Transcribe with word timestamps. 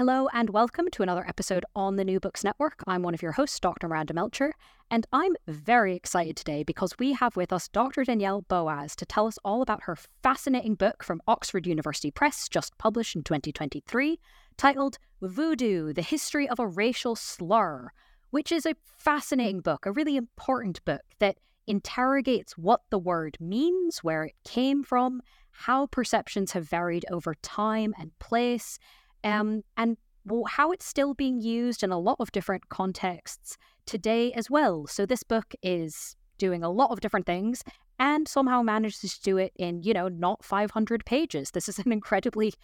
Hello 0.00 0.30
and 0.32 0.48
welcome 0.48 0.88
to 0.92 1.02
another 1.02 1.26
episode 1.28 1.62
on 1.76 1.96
the 1.96 2.06
New 2.06 2.18
Books 2.18 2.42
Network. 2.42 2.82
I'm 2.86 3.02
one 3.02 3.12
of 3.12 3.20
your 3.20 3.32
hosts, 3.32 3.60
Dr. 3.60 3.86
Miranda 3.86 4.14
Melcher, 4.14 4.54
and 4.90 5.06
I'm 5.12 5.34
very 5.46 5.94
excited 5.94 6.36
today 6.36 6.62
because 6.62 6.98
we 6.98 7.12
have 7.12 7.36
with 7.36 7.52
us 7.52 7.68
Dr. 7.68 8.04
Danielle 8.04 8.40
Boaz 8.40 8.96
to 8.96 9.04
tell 9.04 9.26
us 9.26 9.38
all 9.44 9.60
about 9.60 9.82
her 9.82 9.98
fascinating 10.22 10.74
book 10.74 11.04
from 11.04 11.20
Oxford 11.28 11.66
University 11.66 12.10
Press, 12.10 12.48
just 12.48 12.78
published 12.78 13.14
in 13.14 13.24
2023, 13.24 14.18
titled 14.56 14.96
Voodoo 15.20 15.92
The 15.92 16.00
History 16.00 16.48
of 16.48 16.58
a 16.58 16.66
Racial 16.66 17.14
Slur, 17.14 17.90
which 18.30 18.50
is 18.50 18.64
a 18.64 18.76
fascinating 18.96 19.60
book, 19.60 19.84
a 19.84 19.92
really 19.92 20.16
important 20.16 20.82
book 20.86 21.02
that 21.18 21.36
interrogates 21.66 22.56
what 22.56 22.80
the 22.88 22.98
word 22.98 23.36
means, 23.38 23.98
where 23.98 24.24
it 24.24 24.34
came 24.46 24.82
from, 24.82 25.20
how 25.50 25.88
perceptions 25.88 26.52
have 26.52 26.66
varied 26.66 27.04
over 27.10 27.34
time 27.42 27.92
and 27.98 28.18
place, 28.18 28.78
um, 29.24 29.62
and 29.76 29.96
how 30.48 30.70
it's 30.70 30.86
still 30.86 31.14
being 31.14 31.40
used 31.40 31.82
in 31.82 31.90
a 31.90 31.98
lot 31.98 32.16
of 32.20 32.30
different 32.32 32.68
contexts 32.68 33.56
today 33.86 34.32
as 34.32 34.50
well. 34.50 34.86
So 34.86 35.06
this 35.06 35.22
book 35.22 35.54
is 35.62 36.16
doing 36.38 36.62
a 36.62 36.70
lot 36.70 36.90
of 36.90 37.00
different 37.00 37.26
things 37.26 37.62
and 37.98 38.26
somehow 38.26 38.62
manages 38.62 39.00
to 39.00 39.22
do 39.22 39.36
it 39.36 39.52
in, 39.56 39.82
you 39.82 39.92
know, 39.92 40.08
not 40.08 40.44
500 40.44 41.04
pages. 41.04 41.50
This 41.50 41.68
is 41.68 41.78
an 41.78 41.92
incredibly 41.92 42.54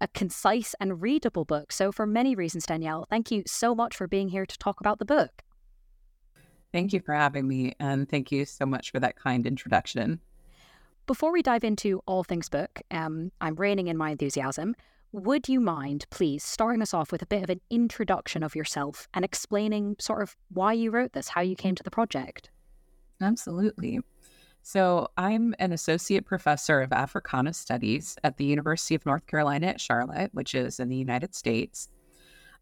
a 0.00 0.08
concise 0.08 0.74
and 0.80 1.00
readable 1.00 1.44
book. 1.44 1.72
So 1.72 1.90
for 1.90 2.06
many 2.06 2.34
reasons, 2.34 2.66
Danielle, 2.66 3.06
thank 3.08 3.30
you 3.30 3.42
so 3.46 3.74
much 3.74 3.96
for 3.96 4.06
being 4.06 4.28
here 4.28 4.46
to 4.46 4.58
talk 4.58 4.80
about 4.80 4.98
the 4.98 5.04
book. 5.04 5.42
Thank 6.72 6.92
you 6.92 7.00
for 7.00 7.14
having 7.14 7.48
me, 7.48 7.74
and 7.80 8.08
thank 8.08 8.30
you 8.30 8.44
so 8.44 8.66
much 8.66 8.90
for 8.90 9.00
that 9.00 9.16
kind 9.16 9.46
introduction. 9.46 10.20
Before 11.06 11.32
we 11.32 11.40
dive 11.40 11.64
into 11.64 12.02
all 12.06 12.24
things 12.24 12.48
book, 12.48 12.82
um, 12.90 13.30
I'm 13.40 13.54
reining 13.54 13.86
in 13.86 13.96
my 13.96 14.10
enthusiasm. 14.10 14.74
Would 15.16 15.48
you 15.48 15.60
mind, 15.60 16.04
please, 16.10 16.44
starting 16.44 16.82
us 16.82 16.92
off 16.92 17.10
with 17.10 17.22
a 17.22 17.26
bit 17.26 17.42
of 17.42 17.48
an 17.48 17.62
introduction 17.70 18.42
of 18.42 18.54
yourself 18.54 19.08
and 19.14 19.24
explaining 19.24 19.96
sort 19.98 20.20
of 20.20 20.36
why 20.50 20.74
you 20.74 20.90
wrote 20.90 21.14
this, 21.14 21.28
how 21.28 21.40
you 21.40 21.56
came 21.56 21.74
to 21.74 21.82
the 21.82 21.90
project? 21.90 22.50
Absolutely. 23.22 24.00
So, 24.60 25.08
I'm 25.16 25.54
an 25.58 25.72
associate 25.72 26.26
professor 26.26 26.82
of 26.82 26.92
Africana 26.92 27.54
Studies 27.54 28.18
at 28.24 28.36
the 28.36 28.44
University 28.44 28.94
of 28.94 29.06
North 29.06 29.26
Carolina 29.26 29.68
at 29.68 29.80
Charlotte, 29.80 30.34
which 30.34 30.54
is 30.54 30.80
in 30.80 30.90
the 30.90 30.96
United 30.96 31.34
States. 31.34 31.88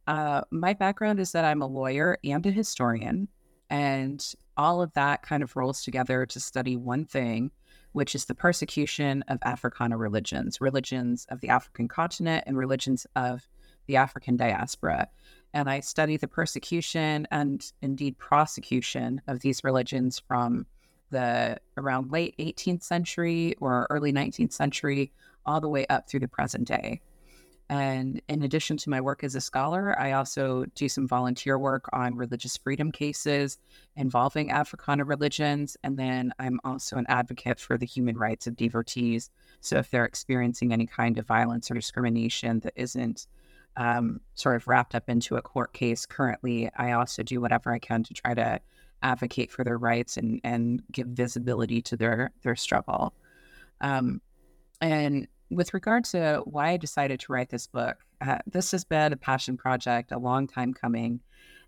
Uh, 0.07 0.43
my 0.53 0.75
background 0.75 1.19
is 1.19 1.33
that 1.33 1.45
I'm 1.45 1.61
a 1.61 1.67
lawyer 1.67 2.19
and 2.23 2.47
a 2.47 2.53
historian, 2.53 3.27
and 3.71 4.35
all 4.57 4.83
of 4.83 4.93
that 4.95 5.23
kind 5.23 5.43
of 5.43 5.57
rolls 5.57 5.83
together 5.83 6.27
to 6.27 6.41
study 6.41 6.77
one 6.77 7.05
thing, 7.05 7.51
which 7.93 8.15
is 8.15 8.27
the 8.27 8.35
persecution 8.35 9.25
of 9.29 9.39
Africana 9.45 9.97
religions, 9.97 10.61
religions 10.61 11.27
of 11.29 11.41
the 11.41 11.49
African 11.49 11.89
continent 11.89 12.45
and 12.47 12.57
religions 12.57 13.07
of 13.17 13.49
the 13.87 13.97
African 13.97 14.37
diaspora. 14.37 15.09
And 15.53 15.69
I 15.69 15.81
study 15.81 16.17
the 16.17 16.29
persecution 16.29 17.27
and 17.31 17.65
indeed 17.83 18.19
prosecution 18.19 19.23
of 19.29 19.41
these 19.41 19.63
religions 19.63 20.21
from 20.27 20.67
the 21.11 21.59
around 21.77 22.11
late 22.11 22.35
18th 22.39 22.83
century 22.83 23.55
or 23.61 23.87
early 23.91 24.13
19th 24.13 24.53
century 24.53 25.13
all 25.47 25.61
the 25.61 25.69
way 25.69 25.87
up 25.87 26.09
through 26.09 26.21
the 26.21 26.29
present 26.29 26.67
day. 26.67 27.01
And 27.71 28.21
in 28.29 28.43
addition 28.43 28.77
to 28.79 28.91
my 28.91 29.01
work 29.01 29.25
as 29.25 29.35
a 29.35 29.41
scholar, 29.41 29.99
I 29.99 30.13
also 30.13 30.67
do 30.75 30.89
some 30.89 31.09
volunteer 31.09 31.59
work 31.59 31.89
on 31.93 32.15
religious 32.15 32.57
freedom 32.59 32.93
cases 32.93 33.59
involving 33.97 34.51
Africana 34.51 35.05
religions. 35.05 35.77
And 35.83 35.97
then 35.97 36.33
I'm 36.39 36.61
also 36.63 36.97
an 36.97 37.07
advocate 37.09 37.59
for 37.59 37.79
the 37.79 37.87
human 37.87 38.19
rights 38.19 38.47
of 38.47 38.57
devotees. 38.57 39.31
So 39.61 39.79
if 39.79 39.91
they're 39.91 40.05
experiencing 40.05 40.73
any 40.73 40.87
kind 40.87 41.17
of 41.19 41.27
violence 41.27 41.71
or 41.71 41.75
discrimination 41.75 42.61
that 42.61 42.75
isn't 42.77 43.27
um, 43.77 44.21
sort 44.35 44.57
of 44.57 44.69
wrapped 44.69 44.95
up 44.95 45.09
into 45.09 45.37
a 45.37 45.43
court 45.43 45.73
case 45.73 46.05
currently, 46.05 46.71
I 46.77 46.93
also 46.93 47.23
do 47.23 47.41
whatever 47.41 47.73
I 47.73 47.79
can 47.79 48.05
to 48.05 48.15
try 48.15 48.35
to 48.35 48.61
advocate 49.03 49.51
for 49.51 49.65
their 49.65 49.79
rights 49.79 50.17
and, 50.19 50.41
and 50.45 50.83
give 50.93 51.07
visibility 51.09 51.81
to 51.83 51.97
their, 51.97 52.31
their 52.43 52.57
struggle. 52.57 53.15
Um, 53.81 54.21
and 54.81 55.29
with 55.51 55.75
regard 55.75 56.05
to 56.07 56.43
why 56.45 56.71
I 56.71 56.77
decided 56.77 57.21
to 57.21 57.33
write 57.33 57.51
this 57.51 57.67
book, 57.67 57.97
uh, 58.21 58.39
this 58.47 58.71
has 58.73 58.85
been 58.85 59.13
a 59.13 59.17
passion 59.17 59.57
project, 59.57 60.13
a 60.13 60.19
long 60.19 60.47
time 60.47 60.73
coming. 60.73 61.21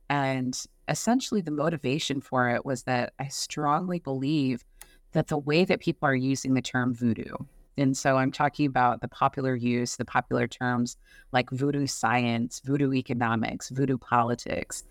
And 0.09 0.59
essentially, 0.89 1.41
the 1.41 1.51
motivation 1.51 2.21
for 2.21 2.49
it 2.49 2.65
was 2.65 2.85
that 2.85 3.13
I 3.19 3.29
strongly 3.29 3.99
believe 3.99 4.65
that 5.13 5.29
the 5.29 5.39
way 5.39 5.65
that 5.65 5.81
people 5.81 6.09
are 6.09 6.15
using 6.15 6.55
the 6.55 6.63
term 6.63 6.95
voodoo, 6.95 7.35
and 7.79 7.97
so 7.97 8.17
I'm 8.17 8.33
talking 8.33 8.67
about 8.67 9.01
the 9.01 9.09
popular 9.09 9.55
use, 9.55 9.97
the 9.97 10.05
popular 10.05 10.47
terms 10.47 10.97
like 11.33 11.51
voodoo 11.51 11.87
science, 11.87 12.61
voodoo 12.65 12.93
economics, 12.95 13.69
voodoo 13.69 13.99
politics, 13.99 14.85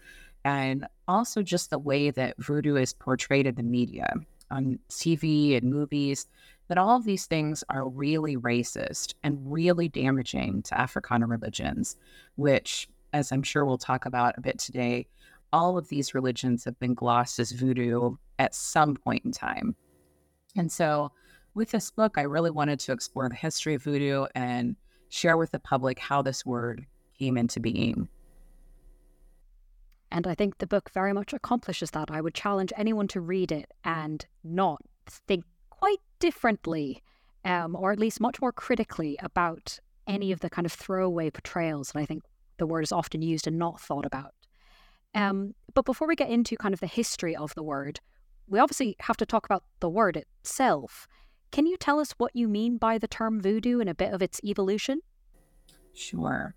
and 0.44 0.86
also 1.08 1.42
just 1.42 1.72
the 1.72 1.80
way 1.80 2.12
that 2.12 2.36
voodoo 2.38 2.76
is 2.76 2.94
portrayed 2.94 3.48
in 3.48 3.56
the 3.56 3.64
media 3.64 4.14
on 4.52 4.78
TV 4.90 5.58
and 5.58 5.72
movies 5.72 6.28
that 6.68 6.78
all 6.78 6.98
of 6.98 7.06
these 7.06 7.26
things 7.26 7.64
are 7.70 7.88
really 7.88 8.38
racist 8.38 9.14
and 9.24 9.40
really 9.52 9.88
damaging 9.88 10.64
to 10.64 10.80
Africana 10.80 11.28
religions, 11.28 11.98
which, 12.36 12.88
as 13.14 13.32
I'm 13.32 13.44
sure 13.44 13.66
we'll 13.66 13.78
talk 13.78 14.06
about 14.06 14.38
a 14.38 14.42
bit 14.42 14.60
today, 14.60 15.08
all 15.54 15.78
of 15.78 15.88
these 15.90 16.14
religions 16.14 16.64
have 16.66 16.78
been 16.80 16.94
glossed 16.94 17.40
as 17.40 17.52
voodoo 17.52 18.16
at 18.40 18.56
some 18.56 18.96
point 18.96 19.24
in 19.26 19.32
time. 19.32 19.76
And 20.56 20.72
so, 20.72 21.12
with 21.54 21.72
this 21.72 21.92
book, 21.92 22.18
I 22.18 22.24
really 22.24 22.52
wanted 22.52 22.80
to 22.82 22.92
explore 22.92 23.30
the 23.30 23.36
history 23.36 23.76
of 23.76 23.84
voodoo 23.84 24.26
and 24.36 24.76
share 25.10 25.38
with 25.38 25.52
the 25.52 25.60
public 25.60 26.00
how 26.00 26.22
this 26.22 26.46
word 26.46 26.86
came 27.18 27.38
into 27.38 27.60
being. 27.60 28.10
And 30.12 30.28
I 30.28 30.36
think 30.36 30.58
the 30.58 30.68
book 30.68 30.92
very 30.94 31.14
much 31.14 31.34
accomplishes 31.34 31.92
that. 31.92 32.12
I 32.12 32.22
would 32.22 32.34
challenge 32.34 32.74
anyone 32.78 33.08
to 33.10 33.22
read 33.22 33.52
it 33.52 33.72
and 33.84 34.26
not 34.44 34.82
think 35.28 35.46
quite 35.70 36.00
differently, 36.26 37.04
um, 37.44 37.76
or 37.76 37.92
at 37.92 38.00
least 38.00 38.20
much 38.20 38.42
more 38.42 38.52
critically 38.52 39.16
about 39.22 39.80
any 40.08 40.32
of 40.32 40.40
the 40.40 40.50
kind 40.50 40.66
of 40.66 40.74
throwaway 40.74 41.30
portrayals 41.30 41.92
that 41.92 42.00
I 42.00 42.06
think 42.06 42.24
the 42.58 42.66
word 42.66 42.82
is 42.82 42.92
often 42.92 43.22
used 43.22 43.46
and 43.46 43.60
not 43.60 43.80
thought 43.80 44.08
about. 44.08 44.34
Um, 45.14 45.54
but 45.76 45.86
before 45.86 46.08
we 46.08 46.16
get 46.16 46.32
into 46.32 46.58
kind 46.58 46.74
of 46.74 46.80
the 46.80 46.88
history 46.88 47.36
of 47.36 47.54
the 47.54 47.62
word, 47.62 48.00
we 48.48 48.58
obviously 48.58 48.96
have 49.02 49.18
to 49.18 49.26
talk 49.26 49.46
about 49.46 49.66
the 49.82 49.90
word 49.90 50.18
itself. 50.18 51.08
Can 51.52 51.68
you 51.68 51.78
tell 51.78 52.00
us 52.00 52.14
what 52.18 52.36
you 52.36 52.48
mean 52.48 52.78
by 52.78 52.98
the 52.98 53.08
term 53.08 53.40
voodoo 53.40 53.80
and 53.80 53.90
a 53.90 53.94
bit 53.94 54.12
of 54.12 54.24
its 54.24 54.42
evolution? 54.44 55.02
Sure. 55.94 56.56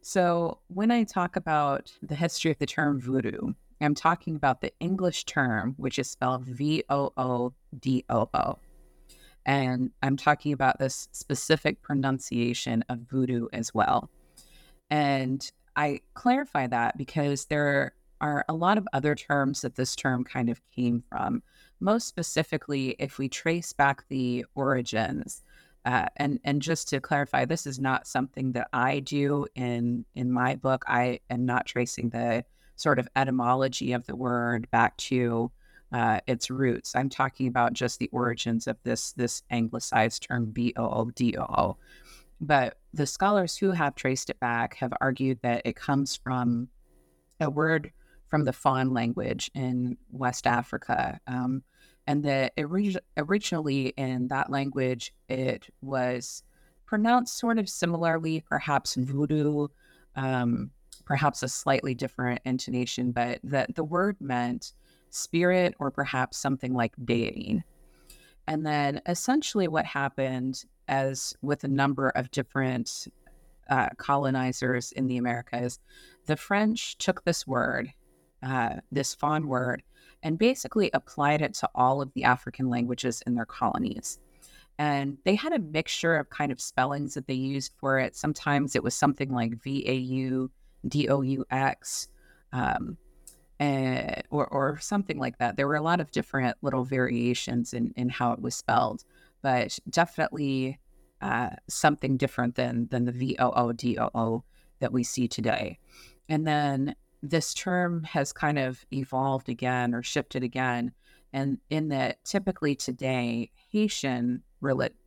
So, 0.00 0.60
when 0.68 0.92
I 0.92 1.02
talk 1.02 1.34
about 1.34 1.92
the 2.02 2.14
history 2.14 2.52
of 2.52 2.58
the 2.58 2.66
term 2.66 3.00
voodoo, 3.00 3.52
I'm 3.80 3.96
talking 3.96 4.36
about 4.36 4.60
the 4.60 4.72
English 4.78 5.24
term, 5.24 5.74
which 5.76 5.98
is 5.98 6.08
spelled 6.08 6.44
V 6.44 6.84
O 6.88 7.12
O 7.16 7.52
D 7.80 8.04
O 8.08 8.30
O. 8.32 8.58
And 9.48 9.90
I'm 10.02 10.18
talking 10.18 10.52
about 10.52 10.78
this 10.78 11.08
specific 11.12 11.80
pronunciation 11.80 12.84
of 12.90 12.98
voodoo 13.10 13.48
as 13.54 13.72
well. 13.72 14.10
And 14.90 15.50
I 15.74 16.00
clarify 16.12 16.66
that 16.66 16.98
because 16.98 17.46
there 17.46 17.94
are 18.20 18.44
a 18.50 18.52
lot 18.52 18.76
of 18.76 18.86
other 18.92 19.14
terms 19.14 19.62
that 19.62 19.74
this 19.74 19.96
term 19.96 20.22
kind 20.22 20.50
of 20.50 20.60
came 20.70 21.02
from. 21.08 21.42
Most 21.80 22.08
specifically, 22.08 22.94
if 22.98 23.16
we 23.16 23.30
trace 23.30 23.72
back 23.72 24.06
the 24.08 24.44
origins, 24.54 25.42
uh, 25.86 26.06
and 26.16 26.40
and 26.44 26.60
just 26.60 26.88
to 26.88 27.00
clarify, 27.00 27.46
this 27.46 27.66
is 27.66 27.78
not 27.78 28.06
something 28.06 28.52
that 28.52 28.68
I 28.74 29.00
do 29.00 29.46
in 29.54 30.04
in 30.14 30.30
my 30.30 30.56
book. 30.56 30.84
I 30.86 31.20
am 31.30 31.46
not 31.46 31.64
tracing 31.64 32.10
the 32.10 32.44
sort 32.76 32.98
of 32.98 33.08
etymology 33.16 33.92
of 33.92 34.06
the 34.06 34.16
word 34.16 34.70
back 34.70 34.96
to 34.98 35.50
uh, 35.92 36.20
its 36.26 36.50
roots. 36.50 36.94
I'm 36.94 37.08
talking 37.08 37.46
about 37.46 37.72
just 37.72 37.98
the 37.98 38.10
origins 38.12 38.66
of 38.66 38.76
this 38.82 39.12
this 39.12 39.42
anglicized 39.50 40.26
term 40.28 40.52
V 40.52 40.72
O 40.76 40.84
O 40.84 41.10
D 41.14 41.34
O 41.38 41.42
O. 41.42 41.76
But 42.40 42.78
the 42.94 43.06
scholars 43.06 43.56
who 43.56 43.72
have 43.72 43.94
traced 43.94 44.30
it 44.30 44.38
back 44.40 44.74
have 44.76 44.92
argued 45.00 45.40
that 45.42 45.62
it 45.64 45.76
comes 45.76 46.16
from 46.16 46.68
a 47.40 47.50
word 47.50 47.92
from 48.28 48.44
the 48.44 48.52
Fon 48.52 48.92
language 48.92 49.50
in 49.54 49.96
West 50.10 50.46
Africa. 50.46 51.18
Um, 51.26 51.62
and 52.06 52.22
that 52.24 52.52
orig- 52.56 52.98
originally 53.16 53.88
in 53.96 54.28
that 54.28 54.50
language, 54.50 55.12
it 55.28 55.66
was 55.82 56.42
pronounced 56.86 57.38
sort 57.38 57.58
of 57.58 57.68
similarly, 57.68 58.42
perhaps 58.48 58.94
voodoo, 58.94 59.68
um, 60.16 60.70
perhaps 61.04 61.42
a 61.42 61.48
slightly 61.48 61.94
different 61.94 62.40
intonation, 62.44 63.12
but 63.12 63.40
that 63.42 63.74
the 63.74 63.84
word 63.84 64.16
meant 64.20 64.72
spirit 65.10 65.74
or 65.78 65.90
perhaps 65.90 66.38
something 66.38 66.74
like 66.74 66.94
deity. 67.04 67.62
And 68.46 68.64
then 68.64 69.00
essentially 69.06 69.68
what 69.68 69.84
happened, 69.84 70.64
as 70.88 71.36
with 71.42 71.64
a 71.64 71.68
number 71.68 72.08
of 72.10 72.30
different 72.30 73.08
uh, 73.68 73.90
colonizers 73.98 74.92
in 74.92 75.06
the 75.06 75.18
Americas, 75.18 75.78
the 76.26 76.36
French 76.36 76.96
took 76.96 77.24
this 77.24 77.46
word, 77.46 77.92
uh, 78.42 78.76
this 78.90 79.14
Fon 79.14 79.48
word, 79.48 79.82
and 80.22 80.38
basically 80.38 80.90
applied 80.94 81.42
it 81.42 81.54
to 81.54 81.68
all 81.74 82.00
of 82.00 82.12
the 82.14 82.24
African 82.24 82.70
languages 82.70 83.22
in 83.26 83.34
their 83.34 83.44
colonies. 83.44 84.18
And 84.78 85.18
they 85.24 85.34
had 85.34 85.52
a 85.52 85.58
mixture 85.58 86.16
of 86.16 86.30
kind 86.30 86.52
of 86.52 86.60
spellings 86.60 87.14
that 87.14 87.26
they 87.26 87.34
used 87.34 87.72
for 87.78 87.98
it. 87.98 88.16
Sometimes 88.16 88.76
it 88.76 88.82
was 88.82 88.94
something 88.94 89.30
like 89.30 89.62
V 89.62 89.84
A 89.88 89.94
U 89.94 90.50
D 90.86 91.08
O 91.08 91.20
U 91.20 91.44
X. 91.50 92.08
Um, 92.52 92.96
uh, 93.60 94.20
or, 94.30 94.46
or 94.48 94.78
something 94.80 95.18
like 95.18 95.38
that. 95.38 95.56
There 95.56 95.66
were 95.66 95.76
a 95.76 95.82
lot 95.82 96.00
of 96.00 96.10
different 96.10 96.56
little 96.62 96.84
variations 96.84 97.74
in, 97.74 97.92
in 97.96 98.08
how 98.08 98.32
it 98.32 98.40
was 98.40 98.54
spelled, 98.54 99.04
but 99.42 99.78
definitely 99.90 100.78
uh, 101.20 101.50
something 101.68 102.16
different 102.16 102.54
than 102.54 102.86
than 102.90 103.04
the 103.04 103.12
V 103.12 103.36
O 103.38 103.50
O 103.50 103.72
D 103.72 103.98
O 103.98 104.10
O 104.14 104.44
that 104.78 104.92
we 104.92 105.02
see 105.02 105.26
today. 105.26 105.78
And 106.28 106.46
then 106.46 106.94
this 107.22 107.52
term 107.54 108.04
has 108.04 108.32
kind 108.32 108.58
of 108.58 108.84
evolved 108.92 109.48
again 109.48 109.94
or 109.94 110.02
shifted 110.02 110.44
again, 110.44 110.92
and 111.32 111.58
in 111.70 111.88
that 111.88 112.24
typically 112.24 112.76
today 112.76 113.50
Haitian 113.72 114.42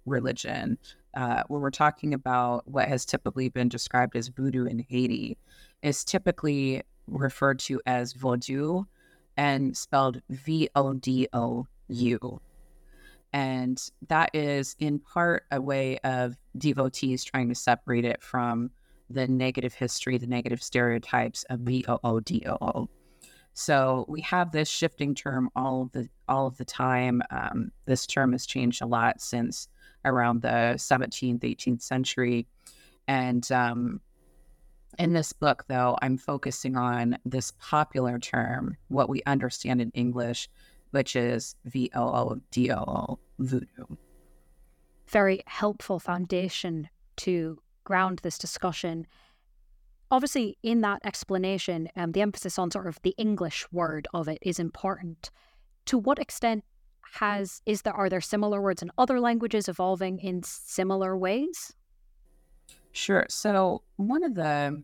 religion, 0.06 0.78
uh, 1.16 1.44
when 1.48 1.62
we're 1.62 1.72
talking 1.72 2.14
about 2.14 2.68
what 2.70 2.88
has 2.88 3.06
typically 3.06 3.50
been 3.50 3.70
described 3.70 4.16
as 4.16 4.28
voodoo 4.28 4.66
in 4.66 4.80
Haiti, 4.80 5.38
is 5.82 6.04
typically 6.04 6.84
referred 7.08 7.60
to 7.60 7.82
as 7.86 8.14
Vodou 8.14 8.86
and 9.38 9.76
spelled 9.76 10.22
V 10.30 10.70
O 10.76 10.94
D 10.94 11.28
O 11.34 11.68
U. 11.88 12.42
And 13.34 13.82
that 14.08 14.30
is 14.34 14.76
in 14.80 15.00
part 15.00 15.44
a 15.52 15.62
way 15.62 15.98
of 16.00 16.36
devotees 16.58 17.24
trying 17.24 17.50
to 17.50 17.56
separate 17.56 18.04
it 18.04 18.22
from 18.22 18.72
the 19.10 19.28
negative 19.28 19.74
history, 19.74 20.18
the 20.18 20.28
negative 20.28 20.62
stereotypes 20.62 21.44
of 21.50 21.60
V 21.62 21.86
O 21.88 22.00
O 22.04 22.20
D 22.20 22.44
O 22.46 22.58
O. 22.62 22.90
So 23.54 24.06
we 24.08 24.22
have 24.22 24.52
this 24.52 24.70
shifting 24.70 25.14
term 25.14 25.50
all 25.56 25.84
of 25.84 25.92
the 25.92 26.10
all 26.28 26.48
of 26.48 26.58
the 26.58 26.66
time. 26.66 27.22
Um, 27.32 27.72
this 27.86 28.06
term 28.06 28.32
has 28.32 28.46
changed 28.46 28.82
a 28.82 28.86
lot 28.86 29.22
since 29.22 29.68
around 30.06 30.42
the 30.42 30.76
17th, 30.78 31.42
18th 31.42 31.82
century, 31.82 32.48
and 33.08 33.50
um, 33.52 34.02
in 34.98 35.14
this 35.14 35.34
book, 35.34 35.66
though, 35.68 35.98
I'm 36.02 36.18
focusing 36.18 36.76
on 36.76 37.18
this 37.26 37.52
popular 37.60 38.20
term, 38.20 38.78
what 38.88 39.10
we 39.10 39.22
understand 39.26 39.82
in 39.82 39.92
English, 39.92 40.50
which 40.92 41.16
is 41.16 41.56
V 41.66 41.92
O 41.96 42.04
O 42.04 42.42
D 42.52 42.72
O 42.72 42.78
O, 42.78 43.20
voodoo. 43.40 43.96
Very 45.08 45.42
helpful 45.46 46.00
foundation 46.00 46.90
to 47.18 47.62
ground 47.84 48.20
this 48.24 48.38
discussion. 48.38 49.08
Obviously, 50.10 50.58
in 50.62 50.82
that 50.82 51.02
explanation, 51.06 51.90
um, 51.96 52.12
the 52.12 52.22
emphasis 52.22 52.60
on 52.60 52.72
sort 52.72 52.88
of 52.88 53.00
the 53.04 53.16
English 53.18 53.66
word 53.72 54.08
of 54.14 54.28
it 54.28 54.40
is 54.42 54.60
important. 54.60 55.32
To 55.86 55.98
what 55.98 56.20
extent 56.20 56.64
has 57.14 57.62
is 57.66 57.82
there 57.82 57.94
are 57.94 58.10
there 58.10 58.22
similar 58.22 58.62
words 58.62 58.82
in 58.82 58.92
other 58.98 59.20
languages 59.20 59.68
evolving 59.68 60.20
in 60.20 60.44
similar 60.44 61.18
ways? 61.18 61.74
Sure. 62.92 63.26
So, 63.30 63.84
one 63.96 64.24
of 64.24 64.36
the 64.36 64.84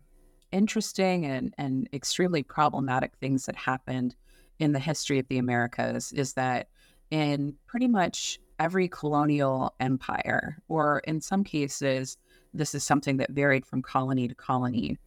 interesting 0.51 1.25
and, 1.25 1.54
and 1.57 1.89
extremely 1.94 2.44
problematic 2.44 3.13
things 3.19 3.45
that 3.45 3.56
happened 3.56 4.15
in 4.59 4.71
the 4.71 4.80
history 4.80 5.19
of 5.19 5.27
the 5.27 5.38
Americas 5.38 6.12
is 6.13 6.33
that 6.33 6.69
in 7.12 7.54
pretty 7.68 7.88
much 7.88 8.39
every 8.59 8.88
colonial 8.88 9.74
empire, 9.80 10.57
or 10.68 11.00
in 11.00 11.21
some 11.21 11.44
cases, 11.44 12.18
this 12.54 12.74
is 12.74 12.83
something 12.83 13.18
that 13.18 13.31
varied 13.31 13.65
from 13.65 13.81
colony 13.81 14.27
to 14.27 14.36
colony, 14.36 14.98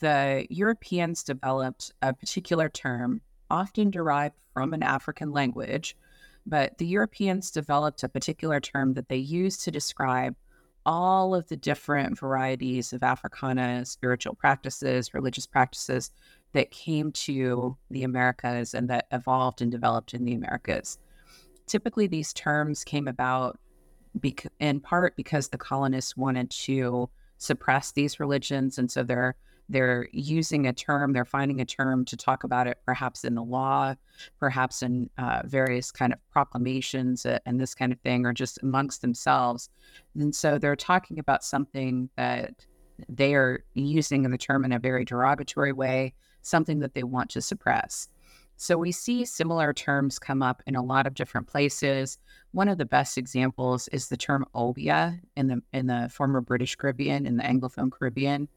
the 0.00 0.46
Europeans 0.50 1.22
developed 1.22 1.92
a 2.02 2.12
particular 2.12 2.68
term, 2.68 3.20
often 3.50 3.90
derived 3.90 4.36
from 4.52 4.72
an 4.72 4.82
African 4.82 5.32
language, 5.32 5.96
but 6.46 6.78
the 6.78 6.86
Europeans 6.86 7.50
developed 7.50 8.02
a 8.02 8.08
particular 8.08 8.60
term 8.60 8.94
that 8.94 9.08
they 9.08 9.16
used 9.16 9.62
to 9.64 9.70
describe 9.70 10.36
all 10.90 11.36
of 11.36 11.46
the 11.46 11.56
different 11.56 12.18
varieties 12.18 12.92
of 12.92 13.04
Africana 13.04 13.84
spiritual 13.84 14.34
practices, 14.34 15.14
religious 15.14 15.46
practices 15.46 16.10
that 16.52 16.72
came 16.72 17.12
to 17.12 17.76
the 17.92 18.02
Americas 18.02 18.74
and 18.74 18.90
that 18.90 19.06
evolved 19.12 19.62
and 19.62 19.70
developed 19.70 20.14
in 20.14 20.24
the 20.24 20.34
Americas. 20.34 20.98
Typically, 21.68 22.08
these 22.08 22.32
terms 22.32 22.82
came 22.82 23.06
about 23.06 23.56
bec- 24.16 24.50
in 24.58 24.80
part 24.80 25.14
because 25.14 25.50
the 25.50 25.58
colonists 25.58 26.16
wanted 26.16 26.50
to 26.50 27.08
suppress 27.38 27.92
these 27.92 28.18
religions. 28.18 28.76
And 28.76 28.90
so 28.90 29.04
they're 29.04 29.36
they're 29.70 30.08
using 30.12 30.66
a 30.66 30.72
term, 30.72 31.12
they're 31.12 31.24
finding 31.24 31.60
a 31.60 31.64
term 31.64 32.04
to 32.06 32.16
talk 32.16 32.44
about 32.44 32.66
it, 32.66 32.78
perhaps 32.84 33.24
in 33.24 33.34
the 33.34 33.42
law, 33.42 33.94
perhaps 34.38 34.82
in 34.82 35.08
uh, 35.16 35.42
various 35.44 35.92
kind 35.92 36.12
of 36.12 36.18
proclamations 36.30 37.24
uh, 37.24 37.38
and 37.46 37.60
this 37.60 37.74
kind 37.74 37.92
of 37.92 38.00
thing, 38.00 38.26
or 38.26 38.32
just 38.32 38.58
amongst 38.62 39.00
themselves. 39.00 39.70
And 40.14 40.34
so 40.34 40.58
they're 40.58 40.76
talking 40.76 41.18
about 41.18 41.44
something 41.44 42.10
that 42.16 42.66
they 43.08 43.34
are 43.34 43.64
using 43.74 44.28
the 44.28 44.36
term 44.36 44.64
in 44.64 44.72
a 44.72 44.78
very 44.78 45.04
derogatory 45.04 45.72
way, 45.72 46.14
something 46.42 46.80
that 46.80 46.94
they 46.94 47.04
want 47.04 47.30
to 47.30 47.40
suppress. 47.40 48.08
So 48.56 48.76
we 48.76 48.92
see 48.92 49.24
similar 49.24 49.72
terms 49.72 50.18
come 50.18 50.42
up 50.42 50.62
in 50.66 50.76
a 50.76 50.82
lot 50.82 51.06
of 51.06 51.14
different 51.14 51.46
places. 51.46 52.18
One 52.52 52.68
of 52.68 52.76
the 52.76 52.84
best 52.84 53.16
examples 53.16 53.88
is 53.88 54.08
the 54.08 54.18
term 54.18 54.44
obeah 54.54 55.18
in 55.36 55.46
the 55.46 55.62
in 55.72 55.86
the 55.86 56.10
former 56.12 56.42
British 56.42 56.76
Caribbean, 56.76 57.24
in 57.24 57.38
the 57.38 57.42
Anglophone 57.42 57.90
Caribbean. 57.90 58.48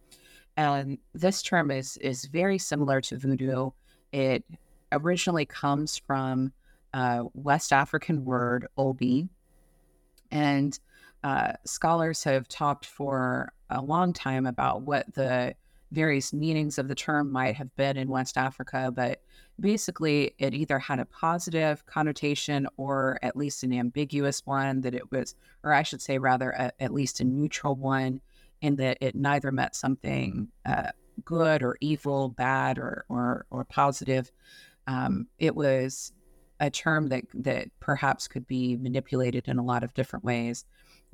And 0.56 0.98
this 1.14 1.42
term 1.42 1.72
is 1.72 1.98
is 1.98 2.26
very 2.26 2.58
similar 2.58 3.02
to 3.02 3.18
voodoo. 3.18 3.72
It 4.12 4.44
originally 4.92 5.46
comes 5.46 5.98
from 5.98 6.54
a 6.94 7.24
West 7.34 7.74
African 7.74 8.24
word 8.24 8.68
obi, 8.78 9.30
and 10.32 10.80
uh, 11.24 11.54
scholars 11.66 12.24
have 12.24 12.48
talked 12.48 12.86
for 12.86 13.52
a 13.70 13.82
long 13.82 14.14
time 14.14 14.46
about 14.46 14.84
what 14.84 15.12
the 15.14 15.56
various 15.92 16.34
meanings 16.34 16.78
of 16.78 16.88
the 16.88 16.96
term 16.96 17.32
might 17.32 17.56
have 17.56 17.74
been 17.76 17.98
in 17.98 18.10
West 18.10 18.38
Africa, 18.38 18.92
but 18.94 19.22
basically 19.60 20.34
it 20.40 20.54
either 20.54 20.80
had 20.80 21.00
a 21.00 21.06
positive 21.06 21.86
connotation 21.86 22.68
or 22.78 23.20
at 23.22 23.38
least 23.38 23.64
an 23.64 23.72
ambiguous 23.72 24.46
one 24.46 24.82
that 24.82 24.96
it 24.96 25.12
was, 25.12 25.36
or 25.64 25.72
I 25.72 25.84
should 25.84 26.02
say 26.02 26.18
rather, 26.18 26.50
a, 26.52 26.72
at 26.80 26.94
least 26.94 27.20
a 27.20 27.24
neutral 27.24 27.76
one 27.76 28.22
in 28.64 28.78
that 28.78 28.98
it 29.02 29.14
neither 29.14 29.52
meant 29.52 29.76
something 29.76 30.48
uh, 30.66 30.90
good 31.24 31.62
or 31.62 31.78
evil, 31.82 32.30
bad 32.30 32.80
or 32.80 33.06
or, 33.10 33.46
or 33.52 33.66
positive. 33.66 34.32
Um, 34.88 35.28
it 35.38 35.56
was 35.56 36.14
a 36.60 36.70
term 36.72 37.10
that 37.10 37.26
that 37.34 37.68
perhaps 37.80 38.28
could 38.28 38.48
be 38.48 38.78
manipulated 38.78 39.48
in 39.48 39.60
a 39.60 39.64
lot 39.64 39.84
of 39.84 39.94
different 39.94 40.26
ways. 40.26 40.66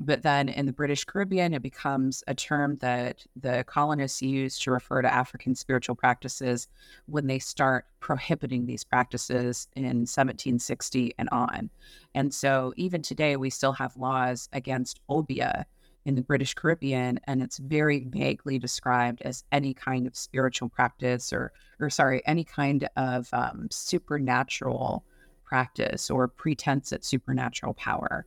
But 0.02 0.22
then 0.22 0.48
in 0.48 0.66
the 0.66 0.72
British 0.72 1.04
Caribbean, 1.04 1.54
it 1.54 1.62
becomes 1.62 2.24
a 2.28 2.34
term 2.34 2.78
that 2.78 3.26
the 3.36 3.66
colonists 3.68 4.22
use 4.22 4.58
to 4.60 4.72
refer 4.72 5.02
to 5.02 5.14
African 5.14 5.56
spiritual 5.56 5.96
practices 5.96 6.70
when 7.08 7.28
they 7.28 7.40
start 7.40 7.86
prohibiting 8.00 8.66
these 8.66 8.86
practices 8.86 9.68
in 9.76 9.84
1760 9.84 11.16
and 11.18 11.28
on. 11.34 11.70
And 12.16 12.34
so 12.34 12.74
even 12.78 13.02
today, 13.02 13.36
we 13.36 13.50
still 13.50 13.74
have 13.74 13.98
laws 13.98 14.48
against 14.54 15.02
obeah, 15.10 15.66
in 16.06 16.16
the 16.16 16.22
British 16.22 16.54
Caribbean, 16.54 17.20
and 17.26 17.42
it's 17.42 17.58
very 17.58 18.06
vaguely 18.06 18.58
described 18.58 19.22
as 19.24 19.44
any 19.52 19.74
kind 19.74 20.08
of 20.08 20.16
spiritual 20.16 20.70
practice 20.70 21.34
or, 21.34 21.52
or 21.80 21.90
sorry, 21.90 22.22
any 22.26 22.44
kind 22.44 22.88
of 22.96 23.28
um, 23.34 23.68
supernatural 23.70 25.04
practice 25.44 26.10
or 26.10 26.28
pretense 26.28 26.94
at 26.94 27.04
supernatural 27.04 27.74
power. 27.74 28.26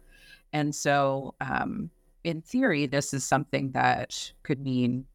And 0.53 0.75
so, 0.75 1.35
um, 1.41 1.91
in 2.25 2.43
theory, 2.43 2.87
this 2.87 3.15
is 3.15 3.25
something 3.25 3.73
that 3.73 4.33
could 4.43 4.61
mean 4.61 5.07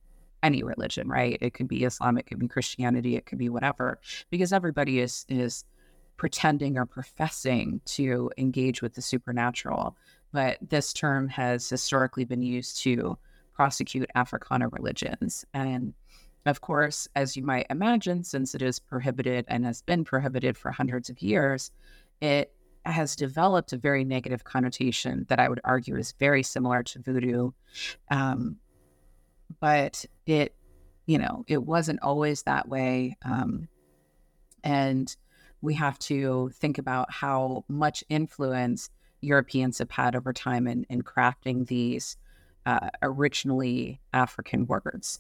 any 0.44 0.64
religion, 0.64 1.08
right? 1.08 1.38
It 1.42 1.54
could 1.54 1.68
be 1.68 1.84
Islam, 1.84 2.18
it 2.18 2.26
could 2.26 2.40
be 2.40 2.48
Christianity, 2.48 3.16
it 3.16 3.26
could 3.26 3.38
be 3.38 3.50
whatever, 3.50 4.00
because 4.30 4.54
everybody 4.54 5.00
is 5.00 5.26
is 5.30 5.64
pretending 6.18 6.78
or 6.78 6.86
professing 6.86 7.80
to 7.86 8.32
engage 8.38 8.82
with 8.82 8.96
the 8.96 9.02
supernatural 9.02 9.96
but 10.32 10.58
this 10.62 10.94
term 10.94 11.28
has 11.30 11.70
historically 11.70 12.26
been 12.26 12.42
used 12.42 12.82
to 12.82 13.18
prosecute 13.54 14.10
Africana 14.16 14.68
religions. 14.70 15.46
And 15.54 15.94
of 16.46 16.62
course, 16.62 17.08
as 17.16 17.36
you 17.36 17.44
might 17.44 17.68
imagine, 17.70 18.24
since 18.24 18.56
it 18.56 18.62
is 18.62 18.80
prohibited 18.80 19.46
and 19.48 19.66
has 19.66 19.82
been 19.82 20.04
prohibited 20.04 20.58
for 20.58 20.72
hundreds 20.72 21.10
of 21.10 21.22
years, 21.22 21.72
it 22.22 22.54
has 22.86 23.16
developed 23.16 23.74
a 23.74 23.78
very 23.78 24.06
negative 24.06 24.44
connotation 24.44 25.26
that 25.28 25.40
I 25.40 25.50
would 25.50 25.60
argue 25.64 25.98
is 25.98 26.14
very 26.20 26.44
similar 26.44 26.84
to 26.84 27.00
voodoo. 27.00 27.52
Um, 28.10 28.58
but 29.60 30.06
it 30.26 30.54
you 31.08 31.18
know, 31.18 31.46
it 31.48 31.64
wasn't 31.64 32.02
always 32.04 32.44
that 32.44 32.68
way. 32.68 33.18
Um, 33.26 33.68
and 34.64 35.16
we 35.62 35.74
have 35.74 35.98
to 36.00 36.52
think 36.54 36.78
about 36.78 37.12
how 37.12 37.64
much 37.68 38.04
influence 38.10 38.90
Europeans 39.22 39.80
have 39.80 39.92
had 39.92 40.16
over 40.16 40.34
time 40.34 40.68
in, 40.68 40.86
in 40.90 41.02
crafting 41.02 41.68
these 41.68 42.18
uh, 42.66 42.90
originally 43.02 44.00
African 44.14 44.68
words. 44.68 45.20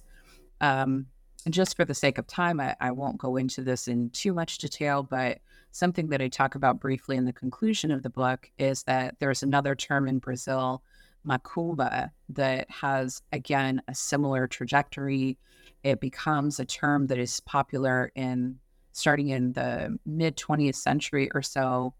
Um, 0.62 1.08
and 1.46 1.54
just 1.54 1.76
for 1.78 1.86
the 1.86 1.94
sake 1.94 2.18
of 2.18 2.28
time, 2.28 2.60
I, 2.60 2.76
I, 2.82 2.92
won't 2.92 3.20
go 3.20 3.38
into 3.38 3.62
this 3.62 3.88
in 3.88 4.10
too 4.10 4.34
much 4.34 4.58
detail, 4.58 5.02
but 5.04 5.40
something 5.72 6.08
that 6.10 6.22
I 6.22 6.28
talk 6.28 6.56
about 6.56 6.82
briefly 6.82 7.16
in 7.16 7.26
the 7.26 7.32
conclusion 7.32 7.92
of 7.92 8.04
the 8.04 8.10
book 8.10 8.52
is 8.58 8.84
that 8.84 9.16
there's 9.20 9.44
another 9.44 9.76
term 9.76 10.08
in 10.08 10.20
Brazil, 10.20 10.84
macumba, 11.26 12.10
that 12.30 12.70
has, 12.70 13.22
again, 13.32 13.82
a 13.88 13.96
similar 13.96 14.48
trajectory. 14.48 15.38
It 15.84 16.02
becomes 16.02 16.60
a 16.60 16.66
term 16.66 17.08
that 17.08 17.18
is 17.18 17.40
popular 17.42 18.12
in 18.16 18.60
starting 18.92 19.30
in 19.30 19.54
the 19.54 19.98
mid 20.06 20.36
20th 20.36 20.76
century 20.76 21.30
or 21.34 21.42
so. 21.42 21.94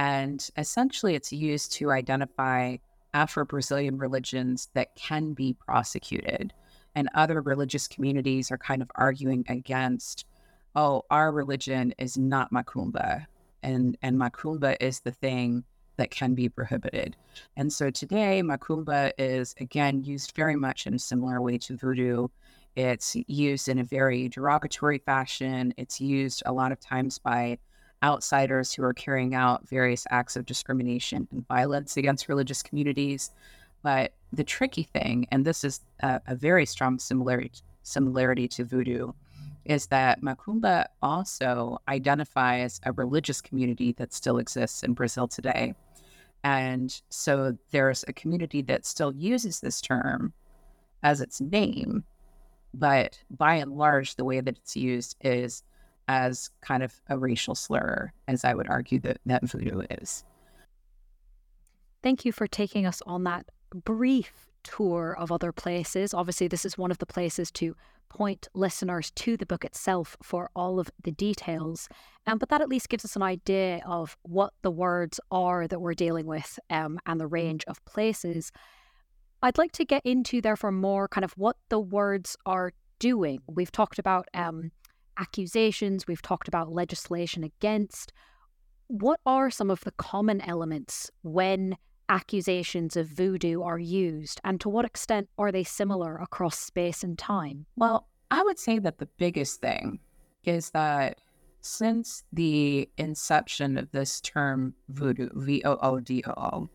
And 0.00 0.48
essentially, 0.56 1.14
it's 1.14 1.30
used 1.30 1.72
to 1.72 1.90
identify 1.90 2.78
Afro 3.12 3.44
Brazilian 3.44 3.98
religions 3.98 4.70
that 4.72 4.94
can 4.94 5.34
be 5.34 5.52
prosecuted. 5.52 6.54
And 6.94 7.10
other 7.14 7.42
religious 7.42 7.86
communities 7.86 8.50
are 8.50 8.56
kind 8.56 8.80
of 8.80 8.90
arguing 8.94 9.44
against, 9.46 10.24
oh, 10.74 11.02
our 11.10 11.30
religion 11.30 11.92
is 11.98 12.16
not 12.16 12.50
Macumba. 12.50 13.26
And, 13.62 13.98
and 14.00 14.16
Macumba 14.16 14.74
is 14.80 15.00
the 15.00 15.12
thing 15.12 15.64
that 15.98 16.10
can 16.10 16.34
be 16.34 16.48
prohibited. 16.48 17.14
And 17.58 17.70
so 17.70 17.90
today, 17.90 18.40
Macumba 18.42 19.12
is 19.18 19.54
again 19.60 20.02
used 20.02 20.34
very 20.34 20.56
much 20.56 20.86
in 20.86 20.94
a 20.94 20.98
similar 20.98 21.42
way 21.42 21.58
to 21.58 21.76
voodoo. 21.76 22.28
It's 22.74 23.18
used 23.26 23.68
in 23.68 23.78
a 23.78 23.84
very 23.84 24.30
derogatory 24.30 25.02
fashion. 25.04 25.74
It's 25.76 26.00
used 26.00 26.42
a 26.46 26.54
lot 26.54 26.72
of 26.72 26.80
times 26.80 27.18
by 27.18 27.58
outsiders 28.02 28.72
who 28.72 28.82
are 28.82 28.94
carrying 28.94 29.34
out 29.34 29.68
various 29.68 30.06
acts 30.10 30.36
of 30.36 30.46
discrimination 30.46 31.28
and 31.30 31.46
violence 31.46 31.96
against 31.96 32.28
religious 32.28 32.62
communities. 32.62 33.30
But 33.82 34.12
the 34.32 34.44
tricky 34.44 34.84
thing, 34.84 35.26
and 35.30 35.44
this 35.44 35.64
is 35.64 35.80
a, 36.00 36.20
a 36.26 36.34
very 36.34 36.66
strong 36.66 36.98
similarity 36.98 37.52
similarity 37.82 38.46
to 38.46 38.64
voodoo, 38.64 39.12
is 39.64 39.86
that 39.86 40.22
Macumba 40.22 40.86
also 41.02 41.78
identifies 41.88 42.80
a 42.84 42.92
religious 42.92 43.40
community 43.40 43.92
that 43.92 44.12
still 44.12 44.38
exists 44.38 44.82
in 44.82 44.92
Brazil 44.92 45.26
today. 45.26 45.74
And 46.44 47.00
so 47.08 47.56
there's 47.70 48.04
a 48.06 48.12
community 48.12 48.62
that 48.62 48.86
still 48.86 49.14
uses 49.14 49.60
this 49.60 49.80
term 49.80 50.32
as 51.02 51.20
its 51.20 51.40
name, 51.40 52.04
but 52.74 53.18
by 53.30 53.56
and 53.56 53.72
large, 53.72 54.16
the 54.16 54.24
way 54.24 54.40
that 54.40 54.56
it's 54.58 54.76
used 54.76 55.16
is 55.20 55.62
as 56.10 56.50
kind 56.60 56.82
of 56.82 57.00
a 57.08 57.16
racial 57.16 57.54
slur, 57.54 58.12
as 58.26 58.44
I 58.44 58.52
would 58.52 58.68
argue 58.68 58.98
that, 59.00 59.20
that 59.26 59.48
voodoo 59.48 59.82
is. 60.02 60.24
Thank 62.02 62.24
you 62.24 62.32
for 62.32 62.48
taking 62.48 62.84
us 62.84 63.00
on 63.06 63.22
that 63.24 63.46
brief 63.72 64.48
tour 64.64 65.16
of 65.16 65.30
other 65.30 65.52
places. 65.52 66.12
Obviously, 66.12 66.48
this 66.48 66.64
is 66.64 66.76
one 66.76 66.90
of 66.90 66.98
the 66.98 67.06
places 67.06 67.52
to 67.52 67.76
point 68.08 68.48
listeners 68.54 69.12
to 69.12 69.36
the 69.36 69.46
book 69.46 69.64
itself 69.64 70.16
for 70.20 70.50
all 70.56 70.80
of 70.80 70.90
the 71.04 71.12
details. 71.12 71.88
Um, 72.26 72.38
but 72.38 72.48
that 72.48 72.60
at 72.60 72.68
least 72.68 72.88
gives 72.88 73.04
us 73.04 73.14
an 73.14 73.22
idea 73.22 73.80
of 73.86 74.16
what 74.22 74.52
the 74.62 74.70
words 74.72 75.20
are 75.30 75.68
that 75.68 75.80
we're 75.80 75.94
dealing 75.94 76.26
with 76.26 76.58
um, 76.70 76.98
and 77.06 77.20
the 77.20 77.28
range 77.28 77.62
of 77.68 77.84
places. 77.84 78.50
I'd 79.44 79.58
like 79.58 79.70
to 79.72 79.84
get 79.84 80.04
into, 80.04 80.40
therefore, 80.40 80.72
more 80.72 81.06
kind 81.06 81.24
of 81.24 81.34
what 81.34 81.56
the 81.68 81.78
words 81.78 82.36
are 82.46 82.72
doing. 82.98 83.42
We've 83.46 83.70
talked 83.70 84.00
about 84.00 84.26
um, 84.34 84.72
accusations, 85.20 86.06
we've 86.06 86.22
talked 86.22 86.48
about 86.48 86.72
legislation 86.72 87.44
against. 87.44 88.12
What 88.86 89.20
are 89.24 89.50
some 89.50 89.70
of 89.70 89.82
the 89.82 89.92
common 89.92 90.40
elements 90.40 91.10
when 91.22 91.76
accusations 92.08 92.96
of 92.96 93.06
voodoo 93.06 93.62
are 93.62 93.78
used, 93.78 94.40
and 94.42 94.60
to 94.60 94.68
what 94.68 94.84
extent 94.84 95.28
are 95.38 95.52
they 95.52 95.62
similar 95.62 96.16
across 96.16 96.58
space 96.58 97.04
and 97.04 97.16
time? 97.16 97.66
Well, 97.76 98.08
I 98.30 98.42
would 98.42 98.58
say 98.58 98.78
that 98.80 98.98
the 98.98 99.08
biggest 99.16 99.60
thing 99.60 100.00
is 100.44 100.70
that 100.70 101.20
since 101.60 102.24
the 102.32 102.88
inception 102.96 103.76
of 103.76 103.92
this 103.92 104.20
term 104.20 104.74
voodoo, 104.88 105.28
V 105.34 105.62
O 105.64 105.76
O 105.82 106.00
D 106.00 106.24
O 106.26 106.32
O, 106.32 106.68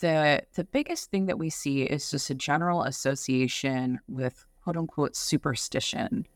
the 0.00 0.42
the 0.54 0.64
biggest 0.64 1.10
thing 1.10 1.26
that 1.26 1.38
we 1.38 1.50
see 1.50 1.82
is 1.82 2.10
just 2.10 2.30
a 2.30 2.34
general 2.34 2.84
association 2.84 4.00
with 4.08 4.46
quote 4.62 4.76
unquote 4.76 5.16
superstition 5.16 6.26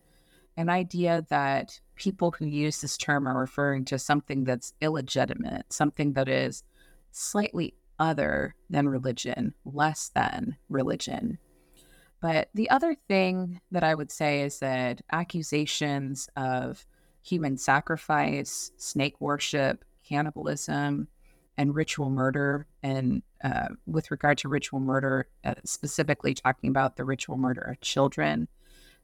an 0.56 0.68
idea 0.68 1.24
that 1.30 1.80
people 1.96 2.32
who 2.32 2.46
use 2.46 2.80
this 2.80 2.96
term 2.96 3.26
are 3.26 3.38
referring 3.38 3.84
to 3.86 3.98
something 3.98 4.44
that's 4.44 4.74
illegitimate, 4.80 5.72
something 5.72 6.12
that 6.14 6.28
is 6.28 6.62
slightly 7.10 7.74
other 7.98 8.54
than 8.70 8.88
religion, 8.88 9.54
less 9.64 10.10
than 10.14 10.56
religion. 10.68 11.38
But 12.20 12.48
the 12.54 12.70
other 12.70 12.96
thing 13.08 13.60
that 13.70 13.84
I 13.84 13.94
would 13.94 14.10
say 14.10 14.42
is 14.42 14.58
that 14.60 15.02
accusations 15.12 16.28
of 16.36 16.86
human 17.22 17.56
sacrifice, 17.56 18.72
snake 18.76 19.20
worship, 19.20 19.84
cannibalism, 20.06 21.08
and 21.56 21.74
ritual 21.74 22.10
murder, 22.10 22.66
and 22.82 23.22
uh, 23.42 23.68
with 23.86 24.10
regard 24.10 24.38
to 24.38 24.48
ritual 24.48 24.80
murder, 24.80 25.28
uh, 25.44 25.54
specifically 25.64 26.34
talking 26.34 26.70
about 26.70 26.96
the 26.96 27.04
ritual 27.04 27.36
murder 27.36 27.60
of 27.60 27.80
children, 27.80 28.48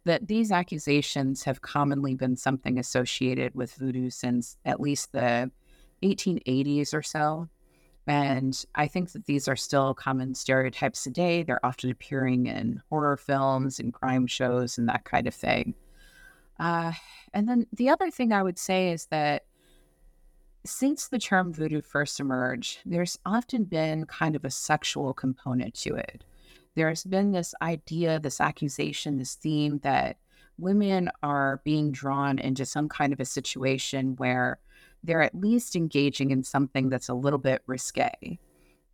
that 0.04 0.28
these 0.28 0.50
accusations 0.50 1.42
have 1.45 1.62
commonly 1.62 2.14
been 2.14 2.37
something 2.37 2.78
associated 2.78 3.54
with 3.54 3.75
voodoo 3.75 4.11
since 4.11 4.57
at 4.64 4.80
least 4.80 5.12
the 5.12 5.50
1880s 6.02 6.95
or 6.95 7.02
so. 7.02 7.49
And 8.07 8.64
I 8.75 8.88
think 8.88 9.12
that 9.12 9.26
these 9.26 9.47
are 9.47 9.57
still 9.57 9.95
common 9.95 10.35
stereotypes 10.35 11.04
today. 11.04 11.42
They're 11.42 11.64
often 11.64 11.90
appearing 11.90 12.47
in 12.47 12.83
horror 12.88 13.16
films 13.16 13.78
and 13.78 13.92
crime 13.92 14.26
shows 14.26 14.78
and 14.78 14.88
that 14.88 15.04
kind 15.04 15.26
of 15.26 15.35
thing. 15.35 15.75
Uh, 16.59 16.92
and 17.33 17.49
then 17.49 17.66
the 17.73 17.90
other 17.90 18.11
thing 18.11 18.33
I 18.33 18.42
would 18.42 18.59
say 18.59 18.90
is 18.90 19.07
that 19.07 19.45
since 20.64 21.09
the 21.09 21.19
term 21.19 21.52
voodoo 21.52 21.80
first 21.80 22.21
emerged, 22.21 22.80
there's 22.85 23.19
often 23.25 23.64
been 23.64 24.07
kind 24.07 24.35
of 24.35 24.45
a 24.45 24.50
sexual 24.50 25.14
component 25.14 25.75
to 25.75 25.95
it 25.95 26.25
there's 26.77 27.05
been 27.05 27.33
this 27.33 27.55
idea, 27.62 28.21
this 28.21 28.41
accusation, 28.41 29.19
this 29.19 29.35
theme 29.35 29.79
that 29.83 30.17
women 30.59 31.11
are 31.23 31.61
being 31.65 31.91
drawn 31.91 32.39
into 32.39 32.65
some 32.67 32.89
kind 32.89 33.12
of 33.12 33.21
a 33.21 33.25
situation 33.25 34.15
where 34.17 34.59
they're 35.03 35.23
at 35.23 35.35
least 35.35 35.75
engaging 35.77 36.31
in 36.31 36.45
something 36.45 36.91
that's 36.91 37.09
a 37.09 37.15
little 37.15 37.39
bit 37.39 37.62
risque. 37.67 38.39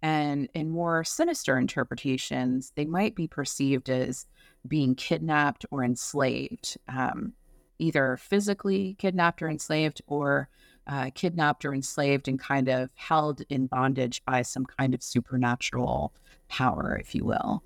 And 0.02 0.49
in 0.54 0.71
more 0.71 1.04
sinister 1.04 1.59
interpretations, 1.59 2.73
they 2.76 2.85
might 2.85 3.16
be 3.16 3.26
perceived 3.26 3.90
as 3.90 4.26
being 4.68 4.95
kidnapped 4.95 5.66
or 5.71 5.83
enslaved, 5.83 6.76
um, 6.88 7.33
either 7.78 8.16
physically 8.16 8.95
kidnapped 8.99 9.42
or 9.42 9.49
enslaved, 9.49 10.02
or 10.06 10.49
uh, 10.87 11.11
kidnapped 11.14 11.64
or 11.64 11.75
enslaved 11.75 12.28
and 12.28 12.38
kind 12.38 12.68
of 12.68 12.90
held 12.95 13.42
in 13.49 13.66
bondage 13.66 14.25
by 14.25 14.42
some 14.42 14.64
kind 14.64 14.95
of 14.95 15.02
supernatural 15.02 16.12
power, 16.49 16.97
if 17.00 17.14
you 17.14 17.25
will. 17.25 17.62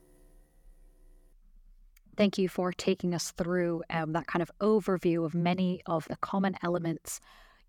Thank 2.20 2.36
you 2.36 2.50
for 2.50 2.70
taking 2.70 3.14
us 3.14 3.30
through 3.30 3.82
um, 3.88 4.12
that 4.12 4.26
kind 4.26 4.42
of 4.42 4.50
overview 4.60 5.24
of 5.24 5.34
many 5.34 5.80
of 5.86 6.06
the 6.08 6.16
common 6.16 6.54
elements. 6.62 7.18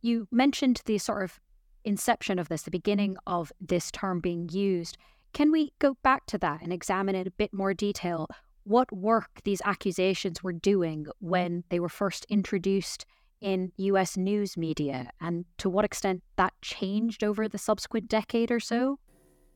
You 0.02 0.28
mentioned 0.30 0.82
the 0.84 0.98
sort 0.98 1.24
of 1.24 1.40
inception 1.86 2.38
of 2.38 2.50
this, 2.50 2.64
the 2.64 2.70
beginning 2.70 3.16
of 3.26 3.54
this 3.62 3.92
term 3.92 4.20
being 4.20 4.50
used. 4.50 4.98
Can 5.32 5.54
we 5.54 5.72
go 5.80 5.96
back 6.04 6.26
to 6.26 6.38
that 6.40 6.62
and 6.62 6.74
examine 6.74 7.16
in 7.16 7.28
a 7.28 7.32
bit 7.32 7.54
more 7.54 7.74
detail 7.74 8.28
what 8.66 8.92
work 8.92 9.30
these 9.46 9.62
accusations 9.64 10.44
were 10.44 10.52
doing 10.52 11.08
when 11.20 11.64
they 11.70 11.80
were 11.80 11.88
first 11.88 12.26
introduced 12.26 13.06
in 13.40 13.72
US 13.78 14.18
news 14.18 14.58
media 14.58 15.12
and 15.22 15.46
to 15.60 15.70
what 15.70 15.86
extent 15.86 16.24
that 16.36 16.52
changed 16.62 17.24
over 17.24 17.48
the 17.48 17.58
subsequent 17.58 18.10
decade 18.10 18.52
or 18.52 18.60
so? 18.60 19.00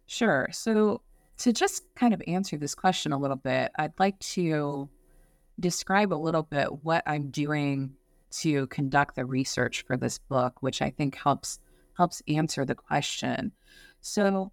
Sure. 0.05 0.47
So 0.53 1.01
to 1.37 1.53
just 1.53 1.83
kind 1.95 2.13
of 2.13 2.21
answer 2.27 2.57
this 2.57 2.75
question 2.75 3.11
a 3.11 3.17
little 3.17 3.37
bit, 3.37 3.71
I'd 3.77 3.99
like 3.99 4.17
to 4.19 4.89
describe 5.59 6.13
a 6.13 6.15
little 6.15 6.43
bit 6.43 6.83
what 6.83 7.03
I'm 7.05 7.29
doing 7.29 7.93
to 8.39 8.67
conduct 8.67 9.15
the 9.15 9.25
research 9.25 9.83
for 9.85 9.97
this 9.97 10.17
book, 10.17 10.61
which 10.61 10.81
I 10.81 10.89
think 10.89 11.15
helps 11.15 11.59
helps 11.97 12.21
answer 12.27 12.65
the 12.65 12.75
question. 12.75 13.53
So 14.01 14.51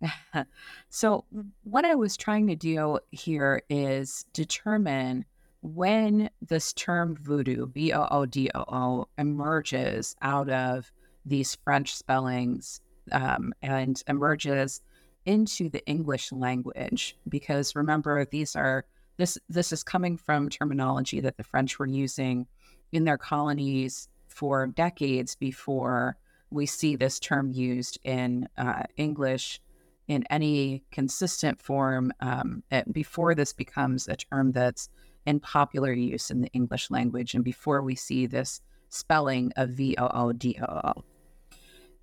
so 0.90 1.24
what 1.62 1.84
I 1.84 1.94
was 1.94 2.16
trying 2.16 2.46
to 2.48 2.56
do 2.56 2.98
here 3.10 3.62
is 3.68 4.26
determine 4.32 5.24
when 5.62 6.28
this 6.46 6.72
term 6.74 7.16
voodoo, 7.20 7.66
V 7.66 7.92
O 7.92 8.06
O 8.10 8.26
D 8.26 8.50
O 8.54 8.64
O, 8.68 9.08
emerges 9.18 10.14
out 10.20 10.50
of 10.50 10.92
these 11.24 11.56
French 11.64 11.96
spellings 11.96 12.80
um, 13.12 13.52
and 13.62 14.02
emerges 14.06 14.82
into 15.26 15.68
the 15.68 15.84
English 15.86 16.32
language 16.32 17.16
because 17.28 17.76
remember, 17.76 18.24
these 18.24 18.56
are 18.56 18.84
this 19.16 19.38
this 19.48 19.72
is 19.72 19.82
coming 19.82 20.16
from 20.16 20.48
terminology 20.48 21.20
that 21.20 21.36
the 21.36 21.44
French 21.44 21.78
were 21.78 21.86
using 21.86 22.46
in 22.92 23.04
their 23.04 23.18
colonies 23.18 24.08
for 24.28 24.66
decades 24.66 25.34
before 25.36 26.16
we 26.50 26.66
see 26.66 26.96
this 26.96 27.18
term 27.18 27.50
used 27.52 27.98
in 28.04 28.48
uh, 28.56 28.82
English 28.96 29.60
in 30.08 30.24
any 30.30 30.82
consistent 30.90 31.60
form 31.60 32.12
um, 32.20 32.62
before 32.92 33.34
this 33.34 33.52
becomes 33.52 34.06
a 34.08 34.16
term 34.16 34.52
that's 34.52 34.88
in 35.26 35.40
popular 35.40 35.92
use 35.92 36.30
in 36.30 36.42
the 36.42 36.50
English 36.52 36.90
language 36.90 37.34
and 37.34 37.44
before 37.44 37.80
we 37.82 37.94
see 37.94 38.26
this 38.26 38.60
spelling 38.90 39.52
of 39.56 39.70
V 39.70 39.96
O 39.98 40.08
O 40.12 40.32
D 40.32 40.56
O 40.60 40.80
O. 40.84 41.04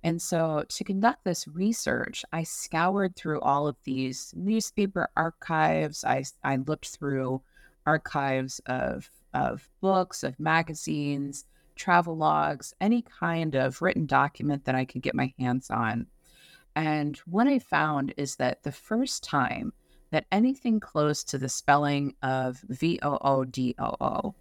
And 0.04 0.20
so 0.20 0.64
to 0.68 0.84
conduct 0.84 1.24
this 1.24 1.46
research, 1.46 2.24
I 2.32 2.42
scoured 2.42 3.14
through 3.14 3.40
all 3.40 3.68
of 3.68 3.76
these 3.84 4.32
newspaper 4.36 5.08
archives. 5.16 6.04
I, 6.04 6.24
I 6.42 6.56
looked 6.56 6.88
through 6.88 7.42
archives 7.86 8.60
of, 8.66 9.08
of 9.32 9.68
books, 9.80 10.24
of 10.24 10.38
magazines, 10.40 11.44
travel 11.76 12.16
logs, 12.16 12.74
any 12.80 13.02
kind 13.02 13.54
of 13.54 13.80
written 13.80 14.06
document 14.06 14.64
that 14.64 14.74
I 14.74 14.84
could 14.84 15.02
get 15.02 15.14
my 15.14 15.32
hands 15.38 15.70
on. 15.70 16.06
And 16.74 17.16
what 17.26 17.46
I 17.46 17.58
found 17.58 18.14
is 18.16 18.36
that 18.36 18.62
the 18.62 18.72
first 18.72 19.22
time 19.22 19.72
that 20.10 20.26
anything 20.32 20.80
close 20.80 21.24
to 21.24 21.38
the 21.38 21.48
spelling 21.48 22.14
of 22.22 22.60
V 22.68 22.98
O 23.02 23.18
O 23.20 23.44
D 23.44 23.74
O 23.78 23.96
O 24.00 24.34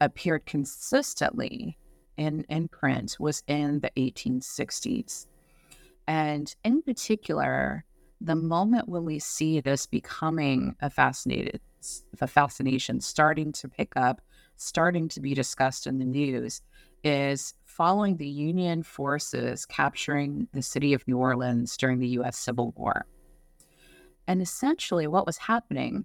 appeared 0.00 0.46
consistently 0.46 1.76
in, 2.16 2.44
in 2.48 2.68
print 2.68 3.16
was 3.18 3.42
in 3.46 3.80
the 3.80 3.90
1860s. 3.96 5.26
And 6.06 6.54
in 6.64 6.82
particular, 6.82 7.84
the 8.20 8.36
moment 8.36 8.88
when 8.88 9.04
we 9.04 9.18
see 9.18 9.60
this 9.60 9.86
becoming 9.86 10.76
a 10.80 10.90
fascinated 10.90 11.60
a 12.20 12.26
fascination 12.28 13.00
starting 13.00 13.50
to 13.52 13.68
pick 13.68 13.92
up, 13.96 14.20
starting 14.56 15.08
to 15.08 15.20
be 15.20 15.34
discussed 15.34 15.88
in 15.88 15.98
the 15.98 16.04
news, 16.04 16.62
is 17.02 17.54
following 17.64 18.16
the 18.16 18.28
Union 18.28 18.82
forces 18.82 19.66
capturing 19.66 20.46
the 20.52 20.62
city 20.62 20.94
of 20.94 21.06
New 21.08 21.18
Orleans 21.18 21.76
during 21.76 21.98
the 21.98 22.08
US 22.08 22.38
Civil 22.38 22.72
War. 22.76 23.06
And 24.28 24.40
essentially, 24.40 25.08
what 25.08 25.26
was 25.26 25.38
happening 25.38 26.04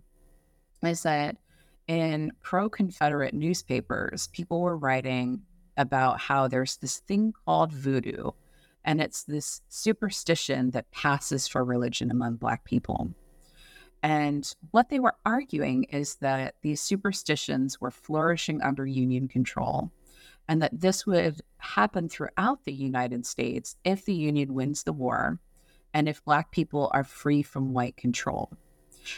is 0.82 1.04
that 1.04 1.38
in 1.88 2.32
pro 2.42 2.70
Confederate 2.70 3.34
newspapers, 3.34 4.28
people 4.28 4.62
were 4.62 4.78
writing 4.78 5.42
about 5.78 6.20
how 6.20 6.48
there's 6.48 6.78
this 6.78 6.98
thing 7.00 7.34
called 7.46 7.72
voodoo, 7.72 8.32
and 8.84 9.02
it's 9.02 9.24
this 9.24 9.62
superstition 9.70 10.72
that 10.72 10.92
passes 10.92 11.48
for 11.48 11.64
religion 11.64 12.12
among 12.12 12.36
Black 12.36 12.64
people. 12.66 13.14
And 14.04 14.54
what 14.72 14.90
they 14.90 15.00
were 15.00 15.16
arguing 15.26 15.86
is 15.86 16.16
that 16.16 16.56
these 16.62 16.82
superstitions 16.82 17.82
were 17.82 17.92
flourishing 17.92 18.62
under 18.62 18.86
Union 18.86 19.28
control, 19.28 19.92
and 20.48 20.62
that 20.62 20.80
this 20.80 21.06
would 21.06 21.42
happen 21.58 22.08
throughout 22.08 22.64
the 22.64 22.74
United 22.74 23.26
States 23.26 23.76
if 23.84 24.06
the 24.06 24.14
Union 24.14 24.54
wins 24.54 24.84
the 24.84 24.94
war 24.94 25.40
and 25.94 26.08
if 26.08 26.24
Black 26.24 26.52
people 26.52 26.92
are 26.94 27.04
free 27.04 27.42
from 27.42 27.74
white 27.74 27.98
control. 27.98 28.52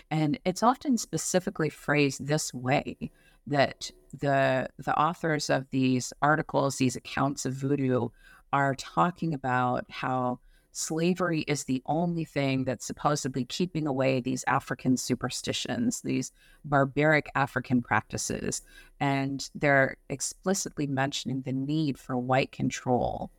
And 0.09 0.39
it's 0.45 0.63
often 0.63 0.97
specifically 0.97 1.69
phrased 1.69 2.25
this 2.25 2.53
way 2.53 3.11
that 3.47 3.91
the 4.17 4.67
the 4.77 4.97
authors 4.97 5.49
of 5.49 5.69
these 5.71 6.13
articles, 6.21 6.77
these 6.77 6.95
accounts 6.95 7.45
of 7.45 7.53
voodoo, 7.53 8.09
are 8.51 8.75
talking 8.75 9.33
about 9.33 9.85
how 9.89 10.39
slavery 10.71 11.41
is 11.41 11.63
the 11.63 11.81
only 11.87 12.23
thing 12.23 12.63
that's 12.63 12.85
supposedly 12.85 13.43
keeping 13.45 13.87
away 13.87 14.21
these 14.21 14.43
African 14.47 14.97
superstitions, 14.97 16.01
these 16.01 16.31
barbaric 16.63 17.29
African 17.35 17.81
practices. 17.81 18.61
And 18.99 19.49
they're 19.55 19.97
explicitly 20.09 20.87
mentioning 20.87 21.41
the 21.41 21.53
need 21.53 21.97
for 21.97 22.17
white 22.17 22.51
control 22.51 23.31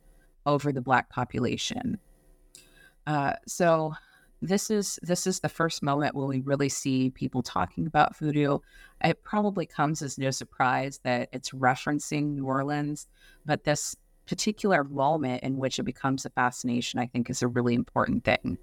over 0.45 0.71
the 0.71 0.81
Black 0.81 1.09
population. 1.09 1.97
Uh, 3.07 3.33
so 3.47 3.93
this 4.41 4.71
is 4.71 4.99
this 5.03 5.27
is 5.27 5.39
the 5.39 5.49
first 5.49 5.83
moment 5.83 6.15
where 6.15 6.25
we 6.25 6.41
really 6.41 6.69
see 6.69 7.11
people 7.11 7.43
talking 7.43 7.85
about 7.85 8.17
voodoo. 8.17 8.57
It 9.03 9.23
probably 9.23 9.65
comes 9.65 10.01
as 10.01 10.17
no 10.17 10.31
surprise 10.31 10.99
that 11.03 11.29
it's 11.31 11.51
referencing 11.51 12.33
New 12.33 12.45
Orleans, 12.45 13.07
but 13.45 13.63
this 13.63 13.95
particular 14.25 14.83
moment 14.83 15.43
in 15.43 15.57
which 15.57 15.77
it 15.77 15.83
becomes 15.83 16.25
a 16.25 16.29
fascination, 16.31 16.99
I 16.99 17.05
think, 17.05 17.29
is 17.29 17.41
a 17.41 17.47
really 17.47 17.75
important 17.75 18.23
thing. 18.23 18.57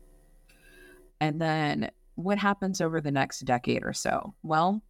And 1.21 1.41
then 1.41 1.91
what 2.17 2.39
happens 2.39 2.81
over 2.81 3.01
the 3.01 3.11
next 3.13 3.41
decade 3.41 3.85
or 3.85 3.93
so? 3.93 4.35
Well, 4.43 4.83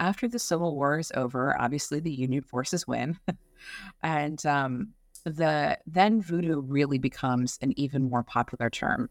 after 0.00 0.26
the 0.26 0.38
Civil 0.38 0.74
War 0.74 0.98
is 0.98 1.12
over, 1.14 1.60
obviously 1.60 2.00
the 2.00 2.12
Union 2.12 2.42
forces 2.42 2.86
win, 2.88 3.18
and 4.02 4.44
um, 4.46 4.88
the 5.24 5.78
then 5.86 6.20
voodoo 6.20 6.60
really 6.60 6.98
becomes 6.98 7.58
an 7.62 7.78
even 7.78 8.10
more 8.10 8.24
popular 8.24 8.70
term. 8.70 9.08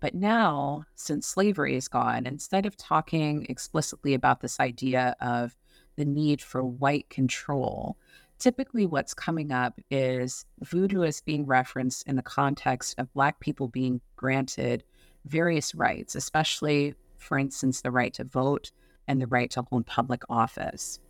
But 0.00 0.14
now, 0.14 0.84
since 0.94 1.26
slavery 1.26 1.74
is 1.76 1.88
gone, 1.88 2.26
instead 2.26 2.66
of 2.66 2.76
talking 2.76 3.46
explicitly 3.48 4.14
about 4.14 4.40
this 4.40 4.60
idea 4.60 5.16
of 5.20 5.56
the 5.96 6.04
need 6.04 6.40
for 6.40 6.64
white 6.64 7.10
control, 7.10 7.96
typically 8.38 8.86
what's 8.86 9.14
coming 9.14 9.50
up 9.50 9.80
is 9.90 10.44
voodoo 10.60 11.02
is 11.02 11.20
being 11.20 11.46
referenced 11.46 12.06
in 12.06 12.14
the 12.14 12.22
context 12.22 12.94
of 12.98 13.12
Black 13.12 13.40
people 13.40 13.66
being 13.66 14.00
granted 14.14 14.84
various 15.24 15.74
rights, 15.74 16.14
especially, 16.14 16.94
for 17.16 17.36
instance, 17.38 17.80
the 17.80 17.90
right 17.90 18.14
to 18.14 18.24
vote 18.24 18.70
and 19.08 19.20
the 19.20 19.26
right 19.26 19.50
to 19.50 19.62
hold 19.62 19.86
public 19.86 20.22
office. 20.28 21.00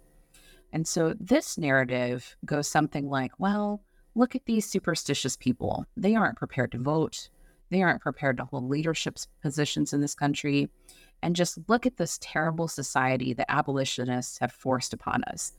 And 0.72 0.86
so 0.86 1.14
this 1.18 1.58
narrative 1.58 2.36
goes 2.44 2.68
something 2.68 3.08
like, 3.08 3.32
well, 3.38 3.82
look 4.14 4.34
at 4.34 4.46
these 4.46 4.68
superstitious 4.68 5.36
people. 5.36 5.84
They 5.96 6.14
aren't 6.14 6.38
prepared 6.38 6.72
to 6.72 6.78
vote. 6.78 7.28
They 7.70 7.82
aren't 7.82 8.02
prepared 8.02 8.36
to 8.38 8.44
hold 8.44 8.68
leadership 8.68 9.18
positions 9.42 9.92
in 9.92 10.00
this 10.00 10.14
country. 10.14 10.68
And 11.22 11.34
just 11.34 11.58
look 11.68 11.84
at 11.84 11.96
this 11.96 12.18
terrible 12.22 12.68
society 12.68 13.32
that 13.34 13.50
abolitionists 13.50 14.38
have 14.38 14.52
forced 14.52 14.92
upon 14.92 15.24
us. 15.24 15.52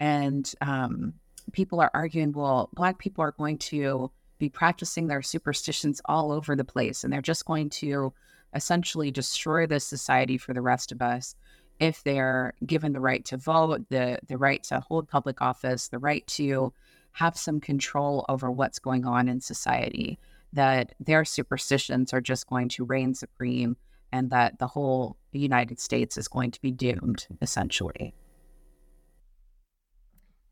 And 0.00 0.52
um, 0.60 1.14
people 1.52 1.80
are 1.80 1.90
arguing, 1.94 2.32
well, 2.32 2.68
Black 2.74 2.98
people 2.98 3.22
are 3.22 3.32
going 3.32 3.58
to 3.58 4.10
be 4.38 4.48
practicing 4.48 5.06
their 5.06 5.22
superstitions 5.22 6.00
all 6.06 6.32
over 6.32 6.56
the 6.56 6.64
place, 6.64 7.04
and 7.04 7.12
they're 7.12 7.22
just 7.22 7.44
going 7.44 7.70
to 7.70 8.12
essentially 8.54 9.10
destroy 9.10 9.66
this 9.66 9.86
society 9.86 10.36
for 10.36 10.52
the 10.52 10.60
rest 10.60 10.92
of 10.92 11.00
us 11.00 11.34
if 11.80 12.02
they're 12.04 12.54
given 12.64 12.92
the 12.92 13.00
right 13.00 13.24
to 13.24 13.36
vote, 13.36 13.88
the 13.88 14.18
the 14.28 14.38
right 14.38 14.62
to 14.64 14.80
hold 14.80 15.08
public 15.08 15.40
office, 15.42 15.88
the 15.88 15.98
right 15.98 16.26
to 16.28 16.72
have 17.12 17.36
some 17.36 17.60
control 17.60 18.24
over 18.28 18.50
what's 18.50 18.78
going 18.78 19.04
on 19.04 19.28
in 19.28 19.40
society 19.40 20.18
that 20.54 20.94
their 20.98 21.24
superstitions 21.24 22.12
are 22.12 22.20
just 22.20 22.46
going 22.48 22.68
to 22.70 22.84
reign 22.84 23.14
supreme 23.14 23.76
and 24.12 24.30
that 24.30 24.58
the 24.58 24.66
whole 24.66 25.16
United 25.32 25.80
States 25.80 26.16
is 26.16 26.28
going 26.28 26.50
to 26.52 26.60
be 26.60 26.70
doomed, 26.70 27.26
essentially. 27.42 28.14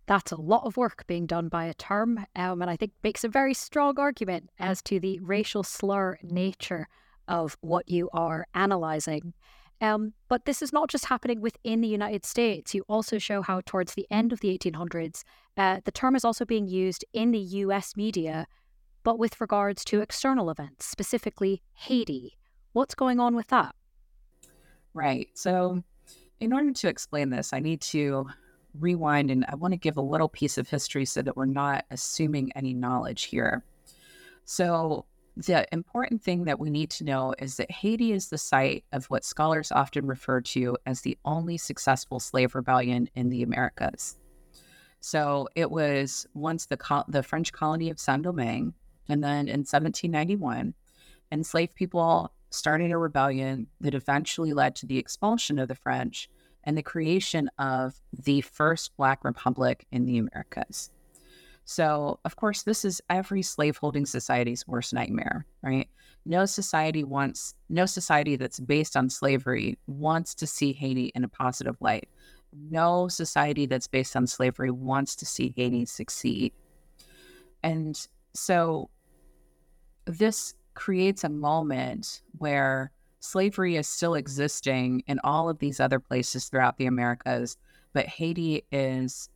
That's 0.06 0.32
a 0.32 0.40
lot 0.40 0.64
of 0.64 0.76
work 0.76 1.06
being 1.06 1.26
done 1.26 1.48
by 1.48 1.66
a 1.66 1.74
term, 1.74 2.26
um, 2.34 2.60
and 2.60 2.70
I 2.70 2.76
think 2.76 2.92
makes 3.04 3.22
a 3.22 3.28
very 3.28 3.54
strong 3.54 3.98
argument 3.98 4.50
as 4.58 4.82
to 4.82 4.98
the 4.98 5.20
racial 5.20 5.62
slur 5.62 6.18
nature 6.22 6.88
of 7.28 7.56
what 7.60 7.88
you 7.88 8.10
are 8.12 8.46
analysing. 8.52 9.32
Um, 9.80 10.12
but 10.28 10.44
this 10.44 10.60
is 10.60 10.72
not 10.72 10.90
just 10.90 11.06
happening 11.06 11.40
within 11.40 11.80
the 11.80 11.88
United 11.88 12.24
States. 12.24 12.74
You 12.74 12.84
also 12.88 13.18
show 13.18 13.42
how, 13.42 13.62
towards 13.64 13.94
the 13.94 14.06
end 14.10 14.32
of 14.32 14.40
the 14.40 14.56
1800s, 14.56 15.22
uh, 15.56 15.80
the 15.84 15.90
term 15.92 16.16
is 16.16 16.24
also 16.24 16.44
being 16.44 16.66
used 16.66 17.04
in 17.12 17.30
the 17.30 17.38
US 17.38 17.96
media 17.96 18.46
but 19.02 19.18
with 19.18 19.40
regards 19.40 19.84
to 19.86 20.00
external 20.00 20.50
events, 20.50 20.86
specifically 20.86 21.62
Haiti. 21.74 22.38
What's 22.72 22.94
going 22.94 23.20
on 23.20 23.34
with 23.34 23.48
that? 23.48 23.74
Right. 24.94 25.28
So, 25.34 25.82
in 26.40 26.52
order 26.52 26.72
to 26.72 26.88
explain 26.88 27.30
this, 27.30 27.52
I 27.52 27.60
need 27.60 27.80
to 27.82 28.26
rewind 28.78 29.30
and 29.30 29.44
I 29.48 29.54
want 29.54 29.72
to 29.72 29.78
give 29.78 29.96
a 29.96 30.02
little 30.02 30.28
piece 30.28 30.58
of 30.58 30.68
history 30.68 31.04
so 31.04 31.22
that 31.22 31.36
we're 31.36 31.46
not 31.46 31.84
assuming 31.90 32.52
any 32.54 32.74
knowledge 32.74 33.24
here. 33.24 33.64
So, 34.44 35.06
the 35.36 35.66
important 35.72 36.22
thing 36.22 36.44
that 36.44 36.58
we 36.58 36.68
need 36.68 36.90
to 36.90 37.04
know 37.04 37.34
is 37.38 37.56
that 37.56 37.70
Haiti 37.70 38.12
is 38.12 38.28
the 38.28 38.38
site 38.38 38.84
of 38.92 39.06
what 39.06 39.24
scholars 39.24 39.72
often 39.72 40.06
refer 40.06 40.42
to 40.42 40.76
as 40.84 41.00
the 41.00 41.16
only 41.24 41.56
successful 41.56 42.20
slave 42.20 42.54
rebellion 42.54 43.08
in 43.14 43.30
the 43.30 43.42
Americas. 43.42 44.18
So 45.00 45.48
it 45.56 45.70
was 45.70 46.26
once 46.34 46.66
the 46.66 47.04
the 47.08 47.22
French 47.22 47.52
colony 47.52 47.90
of 47.90 47.98
Saint 47.98 48.22
Domingue, 48.22 48.74
and 49.08 49.22
then 49.22 49.48
in 49.48 49.60
1791, 49.60 50.74
enslaved 51.30 51.74
people 51.74 52.32
started 52.50 52.90
a 52.90 52.98
rebellion 52.98 53.66
that 53.80 53.94
eventually 53.94 54.52
led 54.52 54.76
to 54.76 54.86
the 54.86 54.98
expulsion 54.98 55.58
of 55.58 55.68
the 55.68 55.74
French 55.74 56.28
and 56.64 56.76
the 56.76 56.82
creation 56.82 57.50
of 57.58 58.00
the 58.12 58.40
first 58.42 58.96
Black 58.96 59.24
Republic 59.24 59.86
in 59.90 60.06
the 60.06 60.18
Americas. 60.18 60.90
So, 61.64 62.18
of 62.24 62.36
course, 62.36 62.62
this 62.62 62.84
is 62.84 63.00
every 63.08 63.42
slaveholding 63.42 64.06
society's 64.06 64.66
worst 64.66 64.92
nightmare, 64.92 65.46
right? 65.62 65.88
No 66.24 66.44
society 66.44 67.04
wants, 67.04 67.54
no 67.68 67.86
society 67.86 68.36
that's 68.36 68.60
based 68.60 68.96
on 68.96 69.10
slavery 69.10 69.78
wants 69.86 70.34
to 70.36 70.46
see 70.46 70.72
Haiti 70.72 71.12
in 71.14 71.24
a 71.24 71.28
positive 71.28 71.76
light. 71.80 72.08
No 72.70 73.08
society 73.08 73.66
that's 73.66 73.86
based 73.86 74.14
on 74.14 74.26
slavery 74.26 74.70
wants 74.70 75.16
to 75.16 75.26
see 75.26 75.54
Haiti 75.56 75.84
succeed. 75.86 76.52
And 77.62 78.06
so 78.35 78.90
this 80.07 80.55
creates 80.75 81.25
a 81.25 81.29
moment 81.29 82.23
where 82.38 82.90
slavery 83.21 83.77
is 83.77 83.87
still 83.87 84.14
existing 84.14 85.03
in 85.07 85.21
all 85.23 85.49
of 85.49 85.59
these 85.59 85.81
other 85.81 86.01
places 86.01 86.49
throughout 86.49 86.77
the 86.79 86.87
Americas, 86.87 87.57
but 87.92 88.07
Haiti 88.07 88.64
is 88.73 89.29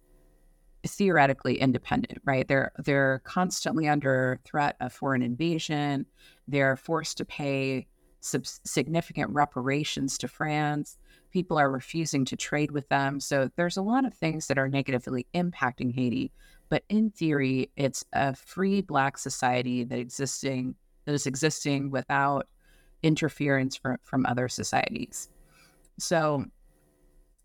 theoretically 0.87 1.59
independent, 1.61 2.21
right? 2.25 2.47
They're 2.47 2.73
they're 2.79 3.21
constantly 3.25 3.89
under 3.89 4.41
threat 4.45 4.77
of 4.81 4.93
foreign 4.93 5.23
invasion. 5.23 6.07
They're 6.49 6.77
forced 6.77 7.19
to 7.19 7.25
pay 7.25 7.87
sub- 8.21 8.47
significant 8.47 9.31
reparations 9.31 10.19
to 10.19 10.29
France. 10.29 10.99
People 11.31 11.59
are 11.59 11.71
refusing 11.71 12.25
to 12.27 12.37
trade 12.37 12.71
with 12.71 12.89
them. 12.89 13.21
So 13.21 13.51
there's 13.57 13.77
a 13.77 13.83
lot 13.83 14.05
of 14.05 14.15
things 14.15 14.47
that 14.47 14.59
are 14.59 14.69
negatively 14.69 15.27
impacting 15.35 15.95
Haiti. 15.95 16.33
But 16.69 16.83
in 16.89 17.11
theory, 17.11 17.71
it's 17.77 18.05
a 18.13 18.35
free 18.35 18.81
Black 18.81 19.19
society 19.19 19.85
that 19.85 19.99
existing 19.99 20.75
that 21.05 21.13
is 21.13 21.27
existing 21.27 21.91
without 21.91 22.49
interference 23.03 23.77
from, 23.77 23.97
from 24.03 24.27
other 24.27 24.49
societies. 24.49 25.29
So 25.99 26.45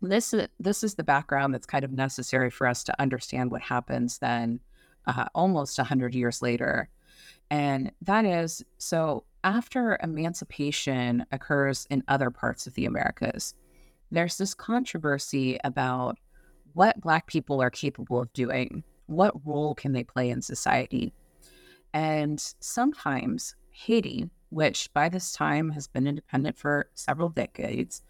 this 0.02 0.34
this 0.58 0.82
is 0.82 0.94
the 0.96 1.04
background 1.04 1.54
that's 1.54 1.66
kind 1.66 1.84
of 1.84 1.92
necessary 1.92 2.50
for 2.50 2.66
us 2.66 2.82
to 2.84 3.00
understand 3.00 3.50
what 3.50 3.62
happens 3.62 4.18
then 4.18 4.58
uh, 5.06 5.26
almost 5.34 5.78
100 5.78 6.14
years 6.14 6.42
later 6.42 6.88
and 7.50 7.92
that 8.02 8.24
is 8.24 8.64
so 8.78 9.24
after 9.44 9.98
emancipation 10.02 11.24
occurs 11.32 11.86
in 11.90 12.02
other 12.08 12.30
parts 12.30 12.66
of 12.66 12.74
the 12.74 12.84
americas 12.84 13.54
there's 14.10 14.38
this 14.38 14.54
controversy 14.54 15.58
about 15.64 16.18
what 16.74 17.00
black 17.00 17.26
people 17.26 17.62
are 17.62 17.70
capable 17.70 18.20
of 18.20 18.32
doing 18.32 18.82
what 19.06 19.34
role 19.46 19.74
can 19.74 19.92
they 19.92 20.04
play 20.04 20.30
in 20.30 20.42
society 20.42 21.12
and 21.92 22.54
sometimes 22.60 23.54
haiti 23.70 24.28
which 24.50 24.92
by 24.92 25.08
this 25.08 25.32
time 25.32 25.70
has 25.70 25.86
been 25.86 26.06
independent 26.06 26.56
for 26.56 26.88
several 26.94 27.28
decades 27.28 28.02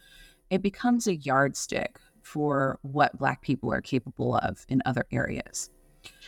it 0.51 0.61
becomes 0.61 1.07
a 1.07 1.17
yardstick 1.17 1.99
for 2.23 2.79
what 2.83 3.19
Black 3.19 3.43
people 3.43 3.73
are 3.73 3.81
capable 3.81 4.37
of 4.37 4.65
in 4.69 4.83
other 4.85 5.07
areas. 5.11 5.71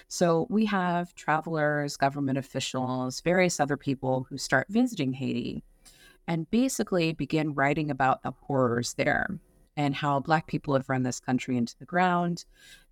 So 0.09 0.47
we 0.51 0.67
have 0.67 1.15
travelers, 1.15 1.97
government 1.97 2.39
officials, 2.39 3.21
various 3.21 3.59
other 3.59 3.77
people 3.77 4.27
who 4.29 4.39
start 4.39 4.67
visiting 4.71 5.13
Haiti 5.13 5.65
and 6.29 6.51
basically 6.51 7.13
begin 7.13 7.55
writing 7.55 7.91
about 7.91 8.23
the 8.23 8.33
horrors 8.43 8.95
there 8.95 9.27
and 9.77 9.95
how 9.95 10.21
Black 10.21 10.47
people 10.47 10.75
have 10.75 10.89
run 10.89 11.03
this 11.03 11.21
country 11.21 11.57
into 11.57 11.77
the 11.79 11.85
ground, 11.85 12.45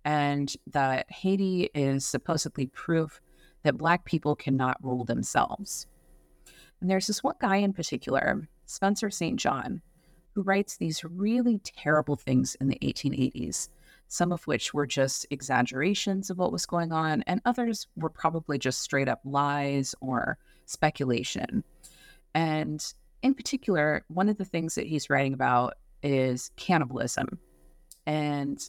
and 0.05 0.53
that 0.67 1.11
Haiti 1.11 1.69
is 1.73 2.05
supposedly 2.05 2.67
proof 2.67 3.21
that 3.63 3.77
Black 3.77 4.05
people 4.05 4.35
cannot 4.35 4.83
rule 4.83 5.05
themselves. 5.05 5.87
And 6.81 6.89
there's 6.89 7.07
this 7.07 7.23
one 7.23 7.35
guy 7.39 7.57
in 7.57 7.73
particular, 7.73 8.47
Spencer 8.65 9.09
St. 9.09 9.39
John, 9.39 9.81
who 10.33 10.41
writes 10.41 10.77
these 10.77 11.03
really 11.05 11.59
terrible 11.59 12.15
things 12.15 12.55
in 12.59 12.67
the 12.67 12.79
1880s, 12.81 13.69
some 14.07 14.31
of 14.31 14.45
which 14.47 14.73
were 14.73 14.85
just 14.85 15.25
exaggerations 15.29 16.29
of 16.29 16.37
what 16.37 16.51
was 16.51 16.65
going 16.65 16.91
on, 16.91 17.23
and 17.23 17.41
others 17.45 17.87
were 17.95 18.09
probably 18.09 18.57
just 18.57 18.81
straight 18.81 19.07
up 19.07 19.21
lies 19.23 19.95
or 20.01 20.37
speculation. 20.65 21.63
And 22.35 22.85
in 23.21 23.33
particular, 23.33 24.03
one 24.09 24.27
of 24.27 24.37
the 24.37 24.45
things 24.45 24.75
that 24.75 24.87
he's 24.87 25.09
writing 25.09 25.33
about 25.33 25.75
is 26.01 26.51
cannibalism. 26.57 27.39
And 28.05 28.59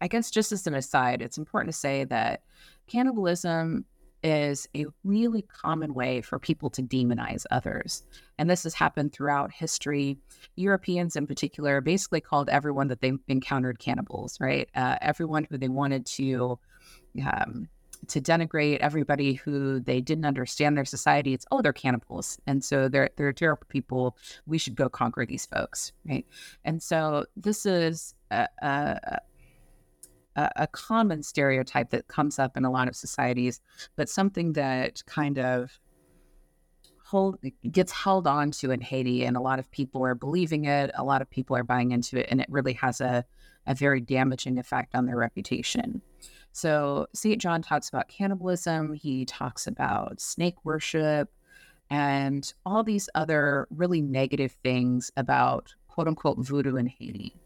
I 0.00 0.08
guess 0.08 0.30
just 0.30 0.52
as 0.52 0.66
an 0.66 0.74
aside, 0.74 1.22
it's 1.22 1.38
important 1.38 1.72
to 1.72 1.78
say 1.78 2.04
that 2.04 2.42
cannibalism 2.86 3.84
is 4.22 4.68
a 4.76 4.86
really 5.04 5.42
common 5.42 5.94
way 5.94 6.20
for 6.20 6.38
people 6.38 6.70
to 6.70 6.82
demonize 6.82 7.44
others. 7.50 8.02
And 8.38 8.50
this 8.50 8.64
has 8.64 8.74
happened 8.74 9.12
throughout 9.12 9.52
history. 9.52 10.18
Europeans, 10.56 11.16
in 11.16 11.26
particular, 11.26 11.80
basically 11.80 12.20
called 12.20 12.48
everyone 12.48 12.88
that 12.88 13.00
they 13.00 13.12
encountered 13.28 13.78
cannibals, 13.78 14.40
right? 14.40 14.68
Uh, 14.74 14.96
everyone 15.00 15.46
who 15.48 15.58
they 15.58 15.68
wanted 15.68 16.06
to. 16.06 16.58
Um, 17.24 17.68
to 18.06 18.20
denigrate 18.20 18.78
everybody 18.78 19.34
who 19.34 19.80
they 19.80 20.00
didn't 20.00 20.24
understand 20.24 20.76
their 20.76 20.84
society. 20.84 21.34
It's 21.34 21.44
oh, 21.50 21.62
they're 21.62 21.72
cannibals, 21.72 22.38
and 22.46 22.64
so 22.64 22.88
they're 22.88 23.10
they're 23.16 23.32
terrible 23.32 23.66
people. 23.68 24.16
We 24.46 24.56
should 24.56 24.76
go 24.76 24.88
conquer 24.88 25.26
these 25.26 25.46
folks, 25.46 25.92
right? 26.08 26.24
And 26.64 26.80
so 26.80 27.26
this 27.36 27.66
is 27.66 28.14
a, 28.30 28.48
a, 28.62 29.18
a, 30.38 30.50
a 30.56 30.66
common 30.68 31.22
stereotype 31.22 31.90
that 31.90 32.08
comes 32.08 32.38
up 32.38 32.56
in 32.56 32.64
a 32.64 32.70
lot 32.70 32.88
of 32.88 32.96
societies, 32.96 33.60
but 33.96 34.08
something 34.08 34.52
that 34.54 35.04
kind 35.06 35.38
of 35.38 35.78
hold 37.04 37.38
gets 37.70 37.90
held 37.90 38.26
on 38.26 38.50
to 38.52 38.70
in 38.70 38.80
Haiti, 38.80 39.24
and 39.24 39.36
a 39.36 39.40
lot 39.40 39.58
of 39.58 39.70
people 39.70 40.04
are 40.04 40.14
believing 40.14 40.66
it. 40.66 40.90
A 40.94 41.04
lot 41.04 41.22
of 41.22 41.28
people 41.28 41.56
are 41.56 41.64
buying 41.64 41.90
into 41.90 42.18
it, 42.18 42.28
and 42.30 42.40
it 42.40 42.46
really 42.48 42.74
has 42.74 43.00
a 43.00 43.24
a 43.66 43.74
very 43.74 44.00
damaging 44.00 44.58
effect 44.58 44.94
on 44.94 45.04
their 45.04 45.16
reputation. 45.16 46.00
So 46.52 47.06
St. 47.14 47.40
John 47.40 47.60
talks 47.60 47.88
about 47.90 48.08
cannibalism. 48.08 48.94
He 48.94 49.26
talks 49.26 49.66
about 49.66 50.20
snake 50.20 50.56
worship 50.64 51.30
and 51.90 52.50
all 52.64 52.82
these 52.82 53.10
other 53.14 53.68
really 53.70 54.00
negative 54.00 54.56
things 54.62 55.10
about 55.16 55.74
quote 55.86 56.08
unquote 56.08 56.38
voodoo 56.38 56.76
in 56.76 56.86
Haiti. 56.86 57.36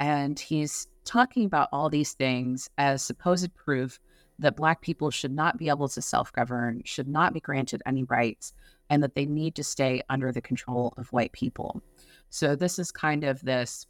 And 0.00 0.38
he's 0.40 0.88
talking 1.04 1.44
about 1.44 1.68
all 1.72 1.88
these 1.88 2.12
things 2.12 2.68
as 2.78 3.02
supposed 3.02 3.54
proof 3.54 3.98
that 4.38 4.56
Black 4.56 4.80
people 4.80 5.10
should 5.10 5.32
not 5.32 5.58
be 5.58 5.68
able 5.68 5.88
to 5.88 6.02
self 6.02 6.32
govern, 6.32 6.82
should 6.84 7.08
not 7.08 7.32
be 7.32 7.40
granted 7.40 7.82
any 7.86 8.04
rights, 8.04 8.52
and 8.90 9.02
that 9.02 9.14
they 9.14 9.26
need 9.26 9.54
to 9.54 9.64
stay 9.64 10.02
under 10.08 10.32
the 10.32 10.40
control 10.40 10.92
of 10.96 11.12
white 11.12 11.32
people. 11.32 11.82
So, 12.30 12.56
this 12.56 12.78
is 12.78 12.90
kind 12.90 13.24
of 13.24 13.40
this 13.42 13.86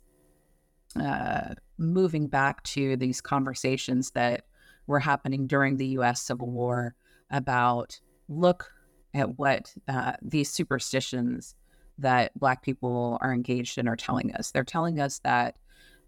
uh, 1.00 1.54
moving 1.78 2.26
back 2.26 2.62
to 2.62 2.96
these 2.96 3.20
conversations 3.20 4.10
that 4.12 4.44
were 4.86 5.00
happening 5.00 5.46
during 5.46 5.76
the 5.76 5.86
US 5.98 6.20
Civil 6.20 6.50
War 6.50 6.94
about 7.30 7.98
look 8.28 8.70
at 9.14 9.38
what 9.38 9.72
uh, 9.88 10.12
these 10.22 10.50
superstitions 10.50 11.54
that 11.98 12.38
Black 12.38 12.62
people 12.62 13.18
are 13.20 13.32
engaged 13.32 13.78
in 13.78 13.88
are 13.88 13.96
telling 13.96 14.34
us. 14.34 14.50
They're 14.50 14.64
telling 14.64 15.00
us 15.00 15.20
that 15.20 15.56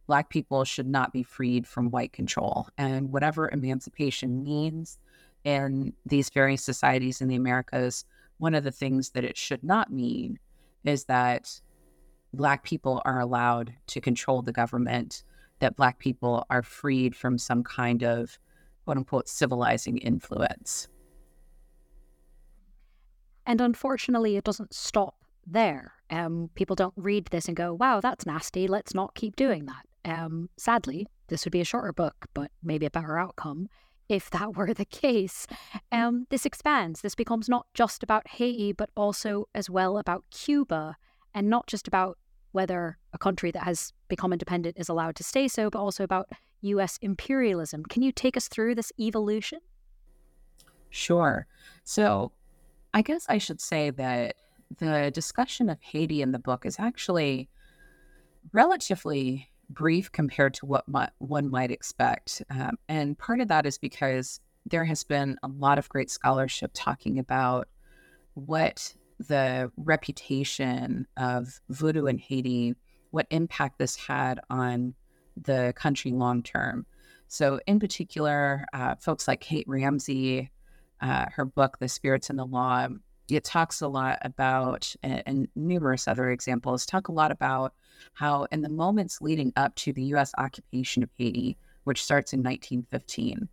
Black 0.07 0.29
people 0.29 0.65
should 0.65 0.87
not 0.87 1.13
be 1.13 1.23
freed 1.23 1.67
from 1.67 1.91
white 1.91 2.13
control. 2.13 2.69
And 2.79 3.13
whatever 3.13 3.49
emancipation 3.51 4.43
means 4.43 4.99
in 5.45 5.93
these 6.05 6.31
various 6.31 6.63
societies 6.63 7.21
in 7.21 7.29
the 7.29 7.37
Americas, 7.37 8.05
one 8.39 8.55
of 8.55 8.65
the 8.65 8.73
things 8.73 9.11
that 9.11 9.25
it 9.25 9.37
should 9.37 9.65
not 9.65 9.93
mean 9.93 10.39
is 10.85 11.05
that 11.05 11.61
Black 12.33 12.63
people 12.65 13.03
are 13.05 13.21
allowed 13.21 13.73
to 13.89 14.01
control 14.01 14.43
the 14.43 14.53
government, 14.53 15.25
that 15.59 15.77
Black 15.77 15.99
people 15.99 16.47
are 16.51 16.63
freed 16.63 17.17
from 17.17 17.39
some 17.39 17.63
kind 17.63 18.05
of 18.05 18.39
quote 18.85 18.99
unquote 18.99 19.29
civilizing 19.29 19.99
influence. 19.99 20.89
And 23.47 23.61
unfortunately, 23.61 24.37
it 24.37 24.45
doesn't 24.45 24.75
stop 24.75 25.15
there. 25.47 25.93
Um, 26.11 26.51
people 26.55 26.77
don't 26.77 26.95
read 26.97 27.27
this 27.27 27.47
and 27.47 27.57
go, 27.57 27.73
wow, 27.73 28.01
that's 28.01 28.27
nasty. 28.27 28.67
Let's 28.67 28.95
not 28.95 29.15
keep 29.15 29.37
doing 29.37 29.67
that. 29.67 29.87
Um, 30.07 30.49
sadly, 30.57 31.07
this 31.29 31.45
would 31.45 31.53
be 31.53 31.61
a 31.61 31.65
shorter 31.65 31.93
book, 31.93 32.27
but 32.33 32.51
maybe 32.63 32.87
a 32.87 32.91
better 32.91 33.19
outcome 33.19 33.69
if 34.09 34.31
that 34.31 34.55
were 34.57 34.73
the 34.73 34.85
case. 34.85 35.47
Mm. 35.93 35.99
Um, 35.99 36.27
this 36.31 36.47
expands. 36.47 37.01
This 37.01 37.15
becomes 37.15 37.49
not 37.49 37.67
just 37.75 38.03
about 38.03 38.29
Haiti, 38.29 38.73
but 38.73 38.91
also 38.97 39.49
as 39.55 39.69
well 39.69 39.99
about 39.99 40.25
Cuba, 40.31 40.97
and 41.35 41.51
not 41.51 41.67
just 41.67 41.89
about 41.89 42.19
whether 42.53 42.97
a 43.13 43.19
country 43.19 43.51
that 43.51 43.65
has 43.65 43.93
become 44.09 44.33
independent 44.33 44.77
is 44.79 44.89
allowed 44.89 45.17
to 45.17 45.25
stay 45.25 45.49
so, 45.49 45.69
but 45.69 45.79
also 45.79 46.05
about 46.05 46.31
US 46.63 46.99
imperialism. 47.03 47.85
Can 47.85 48.03
you 48.03 48.13
take 48.13 48.37
us 48.37 48.49
through 48.49 48.75
this 48.77 48.93
evolution? 48.99 49.59
Sure. 50.89 51.47
So 51.85 52.33
I 52.95 53.03
guess 53.03 53.27
I 53.29 53.39
should 53.39 53.61
say 53.61 53.91
that 53.91 54.37
the 54.79 55.11
discussion 55.13 55.69
of 55.69 55.79
Haiti 55.83 56.23
in 56.23 56.33
the 56.33 56.39
book 56.39 56.65
is 56.65 56.77
actually 56.79 57.51
relatively 58.53 59.51
brief 59.71 60.13
compared 60.13 60.55
to 60.55 60.67
what 60.67 60.89
my, 60.89 61.09
one 61.19 61.51
might 61.51 61.71
expect. 61.71 62.43
Um, 62.51 62.79
and 62.89 63.19
part 63.19 63.41
of 63.41 63.49
that 63.49 63.67
is 63.67 63.79
because 63.79 64.41
there 64.65 64.85
has 64.85 65.05
been 65.05 65.39
a 65.43 65.49
lot 65.49 65.79
of 65.79 65.89
great 65.89 66.11
scholarship 66.11 66.71
talking 66.75 67.19
about 67.19 67.69
what 68.35 68.95
the 69.19 69.71
reputation 69.77 71.07
of 71.17 71.61
voodoo 71.69 72.07
in 72.07 72.19
Haiti, 72.19 72.75
what 73.11 73.27
impact 73.31 73.79
this 73.79 73.97
had 73.97 74.41
on 74.51 74.95
the 75.37 75.73
country 75.77 76.13
long 76.13 76.43
term. 76.43 76.87
So, 77.29 77.61
in 77.67 77.81
particular, 77.81 78.67
uh, 78.73 78.95
folks 78.97 79.27
like 79.27 79.41
Kate 79.41 79.67
Ramsey, 79.67 80.51
uh, 81.01 81.27
her 81.33 81.45
book, 81.45 81.79
The 81.79 81.89
Spirits 81.89 82.31
and 82.31 82.39
the 82.39 82.45
Law, 82.45 82.89
it 83.29 83.45
talks 83.45 83.81
a 83.81 83.89
lot 83.89 84.19
about, 84.23 84.95
and, 85.03 85.23
and, 85.27 85.49
numerous 85.57 86.07
other 86.07 86.31
examples, 86.31 86.87
talk 86.87 87.09
a 87.09 87.13
lot 87.13 87.31
about 87.31 87.75
how 88.15 88.47
in 88.53 88.63
the 88.63 88.69
moments 88.69 89.21
leading 89.21 89.53
up 89.57 89.75
to 89.77 89.93
the 89.93 90.05
US 90.15 90.33
occupation 90.39 91.03
of 91.03 91.11
Haiti, 91.17 91.57
which 91.85 92.03
starts 92.03 92.33
in 92.33 92.41
1915, 92.41 93.49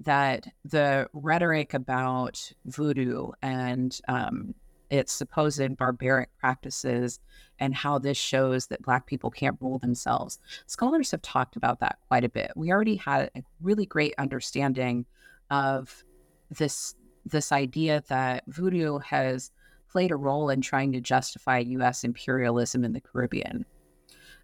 that 0.00 0.46
the 0.64 1.08
rhetoric 1.12 1.74
about 1.74 2.52
voodoo 2.64 3.30
and 3.42 4.00
um, 4.08 4.54
its 4.90 5.12
supposed 5.12 5.76
barbaric 5.76 6.30
practices 6.38 7.20
and 7.58 7.74
how 7.74 7.98
this 7.98 8.16
shows 8.16 8.66
that 8.66 8.82
Black 8.82 9.06
people 9.06 9.30
can't 9.30 9.56
rule 9.60 9.78
themselves. 9.78 10.38
Scholars 10.66 11.10
have 11.10 11.22
talked 11.22 11.56
about 11.56 11.80
that 11.80 11.98
quite 12.08 12.24
a 12.24 12.28
bit. 12.28 12.52
We 12.56 12.70
already 12.72 12.96
had 12.96 13.30
a 13.36 13.42
really 13.60 13.86
great 13.86 14.14
understanding 14.18 15.06
of 15.50 16.04
this 16.50 16.94
this 17.24 17.52
idea 17.52 18.02
that 18.08 18.44
voodoo 18.48 18.98
has 18.98 19.50
played 19.90 20.10
a 20.10 20.16
role 20.16 20.50
in 20.50 20.60
trying 20.60 20.92
to 20.92 21.00
justify 21.00 21.58
U.S. 21.58 22.04
imperialism 22.04 22.84
in 22.84 22.92
the 22.92 23.00
Caribbean. 23.00 23.64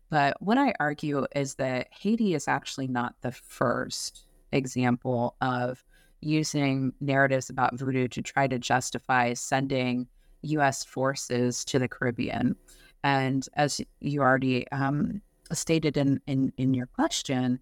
But 0.09 0.41
what 0.41 0.59
I 0.59 0.75
argue 0.81 1.27
is 1.35 1.55
that 1.57 1.89
Haiti 1.91 2.35
is 2.35 2.49
actually 2.49 2.89
not 2.89 3.15
the 3.21 3.33
first 3.33 4.27
example 4.53 5.37
of 5.41 5.85
using 6.21 6.93
narratives 7.01 7.51
about 7.51 7.79
voodoo 7.79 8.09
to 8.09 8.23
try 8.23 8.47
to 8.47 8.59
justify 8.59 9.33
sending 9.35 10.07
U.S. 10.43 10.85
forces 10.85 11.65
to 11.67 11.79
the 11.79 11.89
Caribbean. 11.89 12.57
And 13.05 13.49
as 13.55 13.81
you 14.01 14.21
already 14.21 14.71
um, 14.73 15.23
stated 15.53 15.97
in, 15.97 16.21
in, 16.27 16.53
in 16.59 16.75
your 16.75 16.87
question, 16.87 17.59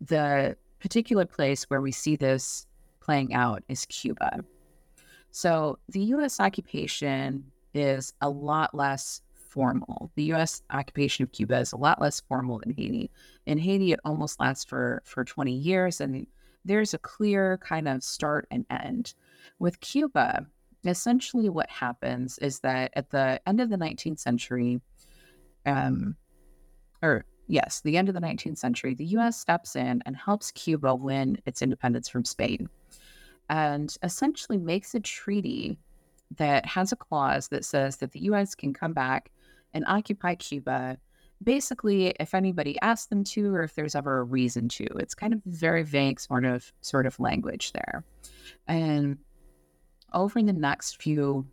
the 0.00 0.56
particular 0.80 1.26
place 1.26 1.64
where 1.64 1.80
we 1.80 1.92
see 1.92 2.16
this 2.16 2.66
playing 3.00 3.34
out 3.34 3.62
is 3.68 3.86
Cuba. 3.86 4.40
So 5.30 5.78
the 5.88 6.00
US 6.00 6.40
occupation 6.40 7.44
is 7.74 8.12
a 8.20 8.28
lot 8.28 8.74
less 8.74 9.22
formal. 9.34 10.10
The 10.14 10.32
US 10.34 10.62
occupation 10.70 11.24
of 11.24 11.32
Cuba 11.32 11.58
is 11.58 11.72
a 11.72 11.76
lot 11.76 12.00
less 12.00 12.20
formal 12.20 12.60
than 12.60 12.74
Haiti. 12.74 13.10
In 13.46 13.58
Haiti, 13.58 13.92
it 13.92 14.00
almost 14.04 14.40
lasts 14.40 14.64
for, 14.64 15.02
for 15.04 15.24
20 15.24 15.52
years, 15.52 16.00
and 16.00 16.26
there's 16.64 16.94
a 16.94 16.98
clear 16.98 17.58
kind 17.58 17.88
of 17.88 18.02
start 18.02 18.46
and 18.50 18.64
end. 18.70 19.14
With 19.58 19.80
Cuba, 19.80 20.46
essentially 20.84 21.48
what 21.48 21.70
happens 21.70 22.38
is 22.38 22.60
that 22.60 22.92
at 22.94 23.10
the 23.10 23.40
end 23.46 23.60
of 23.60 23.70
the 23.70 23.76
19th 23.76 24.20
century, 24.20 24.80
um, 25.66 26.16
or 27.02 27.24
yes, 27.50 27.80
the 27.80 27.96
end 27.96 28.08
of 28.08 28.14
the 28.14 28.20
19th 28.20 28.58
century, 28.58 28.94
the 28.94 29.04
US 29.16 29.38
steps 29.38 29.76
in 29.76 30.02
and 30.06 30.16
helps 30.16 30.50
Cuba 30.52 30.94
win 30.94 31.38
its 31.46 31.62
independence 31.62 32.08
from 32.08 32.24
Spain 32.24 32.68
and 33.48 33.96
essentially 34.02 34.58
makes 34.58 34.94
a 34.94 35.00
treaty 35.00 35.78
that 36.36 36.64
has 36.64 36.92
a 36.92 36.96
clause 36.96 37.48
that 37.48 37.64
says 37.64 37.96
that 37.96 38.12
the 38.12 38.20
US 38.20 38.54
can 38.54 38.72
come 38.72 38.92
back 38.92 39.30
and 39.74 39.84
occupy 39.86 40.34
Cuba 40.36 40.96
basically 41.42 42.08
if 42.20 42.34
anybody 42.34 42.78
asks 42.82 43.06
them 43.06 43.24
to 43.24 43.54
or 43.54 43.62
if 43.62 43.74
there's 43.74 43.94
ever 43.94 44.18
a 44.18 44.24
reason 44.24 44.68
to. 44.68 44.84
It's 44.98 45.14
kind 45.14 45.32
of 45.32 45.40
very 45.46 45.82
vague 45.82 46.20
sort 46.20 46.44
of 46.44 46.72
sort 46.82 47.06
of 47.06 47.18
language 47.18 47.72
there. 47.72 48.04
And 48.68 49.18
over 50.12 50.42
the 50.42 50.52
next 50.52 51.02
few 51.02 51.46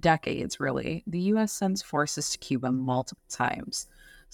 decades, 0.00 0.58
really, 0.58 1.04
the 1.06 1.20
US 1.32 1.52
sends 1.52 1.82
forces 1.82 2.30
to 2.30 2.38
Cuba 2.38 2.72
multiple 2.72 3.22
times. 3.28 3.86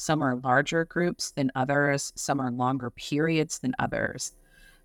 Some 0.03 0.21
are 0.21 0.35
larger 0.35 0.85
groups 0.85 1.31
than 1.31 1.53
others, 1.55 2.13
some 2.17 2.41
are 2.41 2.51
longer 2.51 2.91
periods 2.91 3.61
than 3.61 3.73
others. 3.79 4.35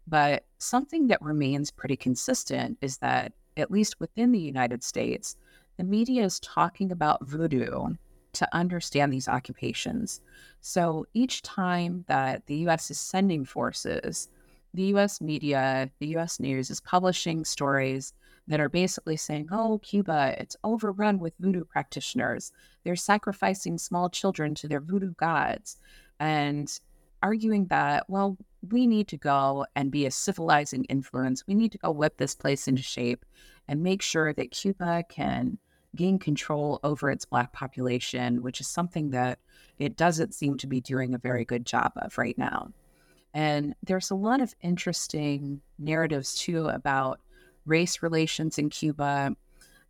But 0.06 0.46
something 0.60 1.08
that 1.08 1.24
remains 1.24 1.72
pretty 1.72 1.96
consistent 1.96 2.78
is 2.82 3.00
that, 3.00 3.34
at 3.58 3.72
least 3.72 4.00
within 4.00 4.32
the 4.32 4.40
United 4.40 4.84
States, 4.84 5.36
the 5.78 5.84
media 5.84 6.24
is 6.24 6.40
talking 6.42 6.92
about 6.92 7.26
voodoo 7.26 7.96
to 8.34 8.56
understand 8.56 9.12
these 9.12 9.28
occupations. 9.28 10.22
So 10.62 11.08
each 11.16 11.42
time 11.42 12.06
that 12.08 12.46
the 12.46 12.58
US 12.68 12.92
is 12.92 13.00
sending 13.00 13.44
forces, 13.44 14.30
the 14.76 14.84
US 14.94 15.20
media, 15.20 15.90
the 15.98 16.16
US 16.18 16.40
news 16.40 16.70
is 16.70 16.80
publishing 16.80 17.44
stories 17.44 18.14
that 18.48 18.60
are 18.60 18.70
basically 18.70 19.18
saying, 19.18 19.50
oh, 19.52 19.80
Cuba, 19.80 20.36
it's 20.40 20.56
overrun 20.64 21.20
with 21.20 21.34
voodoo 21.40 21.66
practitioners. 21.66 22.52
They're 22.84 22.96
sacrificing 22.96 23.78
small 23.78 24.10
children 24.10 24.56
to 24.56 24.68
their 24.68 24.80
voodoo 24.80 25.14
gods. 25.16 25.78
And 26.20 26.72
arguing 27.22 27.66
that, 27.68 28.10
well, 28.10 28.38
we 28.70 28.88
need 28.88 29.08
to 29.10 29.18
go 29.18 29.66
and 29.76 29.92
be 29.92 30.06
a 30.06 30.12
civilizing 30.12 30.86
influence. 30.86 31.46
We 31.48 31.56
need 31.56 31.72
to 31.74 31.78
go 31.78 31.92
whip 31.92 32.18
this 32.18 32.36
place 32.36 32.68
into 32.68 32.82
shape 32.82 33.26
and 33.68 33.84
make 33.84 34.02
sure 34.02 34.34
that 34.34 34.52
Cuba 34.52 35.04
can 35.10 35.58
gain 35.96 36.20
control 36.20 36.80
over 36.84 37.10
its 37.10 37.26
Black 37.26 37.52
population, 37.54 38.42
which 38.42 38.62
is 38.62 38.68
something 38.68 39.10
that 39.12 39.40
it 39.80 39.98
doesn't 39.98 40.34
seem 40.34 40.58
to 40.58 40.68
be 40.68 40.80
doing 40.80 41.14
a 41.14 41.20
very 41.20 41.44
good 41.44 41.66
job 41.66 41.92
of 41.98 42.18
right 42.18 42.38
now. 42.38 42.72
And 43.34 43.76
there's 43.84 44.10
a 44.10 44.16
lot 44.16 44.42
of 44.42 44.56
interesting 44.62 45.62
narratives 45.78 46.36
too 46.36 46.68
about 46.68 47.20
race 47.68 48.02
relations 48.02 48.58
in 48.58 48.70
Cuba. 48.70 49.36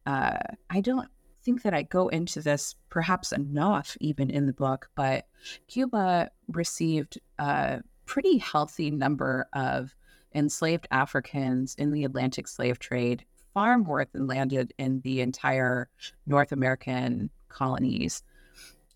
Uh, 0.06 0.38
I 0.70 0.82
don't 0.82 1.08
think 1.44 1.63
that 1.63 1.74
I 1.74 1.84
go 1.84 2.10
into 2.10 2.42
this 2.42 2.76
perhaps 2.90 3.32
enough 3.32 3.96
even 4.02 4.30
in 4.30 4.46
the 4.46 4.54
book, 4.54 4.90
but 4.96 5.28
Cuba 5.68 6.30
received 6.50 7.20
a 7.40 7.82
pretty 8.06 8.38
healthy 8.38 8.92
number 8.92 9.48
of 9.54 9.96
enslaved 10.36 10.88
Africans 10.92 11.76
in 11.76 11.92
the 11.92 12.04
Atlantic 12.04 12.48
slave 12.48 12.80
trade, 12.80 13.24
far 13.54 13.78
more 13.78 14.06
than 14.12 14.28
landed 14.28 14.74
in 14.78 15.02
the 15.02 15.22
entire 15.22 15.90
North 16.26 16.52
American 16.52 17.30
colonies. 17.50 18.24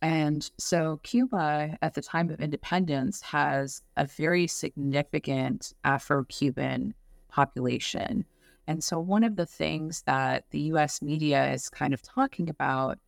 And 0.01 0.49
so 0.57 0.99
Cuba, 1.03 1.77
at 1.81 1.93
the 1.93 2.01
time 2.01 2.29
of 2.31 2.41
independence, 2.41 3.21
has 3.21 3.81
a 3.97 4.05
very 4.05 4.47
significant 4.47 5.73
Afro 5.83 6.23
Cuban 6.25 6.93
population. 7.29 8.25
And 8.71 8.81
so, 8.81 9.01
one 9.01 9.25
of 9.25 9.35
the 9.35 9.45
things 9.45 10.01
that 10.03 10.45
the 10.51 10.61
US 10.71 11.01
media 11.01 11.51
is 11.51 11.67
kind 11.67 11.93
of 11.93 12.01
talking 12.01 12.49
about 12.49 12.99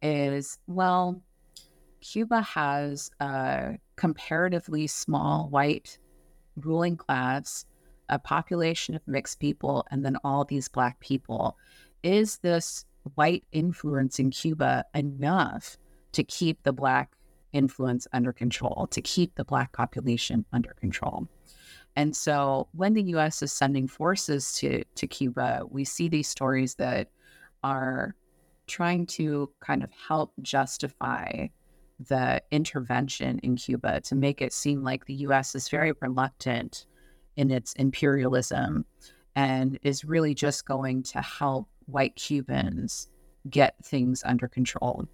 is 0.00 0.58
well, 0.66 1.20
Cuba 2.00 2.40
has 2.40 3.10
a 3.20 3.74
comparatively 3.96 4.86
small 4.86 5.50
white 5.50 5.98
ruling 6.56 6.96
class, 6.96 7.66
a 8.08 8.18
population 8.18 8.94
of 8.94 9.06
mixed 9.06 9.40
people, 9.40 9.84
and 9.90 10.06
then 10.06 10.16
all 10.24 10.46
these 10.46 10.68
Black 10.68 10.98
people. 11.00 11.58
Is 12.02 12.38
this 12.38 12.86
white 13.14 13.44
influence 13.52 14.18
in 14.18 14.30
Cuba 14.30 14.86
enough 14.94 15.76
to 16.12 16.24
keep 16.24 16.62
the 16.62 16.72
Black 16.72 17.14
influence 17.52 18.06
under 18.14 18.32
control, 18.32 18.88
to 18.90 19.02
keep 19.02 19.34
the 19.34 19.44
Black 19.44 19.72
population 19.72 20.46
under 20.50 20.72
control? 20.80 21.28
And 21.96 22.14
so 22.14 22.68
when 22.72 22.94
the 22.94 23.02
US 23.14 23.42
is 23.42 23.52
sending 23.52 23.88
forces 23.88 24.52
to, 24.54 24.84
to 24.94 25.06
Cuba, 25.06 25.62
we 25.68 25.84
see 25.84 26.08
these 26.08 26.28
stories 26.28 26.74
that 26.76 27.10
are 27.62 28.14
trying 28.66 29.06
to 29.06 29.50
kind 29.60 29.82
of 29.82 29.90
help 29.92 30.32
justify 30.42 31.48
the 32.08 32.42
intervention 32.50 33.38
in 33.40 33.56
Cuba 33.56 34.00
to 34.00 34.14
make 34.14 34.40
it 34.40 34.52
seem 34.52 34.82
like 34.82 35.04
the 35.04 35.14
US 35.26 35.54
is 35.54 35.68
very 35.68 35.92
reluctant 36.00 36.86
in 37.36 37.50
its 37.50 37.72
imperialism 37.74 38.84
and 39.36 39.78
is 39.82 40.04
really 40.04 40.34
just 40.34 40.66
going 40.66 41.02
to 41.02 41.20
help 41.20 41.68
white 41.86 42.16
Cubans 42.16 43.08
get 43.48 43.74
things 43.84 44.22
under 44.24 44.48
control. 44.48 45.06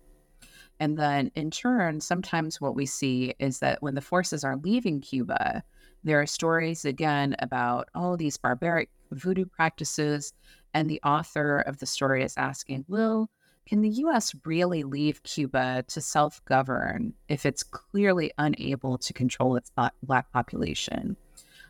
And 0.78 0.98
then 0.98 1.30
in 1.34 1.50
turn, 1.50 2.00
sometimes 2.00 2.60
what 2.60 2.74
we 2.74 2.86
see 2.86 3.34
is 3.38 3.60
that 3.60 3.82
when 3.82 3.94
the 3.94 4.00
forces 4.00 4.44
are 4.44 4.56
leaving 4.56 5.00
Cuba, 5.00 5.62
there 6.06 6.20
are 6.20 6.26
stories 6.26 6.84
again 6.84 7.34
about 7.40 7.88
all 7.92 8.16
these 8.16 8.36
barbaric 8.36 8.90
voodoo 9.10 9.44
practices. 9.44 10.32
And 10.72 10.88
the 10.88 11.00
author 11.02 11.58
of 11.60 11.80
the 11.80 11.86
story 11.86 12.22
is 12.22 12.36
asking, 12.36 12.84
Will, 12.86 13.28
can 13.66 13.80
the 13.80 13.88
US 13.88 14.32
really 14.44 14.84
leave 14.84 15.24
Cuba 15.24 15.84
to 15.88 16.00
self 16.00 16.44
govern 16.44 17.12
if 17.28 17.44
it's 17.44 17.64
clearly 17.64 18.30
unable 18.38 18.98
to 18.98 19.12
control 19.12 19.56
its 19.56 19.72
Black 20.04 20.30
population? 20.32 21.16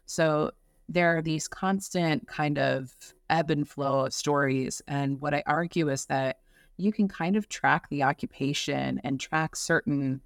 So 0.05 0.51
there 0.87 1.16
are 1.16 1.22
these 1.22 1.49
constant 1.49 2.29
kind 2.29 2.59
of 2.59 2.94
ebb 3.31 3.51
and 3.51 3.66
flow 3.66 4.05
of 4.05 4.12
stories. 4.12 4.83
And 4.87 5.18
what 5.18 5.33
I 5.33 5.42
argue 5.46 5.88
is 5.88 6.05
that 6.07 6.40
you 6.77 6.92
can 6.92 7.09
kind 7.09 7.37
of 7.37 7.49
track 7.49 7.88
the 7.88 8.03
occupation 8.03 9.01
and 9.03 9.18
track 9.18 9.57
certain 9.57 10.20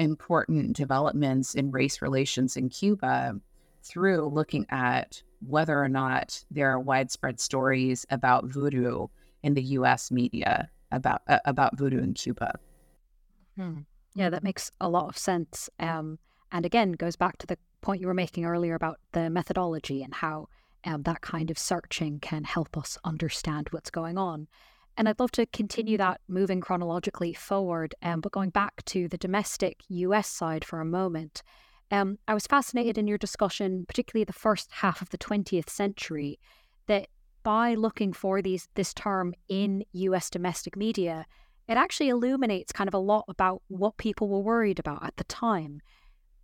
important 0.00 0.76
developments 0.76 1.54
in 1.54 1.70
race 1.70 2.02
relations 2.02 2.56
in 2.56 2.68
Cuba 2.68 3.38
through 3.82 4.28
looking 4.28 4.66
at 4.70 5.22
whether 5.46 5.82
or 5.82 5.88
not 5.88 6.44
there 6.50 6.70
are 6.70 6.80
widespread 6.80 7.40
stories 7.40 8.04
about 8.10 8.44
voodoo 8.46 9.06
in 9.42 9.54
the 9.54 9.62
U.S. 9.62 10.10
media 10.10 10.68
about 10.90 11.22
uh, 11.28 11.38
about 11.44 11.78
voodoo 11.78 12.02
in 12.02 12.14
Cuba. 12.14 12.58
Hmm. 13.56 13.80
Yeah, 14.14 14.30
that 14.30 14.42
makes 14.42 14.70
a 14.80 14.88
lot 14.88 15.08
of 15.08 15.16
sense. 15.16 15.70
Um, 15.78 16.18
And 16.52 16.66
again, 16.66 16.92
goes 16.92 17.16
back 17.16 17.38
to 17.38 17.46
the 17.46 17.58
point 17.80 18.00
you 18.00 18.06
were 18.08 18.14
making 18.14 18.44
earlier 18.44 18.74
about 18.74 18.98
the 19.12 19.30
methodology 19.30 20.02
and 20.02 20.14
how 20.14 20.48
um, 20.84 21.02
that 21.02 21.20
kind 21.20 21.50
of 21.50 21.58
searching 21.58 22.18
can 22.20 22.44
help 22.44 22.76
us 22.76 22.98
understand 23.04 23.68
what's 23.70 23.90
going 23.90 24.18
on. 24.18 24.48
And 24.96 25.08
I'd 25.08 25.20
love 25.20 25.32
to 25.32 25.46
continue 25.46 25.96
that 25.98 26.20
moving 26.28 26.60
chronologically 26.60 27.32
forward, 27.32 27.94
um, 28.02 28.20
but 28.20 28.32
going 28.32 28.50
back 28.50 28.84
to 28.86 29.08
the 29.08 29.18
domestic 29.18 29.80
US 29.88 30.28
side 30.28 30.64
for 30.64 30.80
a 30.80 30.84
moment. 30.84 31.42
Um, 31.90 32.18
I 32.28 32.34
was 32.34 32.46
fascinated 32.46 32.98
in 32.98 33.06
your 33.06 33.18
discussion, 33.18 33.84
particularly 33.86 34.24
the 34.24 34.32
first 34.32 34.70
half 34.70 35.02
of 35.02 35.10
the 35.10 35.18
20th 35.18 35.68
century, 35.68 36.38
that 36.86 37.08
by 37.42 37.74
looking 37.74 38.12
for 38.12 38.42
these 38.42 38.68
this 38.74 38.92
term 38.94 39.34
in 39.48 39.84
US 39.92 40.30
domestic 40.30 40.76
media, 40.76 41.26
it 41.66 41.76
actually 41.76 42.08
illuminates 42.08 42.72
kind 42.72 42.88
of 42.88 42.94
a 42.94 42.98
lot 42.98 43.24
about 43.28 43.62
what 43.68 43.96
people 43.96 44.28
were 44.28 44.40
worried 44.40 44.78
about 44.78 45.04
at 45.04 45.16
the 45.16 45.24
time. 45.24 45.80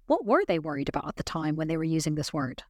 What 0.06 0.24
were 0.24 0.44
they 0.46 0.58
worried 0.58 0.88
about 0.88 1.08
at 1.08 1.16
the 1.16 1.22
time 1.22 1.56
when 1.56 1.68
they 1.68 1.76
were 1.76 1.84
using 1.84 2.14
this 2.14 2.32
word? 2.32 2.62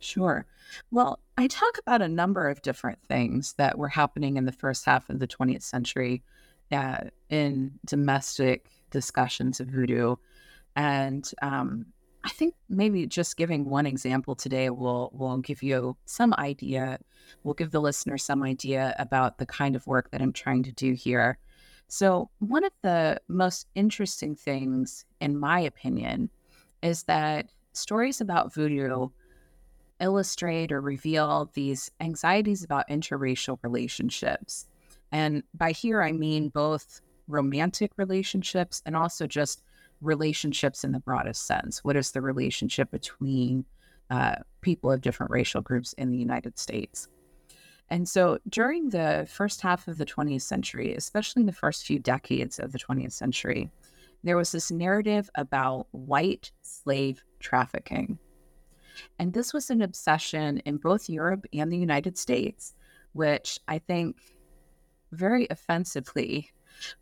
Sure. 0.00 0.46
Well, 0.90 1.18
I 1.36 1.46
talk 1.46 1.78
about 1.78 2.02
a 2.02 2.08
number 2.08 2.48
of 2.48 2.62
different 2.62 2.98
things 3.08 3.54
that 3.54 3.78
were 3.78 3.88
happening 3.88 4.36
in 4.36 4.44
the 4.44 4.52
first 4.52 4.84
half 4.84 5.10
of 5.10 5.18
the 5.18 5.26
20th 5.26 5.62
century 5.62 6.22
uh, 6.70 7.04
in 7.30 7.72
domestic 7.84 8.70
discussions 8.90 9.60
of 9.60 9.68
voodoo. 9.68 10.16
And 10.76 11.28
um, 11.42 11.86
I 12.24 12.30
think 12.30 12.54
maybe 12.68 13.06
just 13.06 13.36
giving 13.36 13.64
one 13.64 13.86
example 13.86 14.34
today 14.34 14.70
will 14.70 15.10
will 15.12 15.38
give 15.38 15.62
you 15.62 15.96
some 16.04 16.34
idea, 16.34 16.98
will 17.42 17.54
give 17.54 17.70
the 17.70 17.80
listener 17.80 18.18
some 18.18 18.42
idea 18.42 18.94
about 18.98 19.38
the 19.38 19.46
kind 19.46 19.74
of 19.74 19.86
work 19.86 20.10
that 20.10 20.20
I'm 20.20 20.32
trying 20.32 20.62
to 20.64 20.72
do 20.72 20.92
here. 20.92 21.38
So, 21.88 22.28
one 22.38 22.64
of 22.64 22.72
the 22.82 23.20
most 23.28 23.66
interesting 23.74 24.34
things, 24.34 25.06
in 25.20 25.38
my 25.38 25.60
opinion, 25.60 26.28
is 26.82 27.04
that 27.04 27.50
stories 27.72 28.20
about 28.20 28.52
voodoo 28.52 29.08
illustrate 30.00 30.72
or 30.72 30.80
reveal 30.80 31.50
these 31.54 31.90
anxieties 32.00 32.64
about 32.64 32.88
interracial 32.88 33.58
relationships. 33.62 34.66
And 35.12 35.42
by 35.54 35.72
here, 35.72 36.02
I 36.02 36.12
mean 36.12 36.48
both 36.48 37.00
romantic 37.26 37.92
relationships 37.96 38.82
and 38.86 38.96
also 38.96 39.26
just 39.26 39.62
relationships 40.00 40.84
in 40.84 40.92
the 40.92 41.00
broadest 41.00 41.46
sense. 41.46 41.84
What 41.84 41.96
is 41.96 42.12
the 42.12 42.20
relationship 42.20 42.90
between 42.90 43.64
uh, 44.10 44.36
people 44.60 44.90
of 44.90 45.00
different 45.00 45.32
racial 45.32 45.60
groups 45.60 45.92
in 45.94 46.10
the 46.10 46.16
United 46.16 46.58
States? 46.58 47.08
And 47.90 48.08
so 48.08 48.38
during 48.48 48.90
the 48.90 49.26
first 49.30 49.62
half 49.62 49.88
of 49.88 49.98
the 49.98 50.04
20th 50.04 50.42
century, 50.42 50.94
especially 50.94 51.40
in 51.40 51.46
the 51.46 51.52
first 51.52 51.86
few 51.86 51.98
decades 51.98 52.58
of 52.58 52.72
the 52.72 52.78
20th 52.78 53.12
century, 53.12 53.70
there 54.24 54.36
was 54.36 54.52
this 54.52 54.70
narrative 54.70 55.30
about 55.36 55.86
white 55.92 56.52
slave 56.62 57.22
trafficking. 57.40 58.18
And 59.18 59.32
this 59.32 59.52
was 59.52 59.70
an 59.70 59.82
obsession 59.82 60.58
in 60.58 60.76
both 60.76 61.08
Europe 61.08 61.46
and 61.52 61.72
the 61.72 61.78
United 61.78 62.18
States, 62.18 62.74
which 63.12 63.58
I 63.68 63.78
think 63.78 64.16
very 65.12 65.46
offensively, 65.50 66.50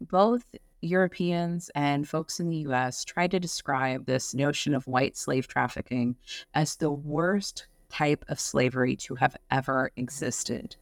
both 0.00 0.44
Europeans 0.80 1.70
and 1.74 2.09
folks 2.09 2.40
in 2.40 2.48
the 2.48 2.59
US 2.68 3.04
tried 3.04 3.30
to 3.32 3.40
describe 3.40 4.06
this 4.06 4.35
notion 4.35 4.74
of 4.74 4.87
white 4.87 5.16
slave 5.16 5.48
trafficking 5.48 6.16
as 6.54 6.76
the 6.76 6.90
worst 6.90 7.66
type 7.88 8.24
of 8.28 8.40
slavery 8.40 8.96
to 8.96 9.14
have 9.16 9.37
ever 9.50 9.90
existed. 9.96 10.76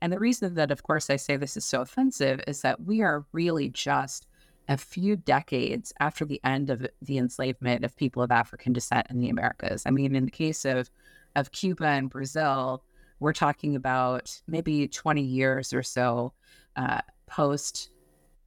And 0.00 0.12
the 0.12 0.18
reason 0.18 0.54
that, 0.54 0.70
of 0.70 0.82
course, 0.82 1.10
I 1.10 1.16
say 1.16 1.36
this 1.36 1.56
is 1.56 1.64
so 1.64 1.80
offensive 1.80 2.40
is 2.46 2.62
that 2.62 2.84
we 2.84 3.02
are 3.02 3.24
really 3.32 3.68
just 3.68 4.26
a 4.72 4.76
few 4.78 5.16
decades 5.16 5.92
after 6.00 6.24
the 6.24 6.40
end 6.44 6.70
of 6.70 6.86
the 7.02 7.18
enslavement 7.18 7.84
of 7.84 7.94
people 7.94 8.22
of 8.22 8.30
African 8.30 8.72
descent 8.72 9.06
in 9.10 9.20
the 9.20 9.28
Americas. 9.28 9.82
I 9.84 9.90
mean, 9.90 10.16
in 10.16 10.24
the 10.24 10.30
case 10.30 10.64
of, 10.64 10.90
of 11.36 11.52
Cuba 11.52 11.84
and 11.84 12.08
Brazil, 12.08 12.82
we're 13.20 13.34
talking 13.34 13.76
about 13.76 14.40
maybe 14.48 14.88
20 14.88 15.20
years 15.20 15.74
or 15.74 15.82
so 15.82 16.32
uh, 16.76 17.02
post 17.26 17.90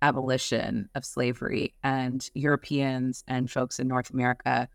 abolition 0.01 0.89
of 0.95 1.05
slavery. 1.05 1.75
And 1.83 2.27
Europeans 2.33 3.23
and 3.27 3.49
folks 3.49 3.77
in 3.77 3.87
North 3.87 4.09
America 4.09 4.67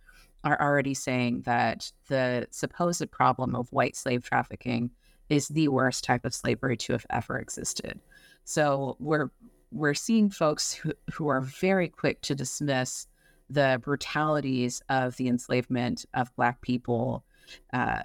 are 0.45 0.61
already 0.63 0.95
saying 0.95 1.43
that 1.47 1.91
the 2.07 2.47
supposed 2.53 3.11
problem 3.11 3.57
of 3.57 3.73
white 3.73 3.97
slave 3.97 4.23
trafficking 4.23 4.93
is 5.29 5.49
the 5.49 5.67
worst 5.67 6.05
type 6.05 6.25
of 6.25 6.33
slavery 6.33 6.77
to 6.77 6.93
have 6.93 7.07
ever 7.11 7.41
existed. 7.41 7.99
So 8.45 8.97
we're 9.01 9.31
we're 9.73 9.95
seeing 9.95 10.31
folks 10.31 10.73
who, 10.73 10.93
who 11.13 11.29
are 11.29 11.41
very 11.41 11.89
quick 11.89 12.21
to 12.23 12.35
dismiss 12.35 13.07
the 13.49 13.81
brutalities 13.83 14.83
of 14.89 15.17
the 15.17 15.29
enslavement 15.29 16.05
of 16.15 16.35
Black 16.37 16.61
people 16.61 17.25
uh, 17.73 18.03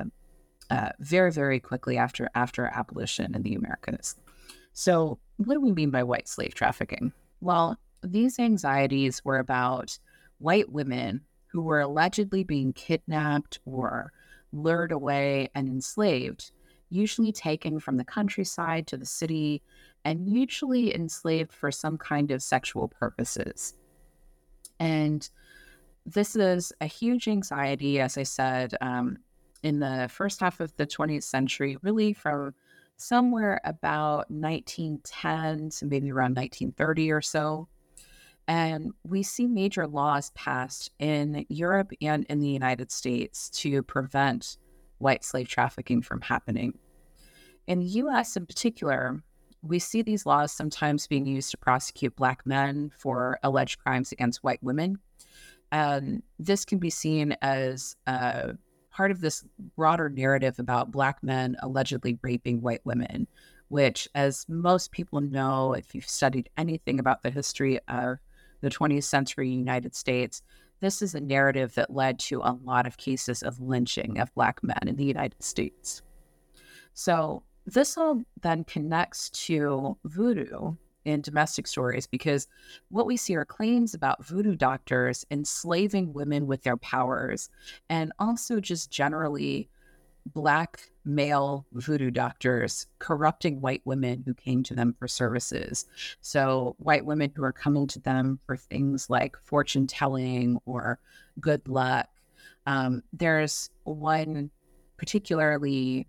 uh, 0.70 0.90
very, 1.00 1.32
very 1.32 1.60
quickly 1.60 1.98
after 1.98 2.30
after 2.34 2.66
abolition 2.74 3.36
in 3.36 3.44
the 3.44 3.54
Americas. 3.54 4.16
So, 4.74 5.20
what 5.38 5.54
do 5.54 5.62
we 5.62 5.72
mean 5.72 5.92
by 5.92 6.04
white 6.04 6.28
slave 6.28 6.56
trafficking? 6.56 7.14
Well, 7.42 7.78
these 8.04 8.40
anxieties 8.40 9.24
were 9.24 9.38
about 9.38 9.98
white 10.40 10.72
women 10.72 11.22
who 11.48 11.62
were 11.62 11.82
allegedly 11.82 12.44
being 12.44 12.74
kidnapped 12.74 13.60
or 13.66 14.12
lured 14.52 14.92
away 14.92 15.50
and 15.54 15.68
enslaved, 15.68 16.52
usually 16.96 17.32
taken 17.32 17.80
from 17.80 17.98
the 17.98 18.06
countryside 18.06 18.88
to 18.88 18.98
the 18.98 19.06
city 19.06 19.62
and 20.04 20.28
usually 20.28 20.96
enslaved 20.96 21.52
for 21.52 21.72
some 21.72 21.98
kind 21.98 22.32
of 22.32 22.42
sexual 22.42 22.88
purposes. 22.88 23.74
And 24.80 25.28
this 26.06 26.36
is 26.36 26.72
a 26.82 26.86
huge 26.86 27.28
anxiety, 27.28 28.00
as 28.00 28.18
I 28.18 28.24
said, 28.24 28.76
um, 28.82 29.18
in 29.64 29.80
the 29.80 30.08
first 30.12 30.40
half 30.40 30.60
of 30.60 30.76
the 30.78 30.86
20th 30.86 31.24
century, 31.24 31.78
really 31.82 32.14
from 32.14 32.54
somewhere 32.98 33.60
about 33.66 34.30
1910 34.30 35.70
to 35.70 35.86
maybe 35.86 36.12
around 36.12 36.36
1930 36.36 37.12
or 37.12 37.22
so. 37.22 37.68
And 38.48 38.94
we 39.04 39.24
see 39.24 39.48
major 39.48 39.88
laws 39.88 40.30
passed 40.36 40.92
in 41.00 41.46
Europe 41.50 41.92
and 42.02 42.26
in 42.26 42.40
the 42.40 42.48
United 42.48 42.92
States 42.92 43.50
to 43.62 43.82
prevent 43.82 44.58
white 45.00 45.24
slave 45.24 45.48
trafficking 45.48 46.02
from 46.02 46.22
happening. 46.22 46.78
In 47.68 47.80
the 47.80 47.86
US, 47.86 48.38
in 48.38 48.46
particular, 48.46 49.24
we 49.62 49.80
see 49.80 50.02
these 50.02 50.26
laws 50.26 50.52
sometimes 50.52 51.08
being 51.08 51.26
used 51.26 51.52
to 51.52 51.58
prosecute 51.58 52.16
Black 52.16 52.46
men 52.46 52.92
for 52.96 53.40
alleged 53.44 53.80
crimes 53.80 54.12
against 54.12 54.44
white 54.44 54.62
women. 54.62 55.00
And 55.72 56.22
this 56.38 56.64
can 56.66 56.78
be 56.78 56.92
seen 56.92 57.36
as 57.42 57.96
uh, 58.06 58.54
part 58.92 59.12
of 59.12 59.22
this 59.22 59.44
broader 59.76 60.10
narrative 60.10 60.60
about 60.60 60.92
Black 60.92 61.24
men 61.24 61.58
allegedly 61.62 62.20
raping 62.22 62.62
white 62.62 62.86
women, 62.86 63.28
which, 63.70 64.08
as 64.14 64.46
most 64.48 64.92
people 64.92 65.20
know, 65.20 65.74
if 65.74 65.96
you've 65.96 66.08
studied 66.08 66.50
anything 66.58 67.00
about 67.00 67.24
the 67.24 67.32
history 67.32 67.80
of 67.88 68.20
the 68.62 68.70
20th 68.70 69.04
century 69.04 69.50
United 69.50 69.96
States, 69.96 70.44
this 70.82 71.02
is 71.02 71.16
a 71.16 71.22
narrative 71.22 71.74
that 71.76 71.94
led 71.94 72.20
to 72.20 72.42
a 72.42 72.58
lot 72.64 72.86
of 72.86 72.98
cases 72.98 73.42
of 73.42 73.60
lynching 73.60 74.20
of 74.20 74.34
Black 74.36 74.64
men 74.64 74.80
in 74.86 74.96
the 74.96 75.06
United 75.06 75.42
States. 75.42 76.04
So, 76.94 77.44
this 77.66 77.98
all 77.98 78.22
then 78.42 78.64
connects 78.64 79.30
to 79.32 79.98
voodoo 80.06 80.76
in 81.06 81.22
domestic 81.22 81.68
stories 81.68 82.08
because 82.08 82.48
what 82.90 83.06
we 83.06 83.16
see 83.16 83.36
are 83.36 83.46
claims 83.46 83.94
about 83.94 84.26
voodoo 84.26 84.56
doctors 84.56 85.26
enslaving 85.30 86.14
women 86.14 86.48
with 86.48 86.64
their 86.64 86.78
powers 86.78 87.50
and 87.90 88.12
also 88.20 88.60
just 88.60 88.90
generally 88.92 89.70
black 90.34 90.80
male 91.04 91.66
voodoo 91.74 92.10
doctors 92.10 92.88
corrupting 92.98 93.62
white 93.62 93.82
women 93.86 94.24
who 94.26 94.34
came 94.34 94.64
to 94.64 94.74
them 94.74 94.96
for 94.98 95.08
services. 95.08 95.86
So, 96.22 96.76
white 96.80 97.06
women 97.06 97.32
who 97.36 97.44
are 97.44 97.54
coming 97.54 97.88
to 97.88 98.00
them 98.00 98.40
for 98.46 98.58
things 98.58 99.10
like 99.10 99.38
fortune 99.44 99.86
telling 99.86 100.58
or 100.66 101.00
good 101.40 101.68
luck. 101.68 102.10
Um, 102.66 103.04
there's 103.14 103.70
one 103.84 104.50
particularly 104.98 106.08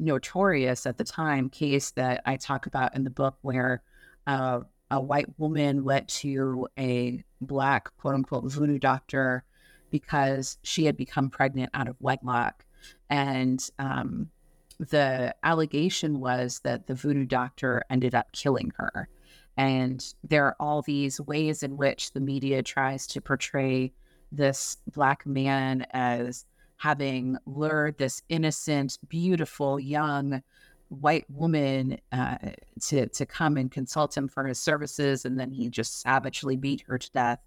notorious 0.00 0.86
at 0.86 0.98
the 0.98 1.04
time 1.04 1.48
case 1.48 1.92
that 1.92 2.22
I 2.26 2.36
talk 2.36 2.66
about 2.66 2.96
in 2.96 3.04
the 3.04 3.10
book 3.10 3.36
where 3.42 3.82
uh, 4.26 4.60
a 4.90 5.00
white 5.00 5.38
woman 5.38 5.84
went 5.84 6.08
to 6.08 6.66
a 6.78 7.22
black 7.40 7.96
quote 7.98 8.14
unquote 8.14 8.50
voodoo 8.50 8.78
doctor 8.78 9.44
because 9.90 10.58
she 10.62 10.84
had 10.84 10.96
become 10.96 11.30
pregnant 11.30 11.70
out 11.74 11.88
of 11.88 11.96
wedlock. 12.00 12.64
And 13.08 13.64
um, 13.78 14.30
the 14.78 15.34
allegation 15.42 16.20
was 16.20 16.60
that 16.64 16.86
the 16.86 16.94
voodoo 16.94 17.26
doctor 17.26 17.82
ended 17.90 18.14
up 18.14 18.32
killing 18.32 18.72
her. 18.76 19.08
And 19.56 20.04
there 20.26 20.46
are 20.46 20.56
all 20.58 20.82
these 20.82 21.20
ways 21.20 21.62
in 21.62 21.76
which 21.76 22.12
the 22.12 22.20
media 22.20 22.62
tries 22.62 23.06
to 23.08 23.20
portray 23.20 23.92
this 24.32 24.76
black 24.92 25.26
man 25.26 25.86
as 25.90 26.46
having 26.80 27.36
lured 27.44 27.98
this 27.98 28.22
innocent, 28.30 28.98
beautiful, 29.06 29.78
young 29.78 30.42
white 30.88 31.26
woman 31.28 31.98
uh, 32.10 32.38
to 32.80 33.06
to 33.06 33.26
come 33.26 33.58
and 33.58 33.70
consult 33.70 34.16
him 34.16 34.26
for 34.26 34.46
his 34.46 34.58
services, 34.58 35.26
and 35.26 35.38
then 35.38 35.50
he 35.50 35.68
just 35.68 36.00
savagely 36.00 36.56
beat 36.56 36.82
her 36.86 36.96
to 36.96 37.10
death. 37.10 37.38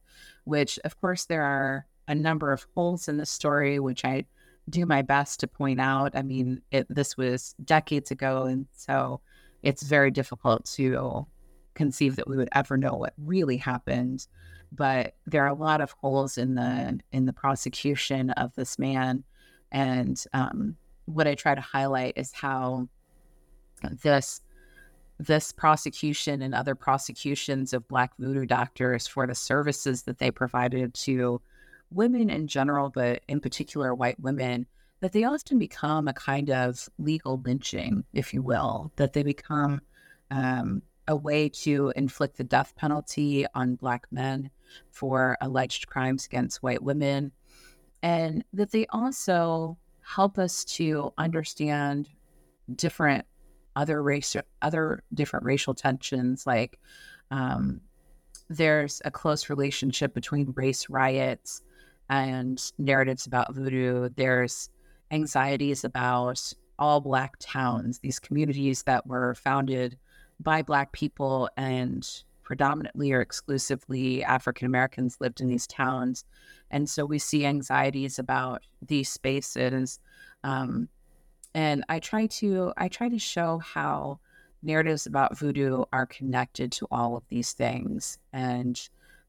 Which, 0.44 0.78
of 0.86 1.02
course, 1.02 1.26
there 1.26 1.42
are 1.42 1.88
a 2.08 2.14
number 2.14 2.52
of 2.52 2.68
holes 2.76 3.08
in 3.08 3.18
the 3.18 3.26
story, 3.26 3.80
which 3.80 4.06
I 4.06 4.26
do 4.70 4.86
my 4.86 5.02
best 5.02 5.40
to 5.40 5.48
point 5.48 5.82
out. 5.82 6.16
I 6.16 6.22
mean, 6.22 6.62
it, 6.70 6.86
this 6.88 7.18
was 7.18 7.56
decades 7.66 8.12
ago, 8.12 8.44
and 8.44 8.68
so 8.72 9.20
it's 9.64 9.82
very 9.82 10.12
difficult 10.12 10.66
to 10.76 11.26
conceive 11.74 12.18
that 12.18 12.28
we 12.28 12.38
would 12.38 12.50
ever 12.52 12.78
know 12.78 12.94
what 12.94 13.14
really 13.18 13.58
happened. 13.58 14.28
But 14.76 15.16
there 15.28 15.44
are 15.44 15.50
a 15.50 15.54
lot 15.54 15.82
of 15.82 15.92
holes 15.92 16.38
in 16.38 16.56
the 16.56 17.00
in 17.12 17.26
the 17.26 17.34
prosecution 17.34 18.32
of 18.32 18.56
this 18.56 18.80
man, 18.80 19.24
and 19.72 20.22
um, 20.34 20.78
what 21.06 21.28
I 21.28 21.36
try 21.36 21.54
to 21.54 21.62
highlight 21.62 22.14
is 22.18 22.32
how 22.32 22.88
this 24.02 24.42
this 25.20 25.52
prosecution 25.52 26.42
and 26.42 26.56
other 26.56 26.76
prosecutions 26.76 27.74
of 27.74 27.88
Black 27.88 28.12
voodoo 28.18 28.46
doctors 28.46 29.08
for 29.08 29.28
the 29.28 29.36
services 29.36 30.04
that 30.04 30.18
they 30.18 30.32
provided 30.32 30.94
to 30.94 31.42
women 31.92 32.30
in 32.30 32.48
general, 32.48 32.90
but 32.90 33.22
in 33.28 33.40
particular 33.40 33.94
white 33.94 34.20
women, 34.20 34.66
that 35.02 35.12
they 35.12 35.24
often 35.24 35.60
become 35.60 36.08
a 36.08 36.14
kind 36.14 36.50
of 36.50 36.90
legal 36.98 37.42
lynching, 37.46 38.04
if 38.14 38.34
you 38.34 38.42
will, 38.42 38.92
that 38.96 39.14
they 39.14 39.24
become 39.24 39.82
um, 40.32 40.82
a 41.08 41.16
way 41.16 41.50
to 41.50 41.94
inflict 41.96 42.38
the 42.38 42.44
death 42.44 42.74
penalty 42.76 43.46
on 43.54 43.76
Black 43.76 44.08
men 44.12 44.50
for 44.92 45.38
alleged 45.42 45.88
crimes 45.88 46.26
against 46.26 46.64
white 46.64 46.84
women, 46.84 47.32
and 48.02 48.44
that 48.54 48.72
they 48.72 48.86
also 48.88 49.78
help 50.02 50.38
us 50.38 50.66
to 50.66 51.14
understand 51.18 52.10
different 52.76 53.26
other 53.76 54.04
race 54.04 54.36
other 54.62 55.04
different 55.14 55.46
racial 55.46 55.74
tensions 55.74 56.46
like 56.46 56.80
um, 57.32 57.82
there's 58.50 59.02
a 59.06 59.12
close 59.12 59.50
relationship 59.50 60.14
between 60.14 60.54
race 60.56 60.90
riots 60.90 61.62
and 62.10 62.72
narratives 62.78 63.26
about 63.26 63.56
voodoo. 63.56 64.10
There's 64.16 64.70
anxieties 65.12 65.84
about 65.84 66.54
all 66.78 67.02
Black 67.02 67.36
towns, 67.40 68.00
these 68.00 68.20
communities 68.20 68.84
that 68.84 69.08
were 69.08 69.36
founded 69.36 69.98
by 70.40 70.62
Black 70.62 70.92
people 70.92 71.50
and 71.58 72.08
predominantly 72.44 73.12
or 73.12 73.22
exclusively 73.22 74.24
African 74.24 74.68
Americans 74.68 75.18
lived 75.20 75.42
in 75.42 75.48
these 75.48 75.68
towns. 75.68 76.26
And 76.72 76.90
so 76.90 77.06
we 77.06 77.20
see 77.20 77.46
anxieties 77.46 78.20
about 78.20 78.64
these 78.82 79.10
spaces. 79.10 80.00
Um, 80.44 80.90
and 81.54 81.84
I 81.90 82.00
try 82.00 82.28
to 82.28 82.74
I 82.78 82.88
try 82.88 83.10
to 83.10 83.20
show 83.20 83.60
how 83.60 84.20
narratives 84.64 85.06
about 85.06 85.38
voodoo 85.38 85.84
are 85.92 86.06
connected 86.06 86.72
to 86.72 86.88
all 86.90 87.16
of 87.16 87.24
these 87.30 87.54
things. 87.54 88.18
And 88.32 88.80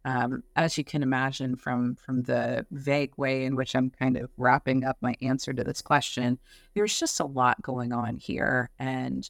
um, 0.07 0.43
as 0.57 0.77
you 0.77 0.85
can 0.85 1.03
imagine 1.03 1.57
from 1.57 1.97
from 1.97 2.23
the 2.23 2.67
vague 2.71 3.12
way 3.17 3.45
in 3.45 3.57
which 3.57 3.75
I'm 3.75 3.91
kind 3.91 4.17
of 4.17 4.31
wrapping 4.37 4.85
up 4.85 4.99
my 5.01 5.15
answer 5.23 5.53
to 5.53 5.65
this 5.65 5.83
question, 5.83 6.39
there's 6.75 6.99
just 6.99 7.21
a 7.21 7.27
lot 7.27 7.61
going 7.62 7.93
on 7.93 8.17
here, 8.17 8.71
and 8.79 9.29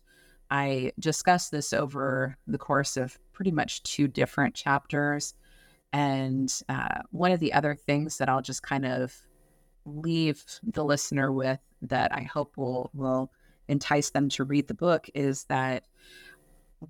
I 0.55 0.93
discussed 1.01 1.51
this 1.51 1.73
over 1.73 2.39
the 2.47 2.59
course 2.59 2.97
of 2.97 3.19
pretty 3.33 3.51
much 3.51 3.83
two 3.83 4.07
different 4.07 4.55
chapters. 4.55 5.35
And 5.93 6.49
uh, 6.69 7.01
one 7.11 7.33
of 7.33 7.41
the 7.41 7.53
other 7.53 7.75
things 7.75 8.19
that 8.19 8.29
I'll 8.29 8.41
just 8.41 8.63
kind 8.63 8.87
of 8.87 9.13
leave 9.85 10.45
the 10.63 10.85
listener 10.85 11.33
with 11.33 11.59
that 11.83 12.15
I 12.15 12.23
hope 12.23 12.57
will 12.57 12.89
will 12.95 13.33
entice 13.67 14.11
them 14.11 14.29
to 14.29 14.45
read 14.45 14.69
the 14.69 14.75
book 14.75 15.11
is 15.13 15.43
that 15.47 15.87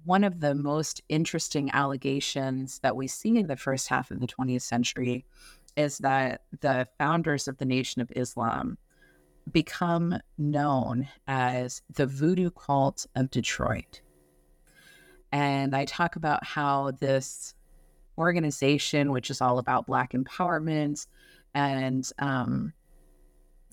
one 0.04 0.24
of 0.24 0.40
the 0.40 0.54
most 0.54 1.00
interesting 1.08 1.70
allegations 1.72 2.80
that 2.80 2.96
we 2.96 3.08
see 3.08 3.38
in 3.38 3.46
the 3.46 3.56
first 3.56 3.88
half 3.88 4.10
of 4.10 4.20
the 4.20 4.26
20th 4.26 4.60
century 4.60 5.24
is 5.74 5.96
that 5.98 6.42
the 6.60 6.86
founders 6.98 7.48
of 7.48 7.56
the 7.56 7.64
Nation 7.64 8.02
of 8.02 8.12
Islam 8.14 8.76
become 9.52 10.18
known 10.38 11.08
as 11.26 11.82
the 11.92 12.06
voodoo 12.06 12.50
cult 12.50 13.06
of 13.14 13.30
Detroit. 13.30 14.00
And 15.32 15.74
I 15.74 15.84
talk 15.84 16.16
about 16.16 16.44
how 16.44 16.92
this 16.92 17.54
organization, 18.16 19.10
which 19.10 19.30
is 19.30 19.40
all 19.40 19.58
about 19.58 19.86
Black 19.86 20.12
empowerment 20.12 21.06
and 21.54 22.08
um, 22.18 22.72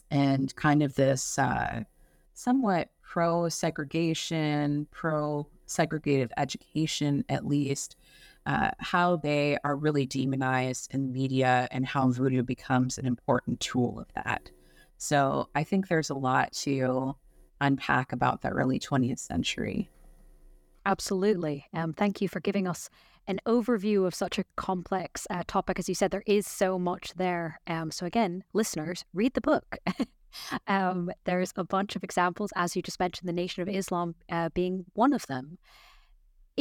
and 0.09 0.53
kind 0.55 0.83
of 0.83 0.95
this 0.95 1.37
uh, 1.39 1.83
somewhat 2.33 2.89
pro 3.01 3.49
segregation, 3.49 4.87
pro 4.91 5.47
segregated 5.65 6.31
education, 6.37 7.23
at 7.29 7.45
least, 7.45 7.95
uh, 8.45 8.71
how 8.79 9.15
they 9.17 9.57
are 9.63 9.75
really 9.75 10.05
demonized 10.05 10.93
in 10.93 11.03
the 11.03 11.13
media 11.13 11.67
and 11.71 11.85
how 11.85 12.09
voodoo 12.09 12.43
becomes 12.43 12.97
an 12.97 13.05
important 13.05 13.59
tool 13.59 13.99
of 13.99 14.07
that. 14.15 14.49
So 15.01 15.49
I 15.55 15.63
think 15.63 15.87
there's 15.87 16.11
a 16.11 16.15
lot 16.15 16.51
to 16.61 17.15
unpack 17.59 18.13
about 18.13 18.43
the 18.43 18.49
early 18.49 18.77
20th 18.77 19.17
century. 19.17 19.89
Absolutely. 20.85 21.65
Um, 21.73 21.91
thank 21.91 22.21
you 22.21 22.29
for 22.29 22.39
giving 22.39 22.67
us 22.67 22.87
an 23.25 23.39
overview 23.47 24.05
of 24.05 24.13
such 24.13 24.37
a 24.37 24.43
complex 24.57 25.25
uh, 25.31 25.41
topic. 25.47 25.79
As 25.79 25.89
you 25.89 25.95
said, 25.95 26.11
there 26.11 26.21
is 26.27 26.45
so 26.45 26.77
much 26.77 27.15
there. 27.15 27.59
Um, 27.65 27.89
so, 27.89 28.05
again, 28.05 28.43
listeners, 28.53 29.03
read 29.11 29.33
the 29.33 29.41
book. 29.41 29.79
um, 30.67 31.09
there's 31.23 31.51
a 31.55 31.63
bunch 31.63 31.95
of 31.95 32.03
examples, 32.03 32.51
as 32.55 32.75
you 32.75 32.83
just 32.83 32.99
mentioned, 32.99 33.27
the 33.27 33.33
Nation 33.33 33.63
of 33.63 33.69
Islam 33.69 34.13
uh, 34.29 34.49
being 34.53 34.85
one 34.93 35.13
of 35.13 35.25
them. 35.25 35.57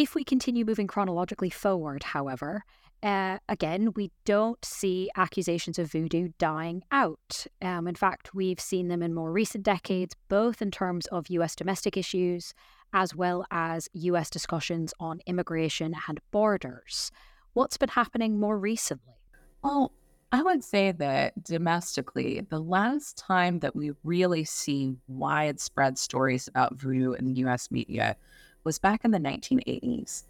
If 0.01 0.15
we 0.15 0.25
continue 0.25 0.65
moving 0.65 0.87
chronologically 0.87 1.51
forward, 1.51 2.03
however, 2.03 2.65
uh, 3.03 3.37
again, 3.51 3.93
we 3.95 4.11
don't 4.25 4.65
see 4.65 5.11
accusations 5.15 5.79
of 5.79 5.93
voodoo 5.93 6.31
dying 6.39 6.85
out. 6.91 7.47
Um, 7.61 7.87
in 7.87 7.95
fact, 7.95 8.35
we've 8.35 8.59
seen 8.59 8.89
them 8.89 9.03
in 9.03 9.13
more 9.13 9.31
recent 9.31 9.63
decades, 9.63 10.17
both 10.31 10.63
in 10.63 10.71
terms 10.71 11.05
of 11.09 11.29
US 11.29 11.55
domestic 11.55 11.99
issues 11.99 12.55
as 12.95 13.15
well 13.15 13.45
as 13.51 13.91
US 13.93 14.31
discussions 14.31 14.95
on 14.99 15.21
immigration 15.27 15.95
and 16.09 16.19
borders. 16.31 17.13
What's 17.53 17.77
been 17.77 17.91
happening 17.91 18.41
more 18.41 18.59
recently? 18.59 19.17
Well, 19.63 19.93
I 20.33 20.43
would 20.43 20.65
say 20.65 20.93
that 20.93 21.45
domestically, 21.45 22.47
the 22.49 22.61
last 22.61 23.19
time 23.19 23.59
that 23.59 23.77
we 23.77 23.93
really 24.03 24.45
see 24.45 24.97
widespread 25.09 25.99
stories 25.99 26.49
about 26.49 26.77
voodoo 26.77 27.13
in 27.13 27.27
the 27.27 27.45
US 27.45 27.71
media 27.71 28.17
was 28.65 28.79
back 28.79 29.05
in 29.05 29.11
the 29.11 29.19
1980s. 29.19 30.25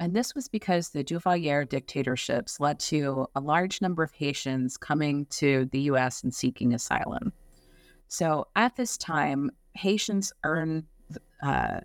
And 0.00 0.14
this 0.14 0.34
was 0.34 0.48
because 0.48 0.90
the 0.90 1.02
Duvalier 1.02 1.68
dictatorships 1.68 2.60
led 2.60 2.78
to 2.80 3.26
a 3.34 3.40
large 3.40 3.82
number 3.82 4.02
of 4.02 4.12
Haitians 4.12 4.76
coming 4.76 5.26
to 5.26 5.68
the 5.72 5.80
US 5.80 6.22
and 6.22 6.32
seeking 6.32 6.72
asylum. 6.72 7.32
So 8.06 8.46
at 8.54 8.76
this 8.76 8.96
time, 8.96 9.50
Haitians 9.74 10.32
earn 10.44 10.84
uh, 11.42 11.80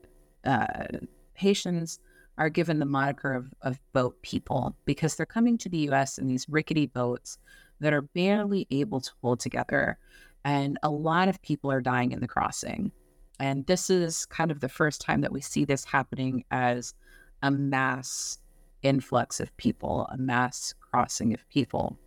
uh, 0.46 0.86
Haitians 1.34 2.00
are 2.38 2.50
given 2.50 2.80
the 2.80 2.86
moniker 2.86 3.34
of, 3.34 3.54
of 3.62 3.80
boat 3.94 4.22
people 4.22 4.76
because 4.86 5.16
they're 5.16 5.26
coming 5.26 5.58
to 5.60 5.70
the 5.70 5.90
US 5.90 6.18
in 6.18 6.28
these 6.28 6.48
rickety 6.50 6.88
boats 6.88 7.38
that 7.80 7.94
are 7.94 8.02
barely 8.02 8.68
able 8.72 9.02
to 9.02 9.12
hold 9.22 9.40
together. 9.40 9.98
And 10.46 10.78
a 10.84 10.90
lot 10.90 11.28
of 11.28 11.42
people 11.42 11.72
are 11.72 11.82
dying 11.82 12.12
in 12.12 12.20
the 12.20 12.28
crossing. 12.28 12.92
And 13.44 13.66
this 13.66 13.90
is 13.90 14.26
kind 14.28 14.52
of 14.52 14.62
the 14.62 14.70
first 14.70 15.02
time 15.02 15.20
that 15.20 15.34
we 15.34 15.42
see 15.42 15.66
this 15.66 15.84
happening 15.84 16.46
as 16.50 16.94
a 17.42 17.52
mass 17.52 18.38
influx 18.84 19.42
of 19.42 19.56
people, 19.58 20.08
a 20.14 20.18
mass 20.18 20.74
crossing 20.80 21.34
of 21.34 21.46
people. 21.50 21.98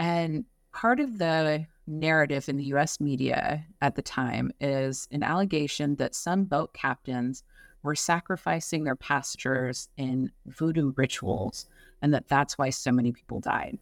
And 0.00 0.44
part 0.72 0.98
of 0.98 1.18
the 1.18 1.64
narrative 1.86 2.48
in 2.48 2.56
the 2.56 2.64
US 2.74 2.98
media 2.98 3.64
at 3.82 3.94
the 3.94 4.02
time 4.02 4.50
is 4.60 5.06
an 5.12 5.22
allegation 5.22 5.94
that 5.96 6.16
some 6.16 6.42
boat 6.42 6.74
captains 6.74 7.44
were 7.84 7.94
sacrificing 7.94 8.82
their 8.82 8.96
passengers 8.96 9.88
in 9.96 10.32
voodoo 10.46 10.92
rituals 10.96 11.66
and 12.02 12.12
that 12.12 12.26
that's 12.26 12.58
why 12.58 12.70
so 12.70 12.90
many 12.90 13.12
people 13.12 13.38
died. 13.38 13.78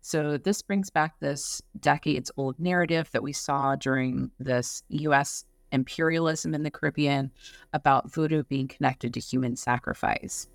So 0.00 0.38
this 0.38 0.62
brings 0.62 0.90
back 0.90 1.18
this 1.18 1.60
decades 1.80 2.30
old 2.36 2.60
narrative 2.60 3.10
that 3.10 3.24
we 3.24 3.32
saw 3.32 3.74
during 3.74 4.30
this 4.38 4.84
US 4.88 5.44
imperialism 5.72 6.54
in 6.54 6.62
the 6.62 6.70
Caribbean 6.70 7.30
about 7.72 8.12
voodoo 8.12 8.44
being 8.44 8.68
connected 8.68 9.14
to 9.14 9.20
human 9.20 9.56
sacrifice. 9.56 10.48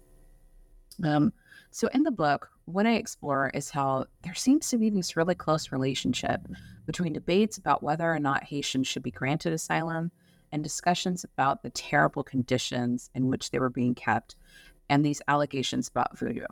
Um, 1.04 1.34
so 1.72 1.88
in 1.94 2.04
the 2.04 2.12
book, 2.12 2.50
what 2.66 2.86
I 2.86 2.94
explore 2.94 3.52
is 3.54 3.70
how 3.70 4.06
there 4.24 4.34
seems 4.34 4.70
to 4.70 4.78
be 4.78 4.90
this 4.90 5.16
really 5.16 5.36
close 5.36 5.72
relationship 5.72 6.42
between 6.86 7.14
debates 7.14 7.58
about 7.58 7.84
whether 7.84 8.12
or 8.12 8.20
not 8.20 8.44
Haitians 8.44 8.88
should 8.88 9.04
be 9.04 9.12
granted 9.12 9.54
asylum 9.54 10.12
and 10.52 10.64
discussions 10.64 11.24
about 11.24 11.62
the 11.62 11.70
terrible 11.72 12.24
conditions 12.24 13.10
in 13.16 13.28
which 13.28 13.52
they 13.52 13.60
were 13.60 13.70
being 13.70 13.96
kept 13.96 14.36
and 14.90 15.06
these 15.06 15.22
allegations 15.28 15.88
about 15.88 16.18
voodoo. 16.18 16.46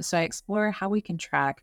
So 0.00 0.18
I 0.18 0.22
explore 0.22 0.70
how 0.70 0.88
we 0.88 1.00
can 1.00 1.18
track 1.18 1.62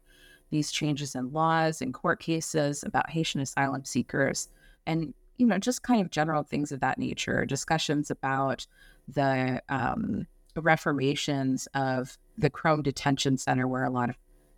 these 0.50 0.72
changes 0.72 1.16
in 1.16 1.32
laws 1.32 1.82
and 1.82 1.93
court 1.93 2.20
cases 2.20 2.84
about 2.84 3.10
Haitian 3.10 3.41
asylum 3.41 3.84
seekers 3.84 4.50
and 4.86 5.14
you 5.38 5.46
know 5.46 5.58
just 5.58 5.84
kind 5.84 6.02
of 6.02 6.12
general 6.12 6.44
things 6.44 6.72
of 6.72 6.80
that 6.80 6.98
nature 6.98 7.46
discussions 7.46 8.10
about 8.10 8.66
the 9.08 9.62
um, 9.70 10.28
reformations 10.56 11.68
of 11.74 12.18
the 12.38 12.50
Krome 12.50 12.84
Detention 12.84 13.38
Center, 13.38 13.68
where 13.68 13.84
a 13.84 13.90
lot 13.90 14.10
of 14.10 14.18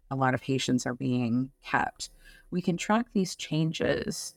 a 0.09 0.15
lot 0.15 0.33
of 0.33 0.41
Haitians 0.41 0.85
are 0.85 0.93
being 0.93 1.51
kept. 1.63 2.09
We 2.49 2.61
can 2.61 2.77
track 2.77 3.07
these 3.13 3.35
changes 3.35 4.35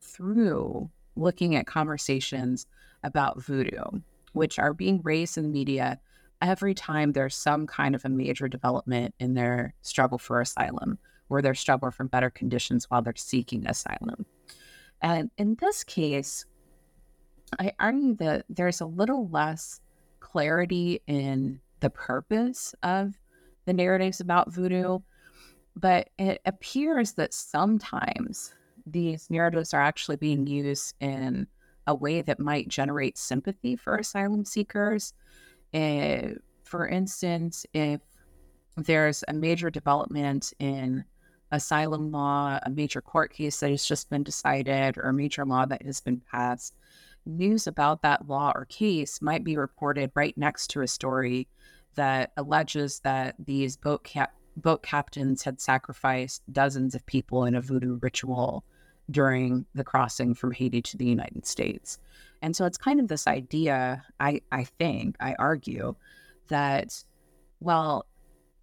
through 0.00 0.90
looking 1.14 1.54
at 1.54 1.66
conversations 1.66 2.66
about 3.04 3.42
voodoo, 3.42 4.00
which 4.32 4.58
are 4.58 4.74
being 4.74 5.00
raised 5.02 5.38
in 5.38 5.44
the 5.44 5.48
media 5.48 6.00
every 6.40 6.74
time 6.74 7.12
there's 7.12 7.36
some 7.36 7.66
kind 7.66 7.94
of 7.94 8.04
a 8.04 8.08
major 8.08 8.48
development 8.48 9.14
in 9.20 9.34
their 9.34 9.74
struggle 9.82 10.18
for 10.18 10.40
asylum 10.40 10.98
or 11.28 11.40
their 11.40 11.54
struggle 11.54 11.90
for 11.90 12.04
better 12.04 12.30
conditions 12.30 12.90
while 12.90 13.00
they're 13.00 13.14
seeking 13.16 13.64
asylum. 13.66 14.26
And 15.02 15.30
in 15.36 15.56
this 15.60 15.84
case, 15.84 16.46
I 17.58 17.72
argue 17.78 18.14
that 18.16 18.46
there's 18.48 18.80
a 18.80 18.86
little 18.86 19.28
less 19.28 19.80
clarity 20.20 21.02
in 21.06 21.60
the 21.80 21.90
purpose 21.90 22.74
of 22.82 23.18
the 23.66 23.72
narratives 23.72 24.20
about 24.20 24.52
voodoo, 24.52 25.00
but 25.76 26.10
it 26.18 26.40
appears 26.46 27.12
that 27.14 27.34
sometimes 27.34 28.54
these 28.86 29.28
narratives 29.30 29.74
are 29.74 29.82
actually 29.82 30.16
being 30.16 30.46
used 30.46 30.94
in 31.00 31.46
a 31.86 31.94
way 31.94 32.22
that 32.22 32.38
might 32.40 32.68
generate 32.68 33.18
sympathy 33.18 33.76
for 33.76 33.96
asylum 33.96 34.44
seekers. 34.44 35.12
Uh, 35.74 36.28
for 36.64 36.86
instance, 36.86 37.66
if 37.74 38.00
there's 38.76 39.24
a 39.28 39.32
major 39.32 39.70
development 39.70 40.52
in 40.58 41.04
asylum 41.52 42.10
law, 42.10 42.58
a 42.62 42.70
major 42.70 43.00
court 43.00 43.32
case 43.32 43.60
that 43.60 43.70
has 43.70 43.84
just 43.84 44.10
been 44.10 44.24
decided, 44.24 44.98
or 44.98 45.02
a 45.02 45.12
major 45.12 45.44
law 45.44 45.64
that 45.66 45.82
has 45.82 46.00
been 46.00 46.20
passed, 46.32 46.74
news 47.24 47.66
about 47.68 48.02
that 48.02 48.26
law 48.26 48.50
or 48.54 48.64
case 48.64 49.22
might 49.22 49.44
be 49.44 49.56
reported 49.56 50.10
right 50.14 50.36
next 50.36 50.68
to 50.68 50.80
a 50.80 50.88
story 50.88 51.46
that 51.94 52.32
alleges 52.36 53.00
that 53.00 53.36
these 53.38 53.76
boat 53.76 54.08
boat 54.56 54.82
captains 54.82 55.42
had 55.42 55.60
sacrificed 55.60 56.42
dozens 56.52 56.94
of 56.94 57.06
people 57.06 57.44
in 57.44 57.54
a 57.54 57.60
voodoo 57.60 57.98
ritual 58.02 58.64
during 59.10 59.64
the 59.74 59.84
crossing 59.84 60.34
from 60.34 60.52
Haiti 60.52 60.82
to 60.82 60.96
the 60.96 61.06
United 61.06 61.46
States. 61.46 61.98
And 62.42 62.56
so 62.56 62.64
it's 62.64 62.78
kind 62.78 62.98
of 63.00 63.08
this 63.08 63.26
idea, 63.26 64.04
I, 64.20 64.40
I 64.50 64.64
think, 64.64 65.16
I 65.20 65.34
argue, 65.38 65.94
that, 66.48 67.04
well, 67.60 68.06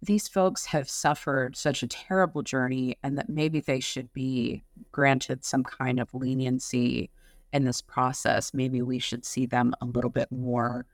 these 0.02 0.28
folks 0.28 0.64
have 0.66 0.88
suffered 0.88 1.56
such 1.56 1.82
a 1.82 1.86
terrible 1.86 2.42
journey 2.42 2.96
and 3.02 3.18
that 3.18 3.28
maybe 3.28 3.60
they 3.60 3.80
should 3.80 4.12
be 4.12 4.62
granted 4.92 5.44
some 5.44 5.62
kind 5.62 6.00
of 6.00 6.12
leniency 6.14 7.10
in 7.52 7.64
this 7.64 7.82
process. 7.82 8.54
Maybe 8.54 8.80
we 8.80 8.98
should 8.98 9.24
see 9.24 9.46
them 9.46 9.74
a 9.80 9.84
little 9.84 10.10
bit 10.10 10.30
more. 10.32 10.86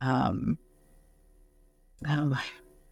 Um, 0.00 0.58
um, 2.06 2.36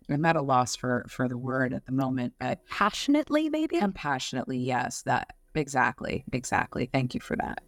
I'm 0.09 0.25
at 0.25 0.37
a 0.37 0.43
loss 0.43 0.75
for 0.75 1.05
for 1.09 1.29
the 1.29 1.37
word 1.37 1.75
at 1.75 1.85
the 1.85 1.93
moment, 1.93 2.35
but 2.39 2.61
passionately, 2.67 3.51
maybe. 3.51 3.79
And 3.79 3.95
passionately, 3.95 4.59
yes, 4.59 5.03
that 5.03 5.35
exactly, 5.55 6.25
exactly. 6.33 6.89
Thank 6.91 7.15
you 7.15 7.21
for 7.21 7.37
that. 7.37 7.63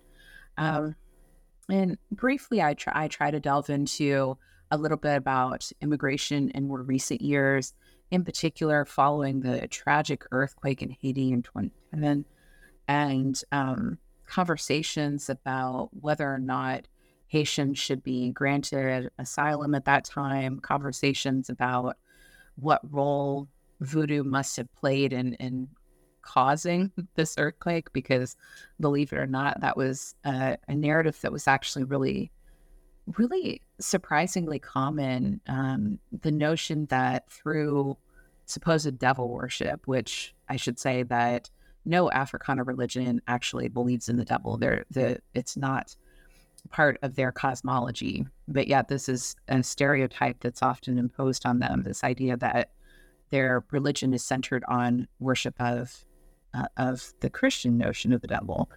Um, 0.57 0.95
and 1.69 1.99
briefly, 2.11 2.63
I 2.63 2.75
try 2.75 2.93
I 2.95 3.09
try 3.09 3.31
to 3.31 3.41
delve 3.41 3.69
into 3.69 4.39
a 4.71 4.79
little 4.79 4.97
bit 4.97 5.17
about 5.17 5.71
immigration 5.81 6.51
in 6.51 6.69
more 6.69 6.83
recent 6.83 7.21
years, 7.21 7.75
in 8.11 8.25
particular 8.25 8.85
following 8.85 9.41
the 9.41 9.67
tragic 9.69 10.25
earthquake 10.33 10.83
in 10.83 10.91
Haiti 11.01 11.33
in 11.33 11.43
2010, 11.43 12.25
and 12.89 13.43
um, 13.53 13.99
conversations 14.27 15.29
about 15.29 15.91
whether 15.93 16.33
or 16.33 16.39
not 16.39 16.87
Haitians 17.29 17.79
should 17.79 18.03
be 18.03 18.31
granted 18.31 19.11
asylum 19.19 19.75
at 19.75 19.85
that 19.85 20.05
time, 20.05 20.59
conversations 20.61 21.49
about 21.49 21.97
what 22.57 22.81
role 22.91 23.49
voodoo 23.81 24.25
must 24.25 24.57
have 24.57 24.73
played 24.75 25.13
in, 25.13 25.35
in 25.35 25.69
causing 26.23 26.91
this 27.15 27.37
earthquake, 27.39 27.93
because 27.93 28.37
believe 28.81 29.13
it 29.13 29.19
or 29.19 29.27
not, 29.27 29.61
that 29.61 29.77
was 29.77 30.15
a 30.25 30.57
narrative 30.69 31.19
that 31.21 31.33
was 31.33 31.47
actually 31.47 31.85
really, 31.85 32.31
really 33.17 33.63
surprisingly 33.81 34.59
common. 34.59 35.41
Um, 35.49 35.99
the 36.23 36.33
notion 36.33 36.87
that 36.87 37.31
through 37.31 37.97
supposed 38.47 38.99
devil 38.99 39.29
worship, 39.29 39.87
which 39.87 40.35
I 40.49 40.57
should 40.57 40.79
say 40.79 41.03
that 41.05 41.51
no 41.85 42.11
Africana 42.11 42.65
religion 42.65 43.23
actually 43.27 43.69
believes 43.69 44.09
in 44.09 44.17
the 44.17 44.25
devil. 44.25 44.57
They're, 44.57 44.85
the, 44.91 45.19
it's 45.35 45.57
not 45.57 45.97
part 46.69 46.99
of 47.03 47.15
their 47.15 47.33
cosmology. 47.33 48.27
But 48.49 48.69
yet, 48.69 48.89
this 48.89 49.09
is 49.09 49.37
a 49.49 49.63
stereotype 49.63 50.41
that's 50.41 50.63
often 50.63 50.99
imposed 50.99 51.47
on 51.47 51.59
them 51.59 51.83
this 51.83 52.05
idea 52.05 52.37
that 52.37 52.73
their 53.31 53.65
religion 53.71 54.13
is 54.13 54.25
centered 54.25 54.65
on 54.69 55.09
worship 55.21 55.55
of 55.61 56.05
uh, 56.53 56.67
of 56.77 57.13
the 57.21 57.31
Christian 57.31 57.79
notion 57.79 58.13
of 58.13 58.21
the 58.21 58.27
devil. 58.27 58.71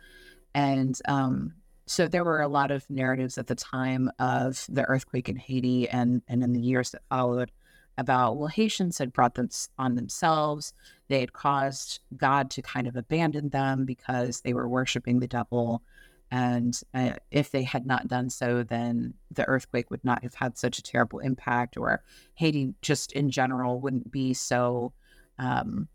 And 0.53 0.97
um, 1.05 1.53
so 1.85 2.07
there 2.07 2.23
were 2.23 2.41
a 2.41 2.47
lot 2.47 2.71
of 2.71 2.89
narratives 2.89 3.37
at 3.37 3.47
the 3.47 3.55
time 3.55 4.09
of 4.19 4.65
the 4.69 4.85
earthquake 4.85 5.29
in 5.29 5.35
Haiti 5.35 5.89
and, 5.89 6.21
and 6.27 6.43
in 6.43 6.53
the 6.53 6.61
years 6.61 6.91
that 6.91 7.01
followed 7.09 7.51
about, 7.97 8.37
well, 8.37 8.47
Haitians 8.47 8.97
had 8.97 9.13
brought 9.13 9.35
them 9.35 9.49
on 9.77 9.95
themselves. 9.95 10.73
They 11.09 11.19
had 11.19 11.33
caused 11.33 11.99
God 12.17 12.49
to 12.51 12.61
kind 12.61 12.87
of 12.87 12.95
abandon 12.95 13.49
them 13.49 13.85
because 13.85 14.41
they 14.41 14.53
were 14.53 14.67
worshiping 14.67 15.19
the 15.19 15.27
devil. 15.27 15.83
And 16.31 16.79
uh, 16.93 17.13
if 17.29 17.51
they 17.51 17.63
had 17.63 17.85
not 17.85 18.07
done 18.07 18.29
so, 18.29 18.63
then 18.63 19.13
the 19.29 19.47
earthquake 19.47 19.91
would 19.91 20.03
not 20.03 20.23
have 20.23 20.33
had 20.33 20.57
such 20.57 20.79
a 20.79 20.83
terrible 20.83 21.19
impact, 21.19 21.77
or 21.77 22.01
Haiti 22.33 22.73
just 22.81 23.11
in 23.11 23.29
general 23.29 23.79
wouldn't 23.79 24.11
be 24.11 24.33
so 24.33 24.93
um, 25.37 25.87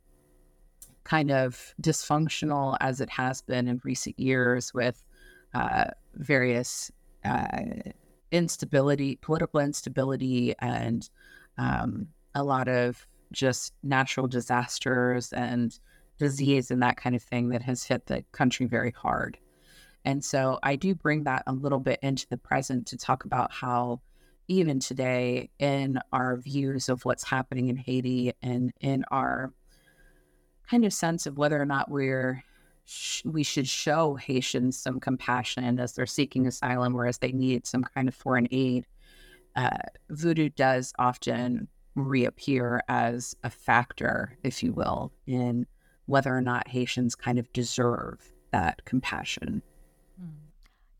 kind 1.03 1.33
of 1.33 1.75
dysfunctional 1.83 2.77
as 2.81 3.01
it 3.01 3.11
has 3.11 3.43
been 3.43 3.67
in 3.67 3.81
recent 3.83 4.19
years 4.21 4.73
with 4.73 5.03
uh, 5.55 5.85
various 6.15 6.91
uh, 7.25 7.63
instability, 8.31 9.17
political 9.17 9.61
instability, 9.61 10.55
and 10.59 11.09
um, 11.57 12.09
a 12.35 12.43
lot 12.43 12.69
of 12.69 13.07
just 13.33 13.75
natural 13.83 14.27
disasters 14.27 15.33
and 15.33 15.79
disease 16.19 16.71
and 16.71 16.83
that 16.83 16.97
kind 16.97 17.15
of 17.15 17.23
thing 17.23 17.51
that 17.51 17.63
has 17.63 17.85
hit 17.85 18.07
the 18.07 18.25
country 18.33 18.67
very 18.67 18.91
hard. 18.91 19.39
And 20.05 20.25
so 20.25 20.59
I 20.63 20.77
do 20.77 20.95
bring 20.95 21.25
that 21.25 21.43
a 21.47 21.53
little 21.53 21.81
bit 21.81 21.99
into 22.03 22.27
the 22.29 22.39
present 22.39 22.87
to 22.89 22.97
talk 22.97 23.25
about 23.25 23.53
how, 23.53 24.01
even 24.47 24.81
today, 24.81 25.51
in 25.59 25.99
our 26.13 26.37
views 26.37 26.89
of 26.89 27.05
what's 27.05 27.25
happening 27.25 27.69
in 27.69 27.77
Haiti 27.77 28.33
and 28.43 28.73
in 28.81 29.05
our 29.11 29.53
kind 30.71 30.85
of 30.85 30.93
sense 30.93 31.27
of 31.27 31.37
whether 31.37 31.61
or 31.61 31.67
not 31.67 31.91
we're 31.91 32.43
we 33.25 33.43
should 33.43 33.69
show 33.69 34.15
Haitians 34.15 34.79
some 34.79 35.01
compassion 35.01 35.79
as 35.79 35.93
they're 35.93 36.07
seeking 36.07 36.47
asylum 36.47 36.95
or 36.95 37.07
as 37.07 37.19
they 37.19 37.33
need 37.33 37.67
some 37.67 37.85
kind 37.85 38.09
of 38.09 38.15
foreign 38.15 38.49
aid. 38.51 38.87
Uh, 39.57 39.79
voodoo 40.11 40.49
does 40.49 40.93
often 40.99 41.69
reappear 41.95 42.83
as 42.89 43.35
a 43.43 43.51
factor, 43.51 44.39
if 44.43 44.63
you 44.63 44.73
will, 44.73 45.13
in 45.27 45.67
whether 46.07 46.35
or 46.35 46.41
not 46.41 46.69
Haitians 46.69 47.15
kind 47.15 47.39
of 47.39 47.53
deserve 47.53 48.33
that 48.53 48.85
compassion. 48.85 49.63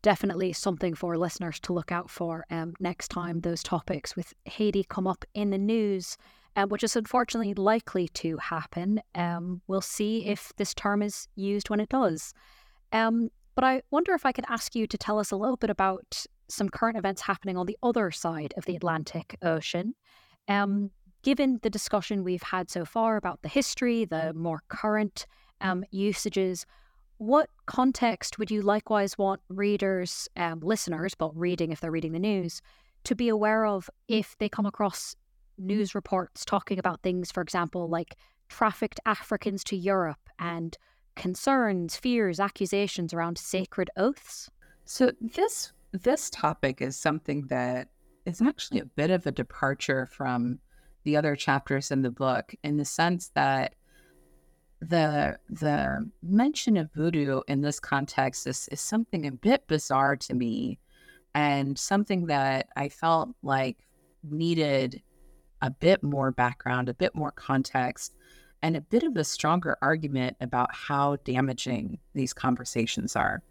Definitely 0.01 0.53
something 0.53 0.93
for 0.93 1.17
listeners 1.17 1.59
to 1.61 1.73
look 1.73 1.91
out 1.91 2.09
for 2.09 2.45
um, 2.49 2.73
next 2.79 3.09
time 3.09 3.41
those 3.41 3.63
topics 3.63 4.15
with 4.15 4.33
Haiti 4.45 4.83
come 4.83 5.07
up 5.07 5.25
in 5.33 5.49
the 5.49 5.57
news, 5.57 6.17
um, 6.59 6.69
which 6.69 6.83
is 6.83 6.95
unfortunately 6.95 7.53
likely 7.53 8.09
to 8.09 8.37
happen. 8.37 9.01
Um, 9.15 9.61
we'll 9.67 9.81
see 9.81 10.25
if 10.25 10.51
this 10.57 10.73
term 10.73 11.01
is 11.01 11.27
used 11.35 11.69
when 11.69 11.79
it 11.79 11.89
does. 11.89 12.33
Um, 12.91 13.29
but 13.55 13.63
I 13.63 13.81
wonder 13.91 14.13
if 14.13 14.25
I 14.25 14.33
could 14.33 14.45
ask 14.49 14.75
you 14.75 14.85
to 14.87 14.97
tell 14.97 15.19
us 15.19 15.31
a 15.31 15.37
little 15.37 15.55
bit 15.55 15.69
about 15.69 16.25
some 16.49 16.67
current 16.67 16.97
events 16.97 17.21
happening 17.21 17.55
on 17.55 17.65
the 17.65 17.77
other 17.81 18.11
side 18.11 18.53
of 18.57 18.65
the 18.65 18.75
Atlantic 18.75 19.37
Ocean. 19.41 19.93
Um, 20.47 20.91
given 21.23 21.59
the 21.61 21.69
discussion 21.69 22.23
we've 22.23 22.43
had 22.43 22.69
so 22.69 22.83
far 22.83 23.15
about 23.15 23.41
the 23.41 23.49
history, 23.49 24.03
the 24.03 24.33
more 24.33 24.61
current 24.67 25.27
um, 25.61 25.85
usages, 25.91 26.65
what 27.19 27.49
context 27.67 28.37
would 28.37 28.51
you 28.51 28.61
likewise 28.61 29.17
want 29.17 29.41
readers, 29.49 30.27
um, 30.35 30.59
listeners, 30.61 31.15
but 31.15 31.37
reading 31.37 31.71
if 31.71 31.79
they're 31.79 31.91
reading 31.91 32.13
the 32.13 32.19
news, 32.19 32.61
to 33.05 33.15
be 33.15 33.29
aware 33.29 33.65
of 33.65 33.89
if 34.09 34.37
they 34.39 34.49
come 34.49 34.65
across 34.65 35.15
news 35.59 35.93
reports 35.93 36.45
talking 36.45 36.79
about 36.79 37.01
things, 37.01 37.31
for 37.31 37.41
example, 37.41 37.87
like 37.87 38.15
trafficked 38.49 38.99
Africans 39.05 39.63
to 39.65 39.75
Europe 39.75 40.29
and 40.39 40.77
concerns, 41.15 41.95
fears, 41.95 42.39
accusations 42.39 43.13
around 43.13 43.37
sacred 43.37 43.89
oaths? 43.97 44.49
So 44.85 45.11
this 45.21 45.71
this 45.91 46.29
topic 46.29 46.81
is 46.81 46.97
something 46.97 47.47
that 47.47 47.89
is 48.25 48.41
actually 48.41 48.79
a 48.79 48.85
bit 48.85 49.09
of 49.09 49.25
a 49.25 49.31
departure 49.31 50.05
from 50.05 50.59
the 51.03 51.17
other 51.17 51.35
chapters 51.35 51.91
in 51.91 52.01
the 52.01 52.11
book 52.11 52.53
in 52.63 52.77
the 52.77 52.85
sense 52.85 53.29
that 53.35 53.75
the 54.81 55.37
the 55.49 56.09
mention 56.21 56.77
of 56.77 56.91
voodoo 56.93 57.41
in 57.47 57.61
this 57.61 57.79
context 57.79 58.47
is, 58.47 58.69
is 58.71 58.79
something 58.79 59.25
a 59.25 59.31
bit 59.31 59.67
bizarre 59.67 60.15
to 60.15 60.33
me 60.33 60.79
and 61.35 61.77
something 61.77 62.27
that 62.27 62.67
I 62.75 62.89
felt 62.89 63.29
like 63.43 63.77
needed 64.23 65.01
a 65.61 65.71
bit 65.71 66.03
more 66.03 66.31
background, 66.31 66.89
a 66.89 66.93
bit 66.93 67.15
more 67.15 67.31
context. 67.31 68.15
and 68.61 68.75
a 68.75 68.81
bit 68.81 69.03
of 69.03 69.15
a 69.15 69.23
stronger 69.23 69.77
argument 69.81 70.35
about 70.41 70.75
how 70.75 71.15
damaging 71.23 71.97
these 72.13 72.33
conversations 72.33 73.15
are. 73.15 73.41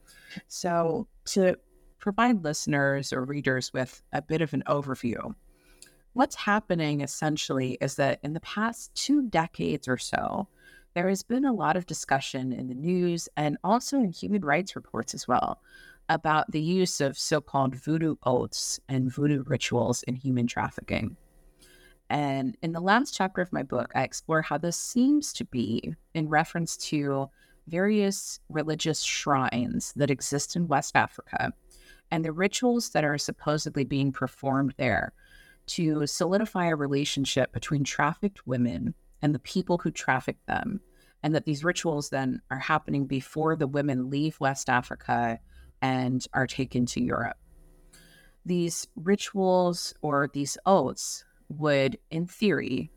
So, 0.48 1.08
to 1.26 1.56
provide 1.98 2.44
listeners 2.44 3.10
or 3.10 3.24
readers 3.24 3.72
with 3.72 4.02
a 4.12 4.20
bit 4.20 4.42
of 4.42 4.52
an 4.52 4.62
overview, 4.66 5.34
what's 6.12 6.36
happening 6.36 7.00
essentially 7.00 7.78
is 7.80 7.94
that 7.94 8.18
in 8.22 8.34
the 8.34 8.40
past 8.40 8.94
two 8.94 9.28
decades 9.28 9.88
or 9.88 9.96
so, 9.96 10.46
there 10.94 11.08
has 11.08 11.22
been 11.22 11.44
a 11.44 11.52
lot 11.52 11.76
of 11.76 11.86
discussion 11.86 12.52
in 12.52 12.68
the 12.68 12.74
news 12.74 13.28
and 13.36 13.56
also 13.64 13.98
in 13.98 14.12
human 14.12 14.44
rights 14.44 14.76
reports 14.76 15.14
as 15.14 15.26
well 15.26 15.60
about 16.08 16.50
the 16.50 16.60
use 16.60 17.00
of 17.00 17.18
so 17.18 17.40
called 17.40 17.74
voodoo 17.74 18.16
oaths 18.24 18.80
and 18.88 19.12
voodoo 19.12 19.42
rituals 19.46 20.02
in 20.04 20.14
human 20.14 20.46
trafficking. 20.46 21.16
And 22.10 22.56
in 22.62 22.72
the 22.72 22.80
last 22.80 23.14
chapter 23.14 23.42
of 23.42 23.52
my 23.52 23.62
book, 23.62 23.92
I 23.94 24.02
explore 24.02 24.42
how 24.42 24.58
this 24.58 24.76
seems 24.76 25.32
to 25.34 25.44
be 25.44 25.94
in 26.14 26.28
reference 26.28 26.76
to 26.88 27.28
various 27.66 28.40
religious 28.48 29.02
shrines 29.02 29.92
that 29.96 30.10
exist 30.10 30.56
in 30.56 30.68
West 30.68 30.96
Africa 30.96 31.52
and 32.10 32.24
the 32.24 32.32
rituals 32.32 32.90
that 32.90 33.04
are 33.04 33.18
supposedly 33.18 33.84
being 33.84 34.12
performed 34.12 34.74
there 34.78 35.12
to 35.66 36.06
solidify 36.06 36.68
a 36.68 36.76
relationship 36.76 37.52
between 37.52 37.84
trafficked 37.84 38.46
women 38.46 38.94
and 39.20 39.34
the 39.34 39.40
people 39.40 39.78
who 39.78 39.90
traffic 39.90 40.38
them. 40.46 40.80
And 41.22 41.34
that 41.34 41.44
these 41.44 41.64
rituals 41.64 42.10
then 42.10 42.40
are 42.50 42.60
happening 42.60 43.06
before 43.06 43.56
the 43.56 43.66
women 43.66 44.08
leave 44.08 44.38
West 44.40 44.70
Africa 44.70 45.40
and 45.82 46.24
are 46.32 46.46
taken 46.46 46.86
to 46.86 47.02
Europe. 47.02 47.36
These 48.46 48.86
rituals 48.94 49.94
or 50.00 50.30
these 50.32 50.56
oaths 50.64 51.24
would, 51.48 51.98
in 52.10 52.26
theory, 52.26 52.90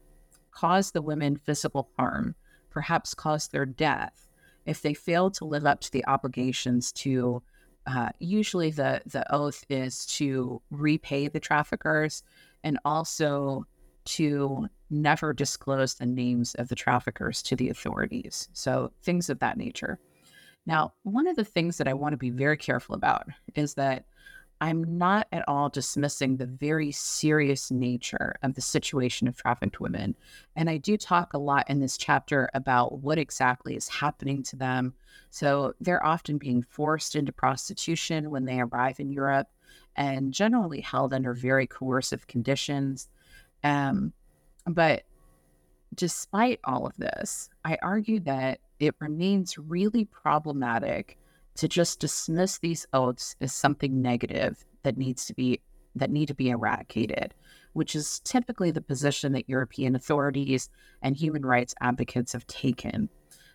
cause 0.51 0.91
the 0.91 1.01
women 1.01 1.37
physical 1.37 1.89
harm, 1.97 2.35
perhaps 2.69 3.13
cause 3.13 3.47
their 3.47 3.65
death, 3.65 4.27
if 4.65 4.81
they 4.81 4.93
fail 4.93 5.31
to 5.31 5.45
live 5.45 5.65
up 5.65 5.81
to 5.81 5.91
the 5.91 6.05
obligations 6.05 6.91
to. 6.93 7.41
Uh, 7.87 8.09
usually, 8.19 8.69
the 8.69 9.01
the 9.07 9.25
oath 9.33 9.65
is 9.67 10.05
to 10.05 10.61
repay 10.69 11.27
the 11.27 11.39
traffickers 11.39 12.21
and 12.63 12.77
also 12.85 13.65
to 14.03 14.67
never 14.89 15.33
disclose 15.33 15.95
the 15.95 16.05
names 16.05 16.53
of 16.55 16.67
the 16.67 16.75
traffickers 16.75 17.41
to 17.43 17.55
the 17.55 17.69
authorities. 17.69 18.49
So 18.53 18.91
things 19.03 19.29
of 19.29 19.39
that 19.39 19.57
nature. 19.57 19.99
Now, 20.65 20.93
one 21.03 21.27
of 21.27 21.35
the 21.35 21.45
things 21.45 21.77
that 21.77 21.87
I 21.87 21.93
want 21.93 22.13
to 22.13 22.17
be 22.17 22.29
very 22.29 22.57
careful 22.57 22.93
about 22.93 23.27
is 23.55 23.73
that 23.75 24.05
I'm 24.61 24.99
not 24.99 25.27
at 25.31 25.43
all 25.47 25.69
dismissing 25.69 26.37
the 26.37 26.45
very 26.45 26.91
serious 26.91 27.71
nature 27.71 28.35
of 28.43 28.53
the 28.53 28.61
situation 28.61 29.27
of 29.27 29.35
trafficked 29.35 29.79
women. 29.79 30.15
And 30.55 30.69
I 30.69 30.77
do 30.77 30.97
talk 30.97 31.33
a 31.33 31.39
lot 31.39 31.67
in 31.67 31.79
this 31.79 31.97
chapter 31.97 32.47
about 32.53 32.99
what 32.99 33.17
exactly 33.17 33.75
is 33.75 33.89
happening 33.89 34.43
to 34.43 34.55
them. 34.55 34.93
So 35.31 35.73
they're 35.81 36.05
often 36.05 36.37
being 36.37 36.61
forced 36.61 37.15
into 37.15 37.31
prostitution 37.31 38.29
when 38.29 38.45
they 38.45 38.59
arrive 38.61 38.99
in 38.99 39.11
Europe 39.11 39.47
and 39.95 40.31
generally 40.31 40.81
held 40.81 41.11
under 41.11 41.33
very 41.33 41.65
coercive 41.65 42.27
conditions. 42.27 43.09
Um, 43.63 44.13
but 44.67 45.05
despite 45.95 46.59
all 46.65 46.85
of 46.85 46.95
this, 46.97 47.49
I 47.65 47.79
argue 47.81 48.19
that 48.21 48.59
it 48.79 48.93
remains 48.99 49.57
really 49.57 50.05
problematic 50.05 51.17
to 51.55 51.67
just 51.67 51.99
dismiss 51.99 52.57
these 52.57 52.85
oaths 52.93 53.35
as 53.41 53.53
something 53.53 54.01
negative 54.01 54.65
that 54.83 54.97
needs 54.97 55.25
to 55.25 55.33
be 55.33 55.61
that 55.95 56.09
need 56.09 56.27
to 56.27 56.33
be 56.33 56.49
eradicated, 56.49 57.33
which 57.73 57.95
is 57.95 58.21
typically 58.21 58.71
the 58.71 58.81
position 58.81 59.33
that 59.33 59.49
European 59.49 59.95
authorities 59.95 60.69
and 61.01 61.17
human 61.17 61.45
rights 61.45 61.75
advocates 61.81 62.31
have 62.31 62.47
taken. 62.47 63.09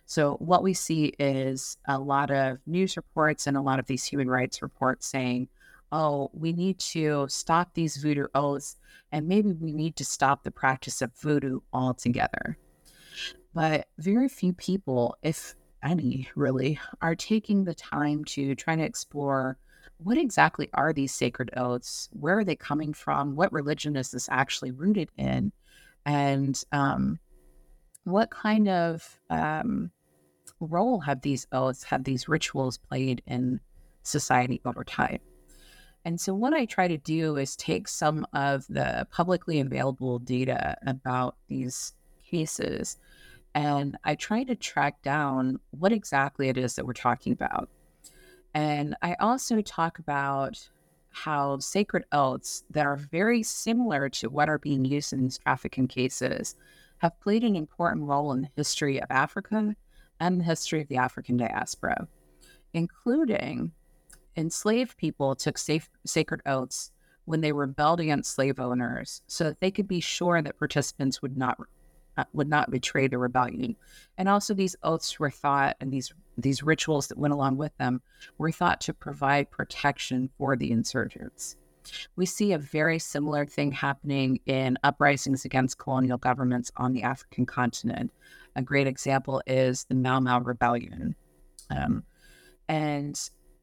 So, 0.05 0.35
what 0.35 0.63
we 0.63 0.73
see 0.73 1.13
is 1.19 1.77
a 1.87 1.99
lot 1.99 2.31
of 2.31 2.59
news 2.65 2.95
reports 2.95 3.47
and 3.47 3.57
a 3.57 3.61
lot 3.61 3.79
of 3.79 3.87
these 3.87 4.05
human 4.05 4.29
rights 4.29 4.61
reports 4.61 5.07
saying, 5.07 5.49
oh, 5.91 6.29
we 6.33 6.53
need 6.53 6.79
to 6.79 7.25
stop 7.29 7.73
these 7.73 7.97
voodoo 7.97 8.27
oaths, 8.35 8.77
and 9.11 9.27
maybe 9.27 9.53
we 9.53 9.73
need 9.73 9.95
to 9.95 10.05
stop 10.05 10.43
the 10.43 10.51
practice 10.51 11.01
of 11.01 11.13
voodoo 11.15 11.59
altogether. 11.73 12.57
But 13.53 13.87
very 13.97 14.29
few 14.29 14.53
people, 14.53 15.17
if 15.23 15.55
any 15.87 16.29
really, 16.35 16.79
are 17.01 17.15
taking 17.15 17.63
the 17.63 17.73
time 17.73 18.23
to 18.25 18.55
try 18.55 18.75
to 18.75 18.83
explore 18.83 19.57
what 19.97 20.17
exactly 20.17 20.69
are 20.73 20.93
these 20.93 21.13
sacred 21.13 21.49
oaths? 21.57 22.09
Where 22.11 22.37
are 22.37 22.43
they 22.43 22.55
coming 22.55 22.93
from? 22.93 23.35
What 23.35 23.51
religion 23.51 23.95
is 23.95 24.11
this 24.11 24.29
actually 24.29 24.71
rooted 24.71 25.09
in? 25.17 25.51
And 26.05 26.61
um, 26.71 27.19
what 28.03 28.29
kind 28.29 28.69
of 28.69 29.19
um, 29.29 29.91
role 30.59 30.99
have 30.99 31.21
these 31.21 31.47
oaths, 31.51 31.83
have 31.83 32.03
these 32.03 32.29
rituals 32.29 32.77
played 32.77 33.21
in 33.25 33.59
society 34.03 34.61
over 34.65 34.83
time? 34.83 35.19
And 36.05 36.21
so, 36.21 36.33
what 36.33 36.53
I 36.53 36.65
try 36.65 36.87
to 36.87 36.97
do 36.97 37.35
is 37.35 37.55
take 37.55 37.87
some 37.87 38.25
of 38.33 38.65
the 38.69 39.07
publicly 39.11 39.59
available 39.59 40.19
data 40.19 40.77
about 40.85 41.35
these 41.49 41.93
cases 42.29 42.97
and 43.57 43.97
I 44.03 44.13
try 44.13 44.43
to 44.43 44.55
track 44.55 45.01
down 45.01 45.59
what 45.71 45.91
exactly 45.91 46.47
it 46.47 46.59
is 46.59 46.75
that 46.75 46.85
we're 46.85 46.93
talking 46.93 47.33
about. 47.33 47.69
And 48.53 48.95
I 49.01 49.15
also 49.15 49.61
talk 49.61 49.97
about 49.97 50.69
how 51.09 51.57
sacred 51.57 52.03
oaths 52.11 52.65
that 52.69 52.85
are 52.85 52.97
very 52.97 53.41
similar 53.41 54.09
to 54.09 54.29
what 54.29 54.47
are 54.47 54.59
being 54.59 54.85
used 54.85 55.11
in 55.11 55.23
these 55.23 55.39
trafficking 55.39 55.87
cases 55.87 56.55
have 56.99 57.19
played 57.19 57.43
an 57.43 57.55
important 57.55 58.05
role 58.05 58.31
in 58.31 58.43
the 58.43 58.49
history 58.55 59.01
of 59.01 59.09
Africa 59.09 59.75
and 60.19 60.39
the 60.39 60.45
history 60.45 60.81
of 60.81 60.87
the 60.87 60.97
African 60.97 61.35
diaspora, 61.35 62.07
including 62.75 63.71
enslaved 64.35 64.97
people 64.97 65.33
took 65.33 65.57
safe, 65.57 65.89
sacred 66.05 66.41
oaths 66.45 66.91
when 67.25 67.41
they 67.41 67.51
rebelled 67.51 68.01
against 68.01 68.35
slave 68.35 68.59
owners 68.59 69.23
so 69.25 69.45
that 69.45 69.61
they 69.61 69.71
could 69.71 69.87
be 69.87 69.99
sure 69.99 70.43
that 70.43 70.59
participants 70.59 71.23
would 71.23 71.35
not 71.35 71.57
would 72.33 72.49
not 72.49 72.71
betray 72.71 73.07
the 73.07 73.17
rebellion 73.17 73.75
and 74.17 74.27
also 74.27 74.53
these 74.53 74.75
oaths 74.83 75.19
were 75.19 75.31
thought 75.31 75.75
and 75.79 75.91
these 75.91 76.13
these 76.37 76.63
rituals 76.63 77.07
that 77.07 77.17
went 77.17 77.33
along 77.33 77.57
with 77.57 77.75
them 77.77 78.01
were 78.37 78.51
thought 78.51 78.81
to 78.81 78.93
provide 78.93 79.49
protection 79.51 80.29
for 80.37 80.55
the 80.55 80.71
insurgents 80.71 81.57
we 82.15 82.25
see 82.25 82.51
a 82.51 82.57
very 82.57 82.99
similar 82.99 83.45
thing 83.45 83.71
happening 83.71 84.39
in 84.45 84.77
uprisings 84.83 85.45
against 85.45 85.77
colonial 85.77 86.17
governments 86.17 86.71
on 86.77 86.93
the 86.93 87.03
African 87.03 87.45
continent. 87.45 88.11
A 88.55 88.61
great 88.61 88.87
example 88.87 89.41
is 89.47 89.85
the 89.85 89.95
Mau 89.95 90.19
Mau 90.19 90.39
Rebellion. 90.39 91.15
Um, 91.69 92.03
and 92.67 93.17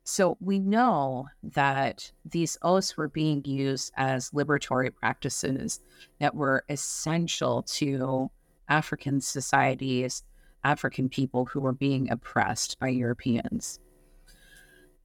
so 0.05 0.37
we 0.41 0.59
know 0.59 1.27
that 1.43 2.11
these 2.25 2.59
oaths 2.63 2.97
were 2.97 3.09
being 3.09 3.45
used 3.45 3.93
as 3.97 4.31
liberatory 4.31 4.95
practices 4.95 5.81
that 6.21 6.35
were 6.35 6.65
essential 6.69 7.63
to 7.63 8.31
African 8.69 9.21
societies, 9.21 10.23
African 10.65 11.09
people 11.09 11.45
who 11.45 11.61
were 11.61 11.73
being 11.73 12.11
oppressed 12.11 12.79
by 12.79 12.89
Europeans. 12.89 13.79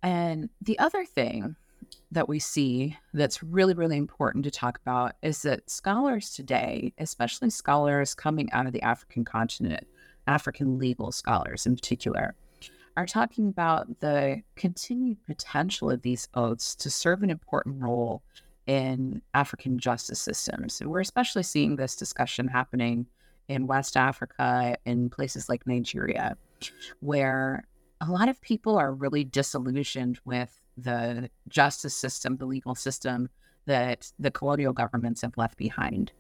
And 0.02 0.50
the 0.62 0.80
other 0.80 1.06
thing 1.06 1.56
that 2.12 2.30
we 2.30 2.40
see 2.40 2.98
that's 3.14 3.44
really, 3.44 3.74
really 3.74 3.98
important 3.98 4.44
to 4.46 4.52
talk 4.52 4.80
about 4.82 5.14
is 5.22 5.42
that 5.42 5.70
scholars 5.70 6.32
today, 6.32 6.94
especially 6.98 7.50
scholars 7.50 8.14
coming 8.14 8.52
out 8.52 8.66
of 8.66 8.74
the 8.74 8.82
African 8.82 9.26
continent, 9.26 9.86
African 10.28 10.80
legal 10.80 11.12
scholars 11.12 11.66
in 11.66 11.76
particular, 11.76 12.36
are 12.98 13.06
talking 13.06 13.48
about 13.48 14.00
the 14.00 14.42
continued 14.56 15.18
potential 15.26 15.90
of 15.90 16.02
these 16.02 16.28
oaths 16.34 16.76
to 16.76 16.90
serve 16.90 17.24
an 17.24 17.30
important 17.30 17.82
role 17.82 18.22
in 18.68 19.22
African 19.34 19.80
justice 19.80 20.22
systems. 20.22 20.82
And 20.82 20.90
we're 20.90 21.00
especially 21.00 21.44
seeing 21.44 21.76
this 21.76 21.96
discussion 21.96 22.48
happening 22.48 23.08
in 23.50 23.68
West 23.68 23.98
Africa, 23.98 24.78
in 24.86 25.10
places 25.10 25.50
like 25.50 25.68
Nigeria, 25.68 26.38
where 27.02 27.68
a 28.00 28.10
lot 28.10 28.30
of 28.30 28.40
people 28.42 28.78
are 28.78 28.94
really 28.94 29.26
disillusioned 29.26 30.20
with 30.24 30.62
the 30.78 31.30
justice 31.50 31.96
system, 31.96 32.38
the 32.38 32.46
legal 32.46 32.76
system 32.76 33.28
that 33.66 34.12
the 34.18 34.32
colonial 34.32 34.72
governments 34.72 35.22
have 35.22 35.36
left 35.36 35.58
behind. 35.58 36.12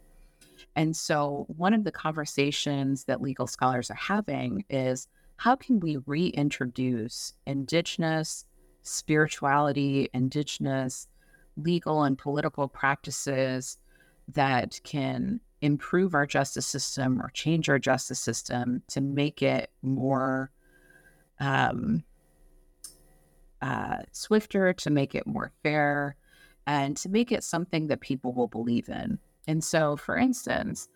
And 0.75 0.95
so, 0.95 1.45
one 1.47 1.73
of 1.73 1.83
the 1.83 1.91
conversations 1.91 3.05
that 3.05 3.21
legal 3.21 3.47
scholars 3.47 3.89
are 3.89 3.95
having 3.95 4.65
is 4.69 5.07
how 5.37 5.55
can 5.55 5.79
we 5.79 5.97
reintroduce 6.05 7.33
indigenous 7.45 8.45
spirituality, 8.81 10.09
indigenous 10.13 11.07
legal 11.55 12.03
and 12.03 12.17
political 12.17 12.67
practices 12.67 13.77
that 14.33 14.79
can 14.83 15.39
improve 15.61 16.13
our 16.13 16.25
justice 16.25 16.65
system 16.65 17.21
or 17.21 17.29
change 17.29 17.69
our 17.69 17.79
justice 17.79 18.19
system 18.19 18.81
to 18.87 19.01
make 19.01 19.41
it 19.41 19.71
more 19.81 20.51
um, 21.39 22.03
uh, 23.61 23.97
swifter, 24.11 24.73
to 24.73 24.89
make 24.89 25.15
it 25.15 25.27
more 25.27 25.51
fair, 25.63 26.15
and 26.67 26.95
to 26.97 27.09
make 27.09 27.31
it 27.31 27.43
something 27.43 27.87
that 27.87 28.01
people 28.01 28.33
will 28.33 28.47
believe 28.47 28.89
in. 28.89 29.19
And 29.47 29.63
so, 29.63 29.97
for 29.97 30.17
instance, 30.17 30.87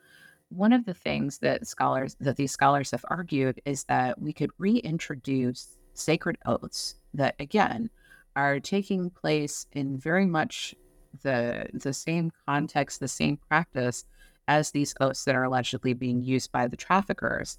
one 0.50 0.74
of 0.74 0.86
the 0.86 0.94
things 0.94 1.40
that 1.40 1.68
scholars 1.68 2.16
that 2.20 2.36
these 2.36 2.52
scholars 2.52 2.92
have 2.92 3.06
argued 3.10 3.60
is 3.66 3.84
that 3.86 4.22
we 4.22 4.32
could 4.32 4.52
reintroduce 4.60 5.78
sacred 5.94 6.38
oaths 6.46 6.96
that 7.14 7.36
again 7.40 7.90
are 8.36 8.60
taking 8.60 9.10
place 9.10 9.66
in 9.74 9.98
very 9.98 10.26
much 10.26 10.76
the 11.22 11.68
the 11.74 11.94
same 11.94 12.32
context, 12.46 13.00
the 13.00 13.08
same 13.08 13.38
practice 13.50 14.06
as 14.48 14.72
these 14.72 14.94
oaths 15.00 15.24
that 15.26 15.36
are 15.36 15.44
allegedly 15.44 15.94
being 15.94 16.22
used 16.22 16.52
by 16.52 16.68
the 16.68 16.78
traffickers. 16.78 17.58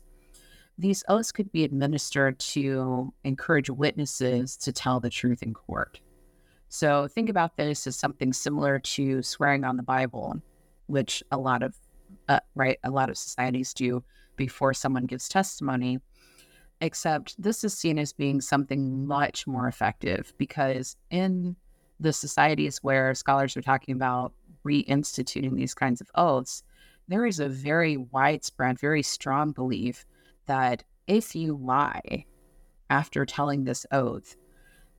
These 0.77 1.05
oaths 1.09 1.33
could 1.33 1.53
be 1.53 1.65
administered 1.65 2.39
to 2.41 3.13
encourage 3.23 3.71
witnesses 3.71 4.57
to 4.59 4.73
tell 4.73 5.01
the 5.01 5.11
truth 5.11 5.43
in 5.43 5.55
court. 5.55 6.01
So 6.69 7.07
think 7.07 7.29
about 7.29 7.57
this 7.57 7.87
as 7.87 7.97
something 7.97 8.33
similar 8.33 8.81
to 8.81 9.23
swearing 9.23 9.65
on 9.65 9.77
the 9.77 9.83
Bible, 9.83 10.43
which 10.87 11.23
a 11.31 11.39
lot 11.39 11.63
of 11.63 11.77
uh, 12.29 12.41
right 12.55 12.79
a 12.83 12.91
lot 12.91 13.11
of 13.11 13.17
societies 13.17 13.73
do 13.75 14.03
before 14.37 14.75
someone 14.75 15.07
gives 15.07 15.29
testimony. 15.29 16.01
Except 16.81 17.41
this 17.41 17.63
is 17.63 17.73
seen 17.73 17.99
as 17.99 18.13
being 18.13 18.41
something 18.41 19.07
much 19.07 19.47
more 19.47 19.69
effective 19.69 20.35
because 20.37 20.97
in 21.11 21.55
the 22.01 22.13
societies 22.13 22.79
where 22.83 23.15
scholars 23.15 23.57
are 23.57 23.63
talking 23.63 23.95
about 23.95 24.33
reinstituting 24.67 25.55
these 25.55 25.75
kinds 25.75 26.01
of 26.01 26.11
oaths, 26.17 26.65
there 27.09 27.27
is 27.27 27.41
a 27.41 27.49
very 27.49 27.97
widespread, 27.97 28.79
very 28.79 29.03
strong 29.03 29.53
belief 29.53 30.05
that 30.47 30.83
if 31.07 31.35
you 31.35 31.57
lie 31.57 32.25
after 32.91 33.25
telling 33.25 33.65
this 33.65 33.87
oath, 33.93 34.37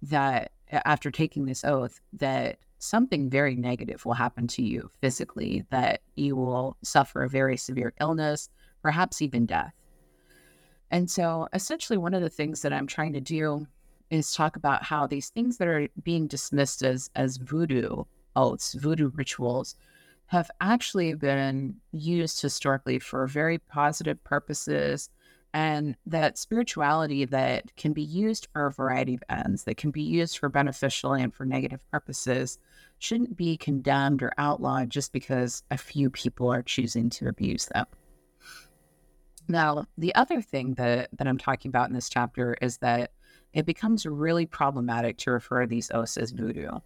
that 0.01 0.51
after 0.71 1.11
taking 1.11 1.45
this 1.45 1.63
oath, 1.63 1.99
that 2.13 2.57
something 2.79 3.29
very 3.29 3.55
negative 3.55 4.05
will 4.05 4.13
happen 4.13 4.47
to 4.47 4.61
you 4.61 4.89
physically, 5.01 5.65
that 5.71 6.01
you 6.15 6.35
will 6.35 6.77
suffer 6.83 7.23
a 7.23 7.29
very 7.29 7.57
severe 7.57 7.93
illness, 7.99 8.49
perhaps 8.81 9.21
even 9.21 9.45
death. 9.45 9.73
And 10.91 11.09
so, 11.09 11.47
essentially, 11.53 11.97
one 11.97 12.13
of 12.13 12.21
the 12.21 12.29
things 12.29 12.61
that 12.61 12.73
I'm 12.73 12.87
trying 12.87 13.13
to 13.13 13.21
do 13.21 13.65
is 14.11 14.33
talk 14.33 14.55
about 14.55 14.83
how 14.83 15.07
these 15.07 15.29
things 15.29 15.57
that 15.57 15.67
are 15.67 15.87
being 16.03 16.27
dismissed 16.27 16.83
as 16.83 17.09
as 17.15 17.37
voodoo 17.37 18.03
oaths, 18.35 18.73
voodoo 18.73 19.09
rituals, 19.15 19.75
have 20.27 20.49
actually 20.59 21.13
been 21.13 21.75
used 21.91 22.41
historically 22.41 22.99
for 22.99 23.27
very 23.27 23.59
positive 23.59 24.23
purposes 24.23 25.09
and 25.53 25.95
that 26.05 26.37
spirituality 26.37 27.23
that 27.23 27.73
can 27.77 27.93
be 27.93 28.01
used 28.01 28.47
for 28.51 28.65
a 28.65 28.71
variety 28.73 29.13
of 29.13 29.23
ends 29.29 29.63
that 29.63 29.77
can 29.77 29.89
be 29.89 30.01
used 30.01 30.37
for 30.37 30.49
beneficial 30.49 31.13
and 31.13 31.33
for 31.33 31.45
negative 31.45 31.79
purposes 31.91 32.59
shouldn't 32.99 33.37
be 33.37 33.55
condemned 33.55 34.21
or 34.21 34.33
outlawed 34.37 34.89
just 34.89 35.13
because 35.13 35.63
a 35.71 35.77
few 35.77 36.09
people 36.09 36.51
are 36.51 36.61
choosing 36.61 37.09
to 37.09 37.29
abuse 37.29 37.67
them. 37.67 37.85
Now 39.47 39.85
the 39.97 40.13
other 40.15 40.41
thing 40.41 40.73
that, 40.73 41.09
that 41.17 41.27
i'm 41.27 41.37
talking 41.37 41.69
about 41.69 41.87
in 41.87 41.95
this 41.95 42.09
chapter 42.09 42.57
is 42.61 42.79
that 42.79 43.11
it 43.53 43.65
becomes 43.65 44.05
really 44.05 44.45
problematic 44.45 45.17
to 45.19 45.31
refer 45.31 45.61
to 45.61 45.67
these 45.67 45.91
oaths 45.91 46.17
as 46.17 46.31
voodoo 46.31 46.79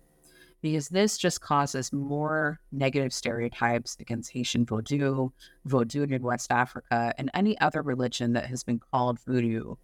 because 0.62 0.90
this 0.90 1.18
just 1.18 1.42
causes 1.42 1.94
more 1.94 2.60
negative 2.72 3.14
stereotypes 3.14 3.96
against 4.00 4.32
Haitian 4.32 4.66
Vodou, 4.66 5.32
Vodou 5.68 6.12
in 6.12 6.22
West 6.22 6.52
Africa, 6.52 7.14
and 7.18 7.32
any 7.34 7.60
other 7.60 7.82
religion 7.82 8.34
that 8.34 8.46
has 8.46 8.64
been 8.64 8.80
called 8.80 9.20
voodoo 9.20 9.76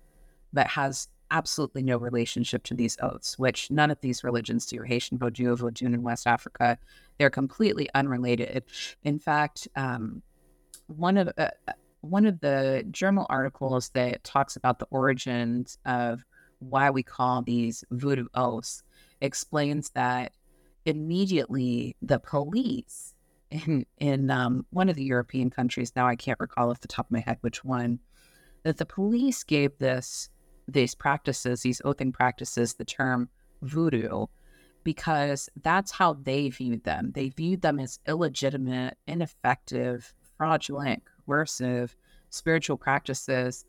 that 0.54 0.68
has 0.68 1.08
absolutely 1.32 1.82
no 1.82 1.98
relationship 1.98 2.64
to 2.64 2.74
these 2.74 2.98
oaths, 3.02 3.38
which 3.40 3.72
none 3.72 3.92
of 3.92 4.00
these 4.02 4.24
religions 4.24 4.66
do. 4.66 4.82
Haitian 4.82 5.18
Vodou, 5.18 5.58
Vodou 5.58 5.94
in 5.94 6.04
West 6.04 6.28
Africa, 6.28 6.78
they're 7.18 7.30
completely 7.30 7.90
unrelated. 7.96 8.64
In 9.04 9.20
fact, 9.20 9.68
um, 9.76 10.22
one 10.88 11.18
of 11.18 11.30
uh, 11.38 11.50
one 12.02 12.26
of 12.26 12.40
the 12.40 12.86
journal 12.92 13.26
articles 13.30 13.90
that 13.90 14.24
talks 14.24 14.56
about 14.56 14.78
the 14.78 14.88
origins 14.92 15.78
of 15.86 16.24
why 16.60 16.90
we 16.90 17.02
call 17.02 17.42
these 17.42 17.84
voodoo 17.92 18.28
oaths 18.36 18.84
explains 19.22 19.90
that 19.92 20.34
immediately 20.86 21.96
the 22.02 22.20
police 22.20 23.14
in 23.52 23.86
in 23.98 24.30
um, 24.30 24.66
one 24.72 24.90
of 24.90 24.96
the 24.96 25.04
European 25.04 25.50
countries. 25.50 25.94
Now 25.96 26.08
I 26.08 26.16
can't 26.16 26.40
recall 26.40 26.72
off 26.72 26.82
the 26.82 26.88
top 26.88 27.08
of 27.08 27.12
my 27.12 27.20
head 27.20 27.38
which 27.42 27.64
one. 27.64 28.00
That 28.64 28.78
the 28.78 28.86
police 28.86 29.44
gave 29.44 29.78
this 29.78 30.30
these 30.68 30.96
practices, 30.96 31.62
these 31.62 31.82
oathing 31.86 32.12
practices, 32.12 32.74
the 32.74 32.86
term 32.86 33.30
voodoo, 33.62 34.26
because 34.84 35.50
that's 35.62 35.92
how 35.92 36.14
they 36.14 36.50
viewed 36.50 36.84
them. 36.84 37.12
They 37.14 37.30
viewed 37.30 37.62
them 37.62 37.80
as 37.80 38.00
illegitimate, 38.08 38.98
ineffective, 39.08 40.14
fraudulent, 40.38 41.04
coercive 41.26 41.96
spiritual 42.36 42.78
practices. 42.78 43.66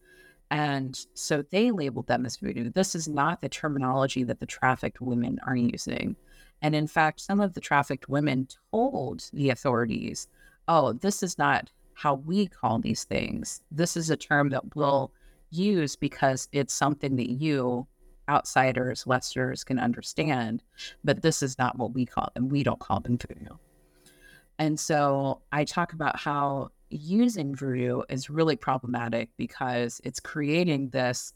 And 0.50 0.98
so 1.14 1.42
they 1.42 1.70
labeled 1.70 2.06
them 2.06 2.26
as 2.26 2.36
voodoo. 2.36 2.70
This 2.70 2.94
is 2.94 3.08
not 3.08 3.40
the 3.40 3.48
terminology 3.48 4.24
that 4.24 4.40
the 4.40 4.46
trafficked 4.46 5.00
women 5.00 5.38
are 5.46 5.56
using. 5.56 6.16
And 6.62 6.74
in 6.74 6.86
fact, 6.86 7.20
some 7.20 7.40
of 7.40 7.54
the 7.54 7.60
trafficked 7.60 8.08
women 8.08 8.48
told 8.72 9.28
the 9.32 9.50
authorities, 9.50 10.28
oh, 10.68 10.92
this 10.92 11.22
is 11.22 11.38
not 11.38 11.70
how 11.94 12.14
we 12.14 12.46
call 12.46 12.78
these 12.78 13.04
things. 13.04 13.62
This 13.70 13.96
is 13.96 14.10
a 14.10 14.16
term 14.16 14.50
that 14.50 14.74
we'll 14.74 15.12
use 15.50 15.96
because 15.96 16.48
it's 16.52 16.74
something 16.74 17.16
that 17.16 17.30
you, 17.30 17.86
outsiders, 18.28 19.06
Westerners, 19.06 19.64
can 19.64 19.78
understand. 19.78 20.62
But 21.04 21.22
this 21.22 21.42
is 21.42 21.58
not 21.58 21.78
what 21.78 21.94
we 21.94 22.04
call 22.04 22.30
them. 22.34 22.48
We 22.48 22.62
don't 22.62 22.80
call 22.80 23.00
them 23.00 23.18
voodoo. 23.18 23.56
And 24.58 24.78
so 24.80 25.40
I 25.52 25.64
talk 25.64 25.92
about 25.92 26.18
how 26.18 26.70
using 26.90 27.54
voodoo 27.54 28.02
is 28.08 28.30
really 28.30 28.56
problematic 28.56 29.30
because 29.36 30.00
it's 30.04 30.20
creating 30.20 30.90
this 30.90 31.32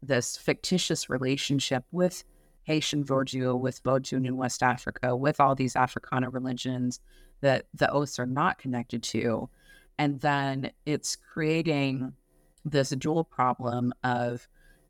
this 0.00 0.36
fictitious 0.36 1.10
relationship 1.10 1.84
with 1.90 2.22
Haitian 2.68 3.02
Vodou, 3.02 3.58
with 3.58 3.82
Vodou 3.82 4.26
in 4.26 4.36
West 4.36 4.62
Africa, 4.62 5.16
with 5.16 5.40
all 5.40 5.54
these 5.54 5.74
Africana 5.74 6.28
religions 6.28 7.00
that 7.40 7.64
the 7.72 7.90
oaths 7.90 8.18
are 8.18 8.26
not 8.26 8.58
connected 8.58 9.02
to. 9.04 9.48
And 9.98 10.20
then 10.20 10.70
it's 10.84 11.16
creating 11.16 12.12
this 12.66 12.90
dual 12.90 13.24
problem 13.24 13.94
of 14.04 14.46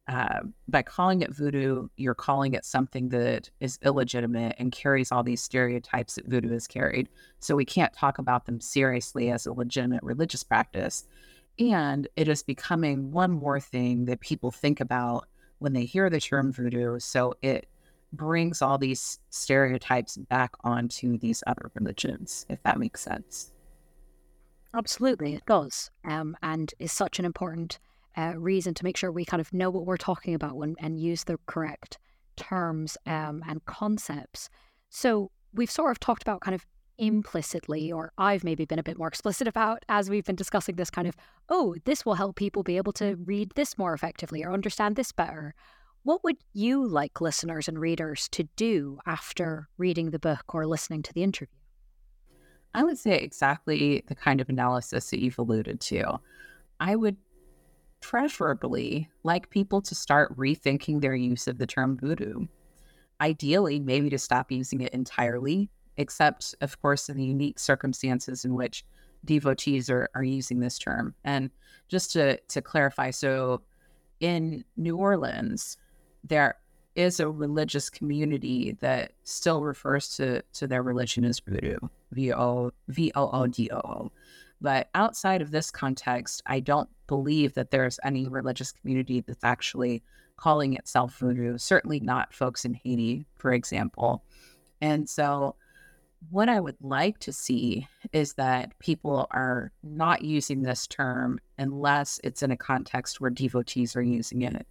uh, 0.08 0.40
by 0.66 0.82
calling 0.82 1.22
it 1.22 1.30
voodoo, 1.30 1.86
you're 1.96 2.14
calling 2.14 2.54
it 2.54 2.64
something 2.64 3.10
that 3.10 3.48
is 3.60 3.78
illegitimate 3.84 4.56
and 4.58 4.72
carries 4.72 5.12
all 5.12 5.22
these 5.22 5.42
stereotypes 5.42 6.16
that 6.16 6.26
voodoo 6.26 6.50
has 6.50 6.66
carried. 6.66 7.08
So 7.38 7.54
we 7.54 7.64
can't 7.64 7.92
talk 7.92 8.18
about 8.18 8.46
them 8.46 8.60
seriously 8.60 9.30
as 9.30 9.46
a 9.46 9.52
legitimate 9.52 10.02
religious 10.02 10.42
practice. 10.42 11.06
And 11.60 12.08
it 12.16 12.26
is 12.26 12.42
becoming 12.42 13.12
one 13.12 13.30
more 13.30 13.60
thing 13.60 14.06
that 14.06 14.18
people 14.18 14.50
think 14.50 14.80
about 14.80 15.28
when 15.58 15.72
they 15.72 15.84
hear 15.84 16.08
the 16.10 16.20
term 16.20 16.52
voodoo. 16.52 16.98
So 16.98 17.34
it 17.42 17.66
brings 18.12 18.62
all 18.62 18.78
these 18.78 19.18
stereotypes 19.30 20.16
back 20.16 20.52
onto 20.64 21.18
these 21.18 21.42
other 21.46 21.70
religions, 21.74 22.46
if 22.48 22.62
that 22.62 22.78
makes 22.78 23.00
sense. 23.00 23.52
Absolutely, 24.74 25.34
it 25.34 25.46
does. 25.46 25.90
Um, 26.04 26.36
and 26.42 26.72
is 26.78 26.92
such 26.92 27.18
an 27.18 27.24
important 27.24 27.78
uh, 28.16 28.34
reason 28.36 28.74
to 28.74 28.84
make 28.84 28.96
sure 28.96 29.12
we 29.12 29.24
kind 29.24 29.40
of 29.40 29.52
know 29.52 29.70
what 29.70 29.86
we're 29.86 29.96
talking 29.96 30.34
about 30.34 30.56
when, 30.56 30.74
and 30.78 31.00
use 31.00 31.24
the 31.24 31.38
correct 31.46 31.98
terms 32.36 32.96
um, 33.06 33.42
and 33.48 33.64
concepts. 33.64 34.48
So 34.90 35.30
we've 35.52 35.70
sort 35.70 35.90
of 35.90 36.00
talked 36.00 36.22
about 36.22 36.40
kind 36.40 36.54
of 36.54 36.66
implicitly, 36.98 37.92
or 37.92 38.12
I've 38.18 38.44
maybe 38.44 38.64
been 38.64 38.78
a 38.78 38.82
bit 38.82 38.98
more 38.98 39.08
explicit 39.08 39.46
about 39.48 39.84
as 39.88 40.10
we've 40.10 40.24
been 40.24 40.36
discussing 40.36 40.76
this 40.76 40.90
kind 40.90 41.08
of, 41.08 41.16
oh, 41.48 41.76
this 41.84 42.04
will 42.04 42.14
help 42.14 42.36
people 42.36 42.62
be 42.62 42.76
able 42.76 42.92
to 42.94 43.16
read 43.16 43.52
this 43.54 43.78
more 43.78 43.94
effectively 43.94 44.44
or 44.44 44.52
understand 44.52 44.96
this 44.96 45.12
better. 45.12 45.54
What 46.02 46.24
would 46.24 46.36
you 46.52 46.86
like 46.86 47.20
listeners 47.20 47.68
and 47.68 47.78
readers 47.78 48.28
to 48.30 48.44
do 48.56 48.98
after 49.06 49.68
reading 49.78 50.10
the 50.10 50.18
book 50.18 50.54
or 50.54 50.66
listening 50.66 51.02
to 51.02 51.12
the 51.12 51.22
interview? 51.22 51.52
I 52.74 52.84
would 52.84 52.98
say 52.98 53.18
exactly 53.18 54.04
the 54.06 54.14
kind 54.14 54.40
of 54.40 54.48
analysis 54.48 55.10
that 55.10 55.20
you've 55.20 55.38
alluded 55.38 55.80
to. 55.80 56.20
I 56.80 56.96
would 56.96 57.16
preferably 58.00 59.08
like 59.24 59.50
people 59.50 59.82
to 59.82 59.94
start 59.94 60.36
rethinking 60.36 61.00
their 61.00 61.14
use 61.14 61.48
of 61.48 61.58
the 61.58 61.66
term 61.66 61.98
voodoo. 61.98 62.46
Ideally, 63.20 63.80
maybe 63.80 64.10
to 64.10 64.18
stop 64.18 64.52
using 64.52 64.80
it 64.80 64.92
entirely 64.92 65.70
except, 65.98 66.54
of 66.62 66.80
course, 66.80 67.08
in 67.08 67.16
the 67.16 67.24
unique 67.24 67.58
circumstances 67.58 68.44
in 68.44 68.54
which 68.54 68.84
devotees 69.24 69.90
are, 69.90 70.08
are 70.14 70.24
using 70.24 70.60
this 70.60 70.78
term. 70.78 71.14
And 71.24 71.50
just 71.88 72.12
to, 72.12 72.38
to 72.38 72.62
clarify, 72.62 73.10
so 73.10 73.62
in 74.20 74.64
New 74.76 74.96
Orleans, 74.96 75.76
there 76.24 76.56
is 76.94 77.20
a 77.20 77.28
religious 77.28 77.90
community 77.90 78.76
that 78.80 79.12
still 79.24 79.62
refers 79.62 80.16
to, 80.16 80.42
to 80.54 80.66
their 80.66 80.82
religion 80.82 81.24
as 81.24 81.40
voodoo, 81.40 81.76
V 82.12 82.32
O 82.32 82.72
V 82.88 83.12
O 83.14 83.30
O 83.30 83.46
D 83.46 83.68
O 83.70 83.76
O. 83.76 84.12
But 84.60 84.88
outside 84.94 85.40
of 85.40 85.50
this 85.50 85.70
context, 85.70 86.42
I 86.46 86.58
don't 86.60 86.88
believe 87.06 87.54
that 87.54 87.70
there's 87.70 88.00
any 88.02 88.26
religious 88.28 88.72
community 88.72 89.20
that's 89.20 89.44
actually 89.44 90.02
calling 90.36 90.74
itself 90.74 91.16
voodoo, 91.18 91.58
certainly 91.58 92.00
not 92.00 92.34
folks 92.34 92.64
in 92.64 92.74
Haiti, 92.74 93.26
for 93.36 93.52
example. 93.52 94.24
And 94.80 95.08
so 95.08 95.54
what 96.30 96.48
I 96.48 96.60
would 96.60 96.76
like 96.80 97.18
to 97.20 97.32
see 97.32 97.86
is 98.12 98.34
that 98.34 98.78
people 98.78 99.26
are 99.30 99.72
not 99.82 100.22
using 100.22 100.62
this 100.62 100.86
term 100.86 101.38
unless 101.58 102.20
it's 102.24 102.42
in 102.42 102.50
a 102.50 102.56
context 102.56 103.20
where 103.20 103.30
devotees 103.30 103.96
are 103.96 104.02
using 104.02 104.42
it. 104.42 104.66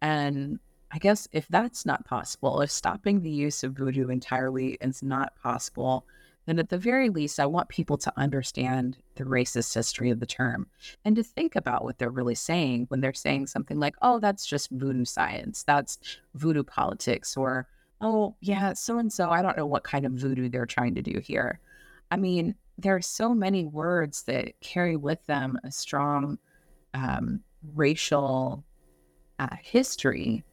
And 0.00 0.58
I 0.90 0.98
guess 0.98 1.28
if 1.32 1.48
that's 1.48 1.86
not 1.86 2.04
possible, 2.04 2.60
if 2.60 2.70
stopping 2.70 3.22
the 3.22 3.30
use 3.30 3.64
of 3.64 3.72
voodoo 3.72 4.08
entirely 4.08 4.76
is 4.80 5.02
not 5.02 5.34
possible, 5.42 6.04
then 6.46 6.58
at 6.58 6.68
the 6.68 6.78
very 6.78 7.08
least, 7.08 7.38
I 7.38 7.46
want 7.46 7.68
people 7.68 7.96
to 7.98 8.12
understand 8.16 8.98
the 9.14 9.24
racist 9.24 9.72
history 9.74 10.10
of 10.10 10.18
the 10.18 10.26
term 10.26 10.66
and 11.04 11.14
to 11.16 11.22
think 11.22 11.54
about 11.54 11.84
what 11.84 11.98
they're 11.98 12.10
really 12.10 12.34
saying 12.34 12.86
when 12.88 13.00
they're 13.00 13.14
saying 13.14 13.46
something 13.46 13.78
like, 13.78 13.94
oh, 14.02 14.18
that's 14.18 14.44
just 14.44 14.70
voodoo 14.70 15.04
science, 15.04 15.62
that's 15.62 15.98
voodoo 16.34 16.64
politics, 16.64 17.36
or 17.36 17.68
oh, 18.02 18.36
yeah, 18.40 18.72
so 18.74 18.98
and 18.98 19.12
so, 19.12 19.30
I 19.30 19.42
don't 19.42 19.56
know 19.56 19.66
what 19.66 19.84
kind 19.84 20.04
of 20.04 20.12
voodoo 20.12 20.48
they're 20.48 20.66
trying 20.66 20.94
to 20.96 21.02
do 21.02 21.20
here. 21.20 21.60
I 22.10 22.16
mean, 22.16 22.54
there 22.76 22.96
are 22.96 23.02
so 23.02 23.34
many 23.34 23.64
words 23.64 24.24
that 24.24 24.60
carry 24.60 24.96
with 24.96 25.24
them 25.26 25.58
a 25.64 25.70
strong 25.70 26.38
um, 26.94 27.40
racial 27.74 28.64
uh, 29.38 29.56
history. 29.62 30.44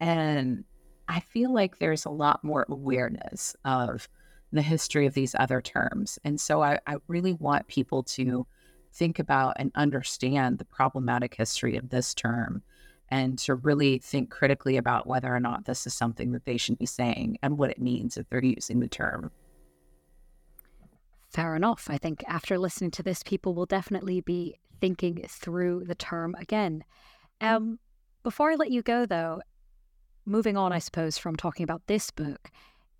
And 0.00 0.64
I 1.08 1.20
feel 1.20 1.52
like 1.52 1.78
there's 1.78 2.04
a 2.04 2.10
lot 2.10 2.44
more 2.44 2.64
awareness 2.68 3.56
of 3.64 4.08
the 4.52 4.62
history 4.62 5.06
of 5.06 5.14
these 5.14 5.34
other 5.38 5.60
terms. 5.60 6.18
And 6.24 6.40
so 6.40 6.62
I, 6.62 6.78
I 6.86 6.96
really 7.08 7.34
want 7.34 7.68
people 7.68 8.02
to 8.04 8.46
think 8.92 9.18
about 9.18 9.56
and 9.58 9.70
understand 9.74 10.58
the 10.58 10.64
problematic 10.64 11.34
history 11.34 11.76
of 11.76 11.90
this 11.90 12.14
term 12.14 12.62
and 13.10 13.38
to 13.40 13.54
really 13.54 13.98
think 13.98 14.30
critically 14.30 14.76
about 14.76 15.06
whether 15.06 15.34
or 15.34 15.40
not 15.40 15.64
this 15.64 15.86
is 15.86 15.94
something 15.94 16.32
that 16.32 16.44
they 16.44 16.56
should 16.56 16.78
be 16.78 16.86
saying 16.86 17.38
and 17.42 17.58
what 17.58 17.70
it 17.70 17.80
means 17.80 18.16
if 18.16 18.28
they're 18.28 18.44
using 18.44 18.80
the 18.80 18.88
term. 18.88 19.30
Fair 21.28 21.54
enough. 21.54 21.86
I 21.88 21.98
think 21.98 22.24
after 22.26 22.58
listening 22.58 22.90
to 22.92 23.02
this, 23.02 23.22
people 23.22 23.54
will 23.54 23.66
definitely 23.66 24.20
be 24.20 24.56
thinking 24.80 25.24
through 25.28 25.84
the 25.86 25.94
term 25.94 26.34
again. 26.38 26.84
Um, 27.40 27.78
before 28.22 28.50
I 28.50 28.56
let 28.56 28.70
you 28.70 28.82
go, 28.82 29.06
though, 29.06 29.40
moving 30.26 30.56
on, 30.56 30.72
I 30.72 30.78
suppose, 30.78 31.18
from 31.18 31.36
talking 31.36 31.64
about 31.64 31.86
this 31.86 32.10
book, 32.10 32.50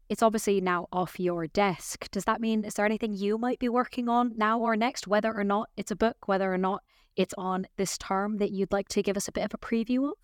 it's 0.09 0.23
obviously 0.23 0.61
now 0.61 0.89
off 0.93 1.21
your 1.21 1.47
desk. 1.47 2.11
Does 2.11 2.25
that 2.25 2.41
mean, 2.41 2.65
is 2.65 2.75
there 2.75 2.87
anything 2.87 3.13
you 3.13 3.39
might 3.39 3.59
be 3.59 3.69
working 3.69 4.09
on 4.09 4.33
now 4.37 4.59
or 4.61 4.77
next, 4.77 5.07
whether 5.07 5.33
or 5.33 5.45
not 5.45 5.69
it's 5.77 5.91
a 5.93 5.97
book, 5.97 6.27
whether 6.27 6.53
or 6.53 6.59
not 6.59 6.83
it's 7.17 7.35
on 7.37 7.67
this 7.77 7.99
term 7.99 8.39
that 8.39 8.51
you'd 8.51 8.73
like 8.73 8.89
to 8.91 9.03
give 9.03 9.17
us 9.17 9.29
a 9.29 9.33
bit 9.33 9.45
of 9.45 9.55
a 9.55 9.59
preview 9.59 10.11
of? 10.11 10.17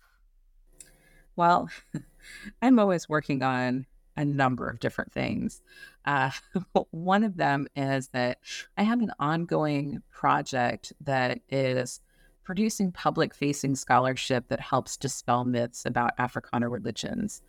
Well, 1.35 1.69
I'm 2.61 2.79
always 2.79 3.07
working 3.07 3.43
on 3.43 3.85
a 4.17 4.25
number 4.25 4.67
of 4.67 4.79
different 4.79 5.13
things. 5.13 5.61
Uh, 6.05 6.31
one 6.91 7.23
of 7.23 7.37
them 7.37 7.67
is 7.75 8.09
that 8.09 8.39
I 8.77 8.83
have 8.83 9.01
an 9.01 9.11
ongoing 9.19 10.01
project 10.11 10.91
that 11.01 11.39
is 11.49 12.01
producing 12.43 12.91
public 12.91 13.35
facing 13.35 13.75
scholarship 13.75 14.47
that 14.47 14.59
helps 14.59 14.97
dispel 14.97 15.45
myths 15.45 15.85
about 15.85 16.13
Africana 16.17 16.69
religions. 16.69 17.41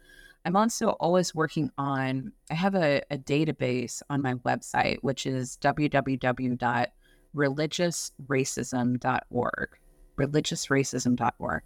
I'm 0.44 0.56
also 0.56 0.90
always 1.00 1.34
working 1.34 1.70
on, 1.78 2.32
I 2.50 2.54
have 2.54 2.74
a, 2.74 3.02
a 3.10 3.16
database 3.18 4.02
on 4.10 4.22
my 4.22 4.34
website, 4.34 4.98
which 5.02 5.26
is 5.26 5.58
www.religiousracism.org. 5.60 6.88
Religiousracism.org. 7.34 9.68
Religiousracism.org. 10.16 11.62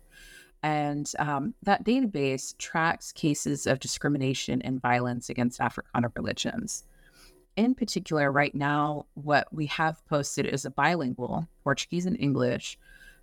And 0.62 1.12
um, 1.18 1.54
that 1.62 1.84
database 1.84 2.56
tracks 2.58 3.12
cases 3.12 3.66
of 3.66 3.80
discrimination 3.80 4.62
and 4.62 4.80
violence 4.80 5.28
against 5.28 5.60
Africana 5.60 6.12
religions. 6.14 6.84
In 7.56 7.74
particular, 7.74 8.30
right 8.30 8.54
now, 8.54 9.06
what 9.14 9.52
we 9.52 9.66
have 9.66 10.06
posted 10.06 10.46
is 10.46 10.64
a 10.64 10.70
bilingual, 10.70 11.48
Portuguese 11.64 12.06
and 12.06 12.18
English, 12.18 12.78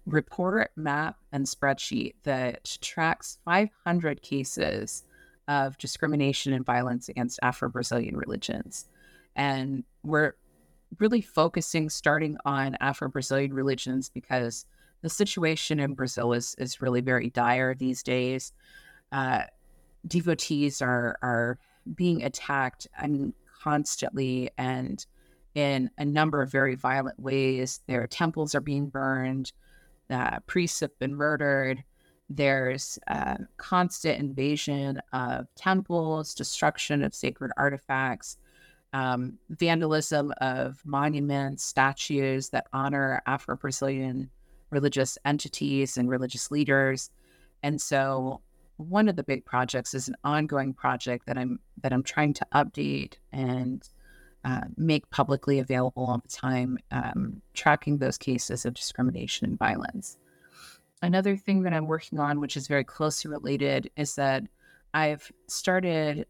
report, 0.05 0.71
map, 0.75 1.17
and 1.31 1.45
spreadsheet 1.45 2.15
that 2.23 2.77
tracks 2.81 3.39
500 3.45 4.21
cases 4.21 5.03
of 5.47 5.77
discrimination 5.77 6.53
and 6.53 6.65
violence 6.65 7.09
against 7.09 7.39
Afro 7.41 7.69
Brazilian 7.69 8.15
religions. 8.15 8.85
And 9.35 9.83
we're 10.03 10.35
really 10.97 11.21
focusing 11.21 11.89
starting 11.89 12.37
on 12.45 12.75
Afro 12.79 13.09
Brazilian 13.09 13.53
religions 13.53 14.09
because 14.09 14.65
the 15.01 15.09
situation 15.09 15.79
in 15.79 15.93
Brazil 15.93 16.33
is, 16.33 16.55
is 16.57 16.81
really 16.81 17.01
very 17.01 17.29
dire 17.29 17.75
these 17.75 18.03
days. 18.03 18.51
Uh, 19.11 19.43
devotees 20.07 20.81
are, 20.81 21.17
are 21.21 21.57
being 21.95 22.23
attacked 22.23 22.87
mean, 23.07 23.33
constantly 23.61 24.49
and 24.57 25.05
in 25.55 25.89
a 25.97 26.05
number 26.05 26.41
of 26.41 26.51
very 26.51 26.75
violent 26.75 27.19
ways. 27.19 27.81
Their 27.87 28.07
temples 28.07 28.55
are 28.55 28.61
being 28.61 28.87
burned, 28.87 29.51
uh, 30.09 30.39
priests 30.47 30.79
have 30.79 30.97
been 30.99 31.15
murdered. 31.15 31.83
There's 32.29 32.99
a 33.07 33.39
constant 33.57 34.19
invasion 34.19 35.01
of 35.13 35.47
temples, 35.55 36.35
destruction 36.35 37.03
of 37.03 37.15
sacred 37.15 37.51
artifacts, 37.57 38.37
um, 38.93 39.37
vandalism 39.49 40.33
of 40.41 40.81
monuments, 40.85 41.63
statues 41.63 42.49
that 42.49 42.67
honor 42.73 43.21
Afro 43.25 43.55
Brazilian 43.55 44.29
religious 44.69 45.17
entities 45.25 45.97
and 45.97 46.09
religious 46.09 46.51
leaders. 46.51 47.09
And 47.63 47.81
so 47.81 48.41
one 48.77 49.09
of 49.09 49.15
the 49.15 49.23
big 49.23 49.45
projects 49.45 49.93
is 49.93 50.07
an 50.07 50.15
ongoing 50.23 50.73
project 50.73 51.25
that 51.25 51.37
I'm 51.37 51.59
that 51.81 51.91
I'm 51.91 52.03
trying 52.03 52.33
to 52.35 52.47
update 52.53 53.15
and 53.31 53.87
uh, 54.45 54.61
make 54.77 55.09
publicly 55.09 55.59
available 55.59 56.05
all 56.05 56.19
the 56.19 56.29
time, 56.29 56.77
um, 56.91 57.41
tracking 57.53 57.97
those 57.97 58.17
cases 58.17 58.65
of 58.65 58.73
discrimination 58.73 59.47
and 59.47 59.59
violence. 59.59 60.17
Another 61.01 61.35
thing 61.35 61.63
that 61.63 61.73
I'm 61.73 61.87
working 61.87 62.19
on, 62.19 62.39
which 62.39 62.55
is 62.55 62.67
very 62.67 62.85
closely 62.85 63.29
related, 63.29 63.89
is 63.97 64.15
that 64.15 64.43
I've 64.93 65.29
started 65.47 66.25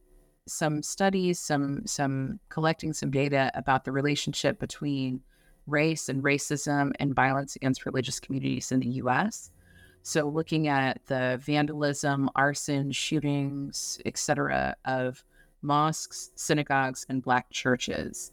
some 0.49 0.83
studies, 0.83 1.39
some 1.39 1.85
some 1.85 2.39
collecting 2.49 2.93
some 2.93 3.11
data 3.11 3.51
about 3.53 3.85
the 3.85 3.91
relationship 3.91 4.59
between 4.59 5.21
race 5.67 6.09
and 6.09 6.23
racism 6.23 6.91
and 6.99 7.15
violence 7.15 7.55
against 7.55 7.85
religious 7.85 8.19
communities 8.19 8.71
in 8.71 8.79
the 8.79 8.89
U.S. 9.03 9.51
So, 10.01 10.27
looking 10.27 10.67
at 10.67 11.05
the 11.05 11.39
vandalism, 11.43 12.29
arson, 12.35 12.91
shootings, 12.91 13.99
etc., 14.05 14.75
of 14.85 15.23
mosques, 15.61 16.31
synagogues, 16.35 17.05
and 17.09 17.21
Black 17.21 17.49
churches, 17.51 18.31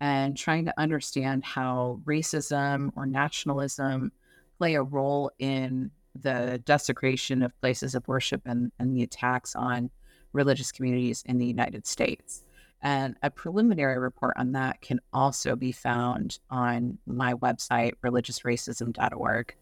and 0.00 0.36
trying 0.36 0.64
to 0.64 0.74
understand 0.80 1.44
how 1.44 2.00
racism 2.04 2.90
or 2.96 3.06
nationalism 3.06 4.12
play 4.58 4.74
a 4.74 4.82
role 4.82 5.30
in 5.38 5.90
the 6.20 6.60
desecration 6.64 7.42
of 7.42 7.58
places 7.60 7.94
of 7.94 8.06
worship 8.08 8.42
and, 8.44 8.72
and 8.78 8.96
the 8.96 9.02
attacks 9.02 9.54
on 9.54 9.90
religious 10.32 10.72
communities 10.72 11.22
in 11.26 11.38
the 11.38 11.46
United 11.46 11.86
States. 11.86 12.44
And 12.82 13.16
a 13.22 13.30
preliminary 13.30 13.98
report 13.98 14.34
on 14.36 14.52
that 14.52 14.80
can 14.80 15.00
also 15.12 15.54
be 15.54 15.70
found 15.70 16.40
on 16.50 16.98
my 17.06 17.34
website, 17.34 17.92
religiousracism.org. 18.04 19.54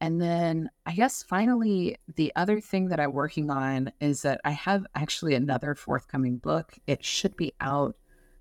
And 0.00 0.20
then 0.20 0.68
I 0.84 0.92
guess 0.92 1.22
finally, 1.22 1.96
the 2.16 2.32
other 2.36 2.60
thing 2.60 2.88
that 2.88 3.00
I'm 3.00 3.12
working 3.12 3.50
on 3.50 3.92
is 4.00 4.22
that 4.22 4.40
I 4.44 4.50
have 4.50 4.84
actually 4.94 5.34
another 5.34 5.74
forthcoming 5.74 6.36
book. 6.38 6.74
It 6.86 7.04
should 7.04 7.36
be 7.36 7.54
out 7.60 7.96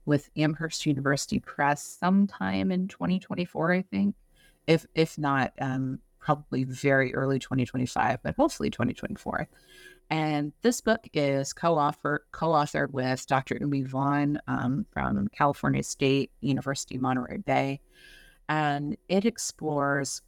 with 0.06 0.30
Amherst 0.36 0.86
University 0.86 1.40
Press 1.40 1.98
sometime 2.00 2.72
in 2.72 2.88
2024, 2.88 3.74
I 3.74 3.82
think 3.84 4.16
if 4.68 4.86
if 4.96 5.18
not 5.18 5.54
um, 5.60 6.00
probably 6.26 6.64
very 6.64 7.14
early 7.14 7.38
2025, 7.38 8.20
but 8.24 8.36
hopefully 8.36 8.72
2024. 8.72 9.48
And 10.10 10.52
this 10.64 10.82
book 10.82 11.08
is 11.14 11.54
co-author 11.54 12.26
co-authored 12.32 12.92
with 12.92 13.26
Dr. 13.28 13.58
Umi 13.62 13.84
Vaughn 13.84 14.40
um, 14.48 14.86
from 14.92 15.28
California 15.30 15.84
State 15.84 16.32
University 16.42 16.98
Monterey 16.98 17.38
Bay, 17.38 17.80
and 18.50 18.98
it 19.08 19.26
explores 19.26 20.22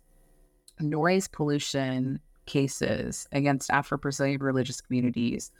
noise 0.79 1.27
pollution 1.27 2.19
cases 2.45 3.27
against 3.31 3.71
Afro-Brazilian 3.71 4.41
religious 4.41 4.81
communities, 4.81 5.51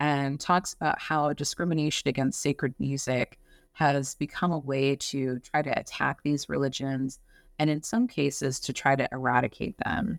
and 0.00 0.40
talks 0.40 0.72
about 0.74 1.00
how 1.00 1.32
discrimination 1.34 2.08
against 2.08 2.40
sacred 2.40 2.74
music 2.78 3.38
has 3.72 4.14
become 4.14 4.52
a 4.52 4.58
way 4.58 4.96
to 4.96 5.38
try 5.40 5.62
to 5.62 5.78
attack 5.78 6.22
these 6.22 6.48
religions 6.48 7.20
and 7.62 7.70
in 7.70 7.80
some 7.80 8.08
cases 8.08 8.58
to 8.58 8.72
try 8.72 8.96
to 8.96 9.08
eradicate 9.12 9.76
them. 9.84 10.18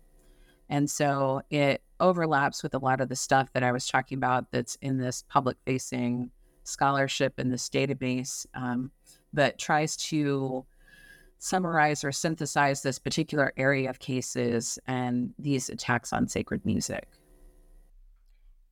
And 0.70 0.88
so 0.88 1.42
it 1.50 1.82
overlaps 2.00 2.62
with 2.62 2.72
a 2.72 2.78
lot 2.78 3.02
of 3.02 3.10
the 3.10 3.16
stuff 3.16 3.52
that 3.52 3.62
I 3.62 3.70
was 3.70 3.86
talking 3.86 4.16
about 4.16 4.50
that's 4.50 4.76
in 4.80 4.96
this 4.96 5.24
public 5.28 5.58
facing 5.66 6.30
scholarship 6.62 7.38
in 7.38 7.50
this 7.50 7.68
database 7.68 8.46
um, 8.54 8.90
that 9.34 9.58
tries 9.58 9.94
to 10.08 10.64
summarize 11.36 12.02
or 12.02 12.12
synthesize 12.12 12.80
this 12.80 12.98
particular 12.98 13.52
area 13.58 13.90
of 13.90 13.98
cases 13.98 14.78
and 14.86 15.34
these 15.38 15.68
attacks 15.68 16.14
on 16.14 16.26
sacred 16.26 16.64
music. 16.64 17.06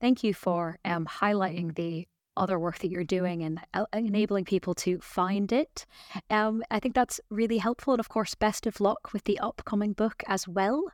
Thank 0.01 0.25
you 0.25 0.33
for 0.33 0.79
um, 0.87 1.05
highlighting 1.05 1.75
the 1.75 2.09
other 2.37 2.59
work 2.59 2.79
that 2.79 2.91
you're 2.91 3.05
doing 3.05 3.43
and 3.43 3.61
enabling 3.93 4.45
people 4.45 4.75
to 4.75 4.99
find 5.01 5.53
it. 5.53 5.87
Um, 6.31 6.63
I 6.71 6.81
think 6.81 6.95
that's 6.95 7.21
really 7.31 7.59
helpful. 7.59 7.95
And 7.95 8.01
of 8.01 8.09
course, 8.09 8.35
best 8.35 8.67
of 8.67 8.81
luck 8.81 9.13
with 9.13 9.25
the 9.25 9.39
upcoming 9.39 9.93
book 9.93 10.23
as 10.27 10.49
well. 10.49 10.85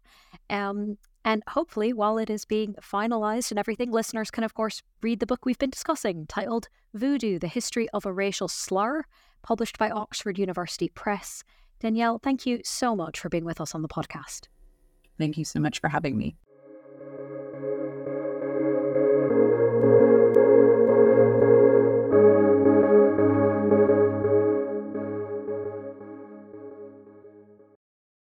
Um, 0.50 0.98
and 1.24 1.42
hopefully, 1.48 1.92
while 1.92 2.18
it 2.18 2.30
is 2.30 2.44
being 2.44 2.74
finalized 2.80 3.50
and 3.50 3.58
everything, 3.58 3.90
listeners 3.90 4.30
can, 4.30 4.44
of 4.44 4.54
course, 4.54 4.82
read 5.02 5.20
the 5.20 5.26
book 5.26 5.44
we've 5.44 5.58
been 5.58 5.70
discussing 5.70 6.26
titled 6.26 6.68
Voodoo 6.94 7.38
The 7.38 7.48
History 7.48 7.88
of 7.90 8.06
a 8.06 8.12
Racial 8.12 8.48
Slur, 8.48 9.04
published 9.42 9.78
by 9.78 9.90
Oxford 9.90 10.38
University 10.38 10.88
Press. 10.88 11.44
Danielle, 11.80 12.18
thank 12.18 12.46
you 12.46 12.60
so 12.64 12.96
much 12.96 13.20
for 13.20 13.28
being 13.28 13.44
with 13.44 13.60
us 13.60 13.74
on 13.74 13.82
the 13.82 13.88
podcast. 13.88 14.48
Thank 15.18 15.36
you 15.36 15.44
so 15.44 15.60
much 15.60 15.80
for 15.80 15.88
having 15.88 16.16
me. 16.16 16.36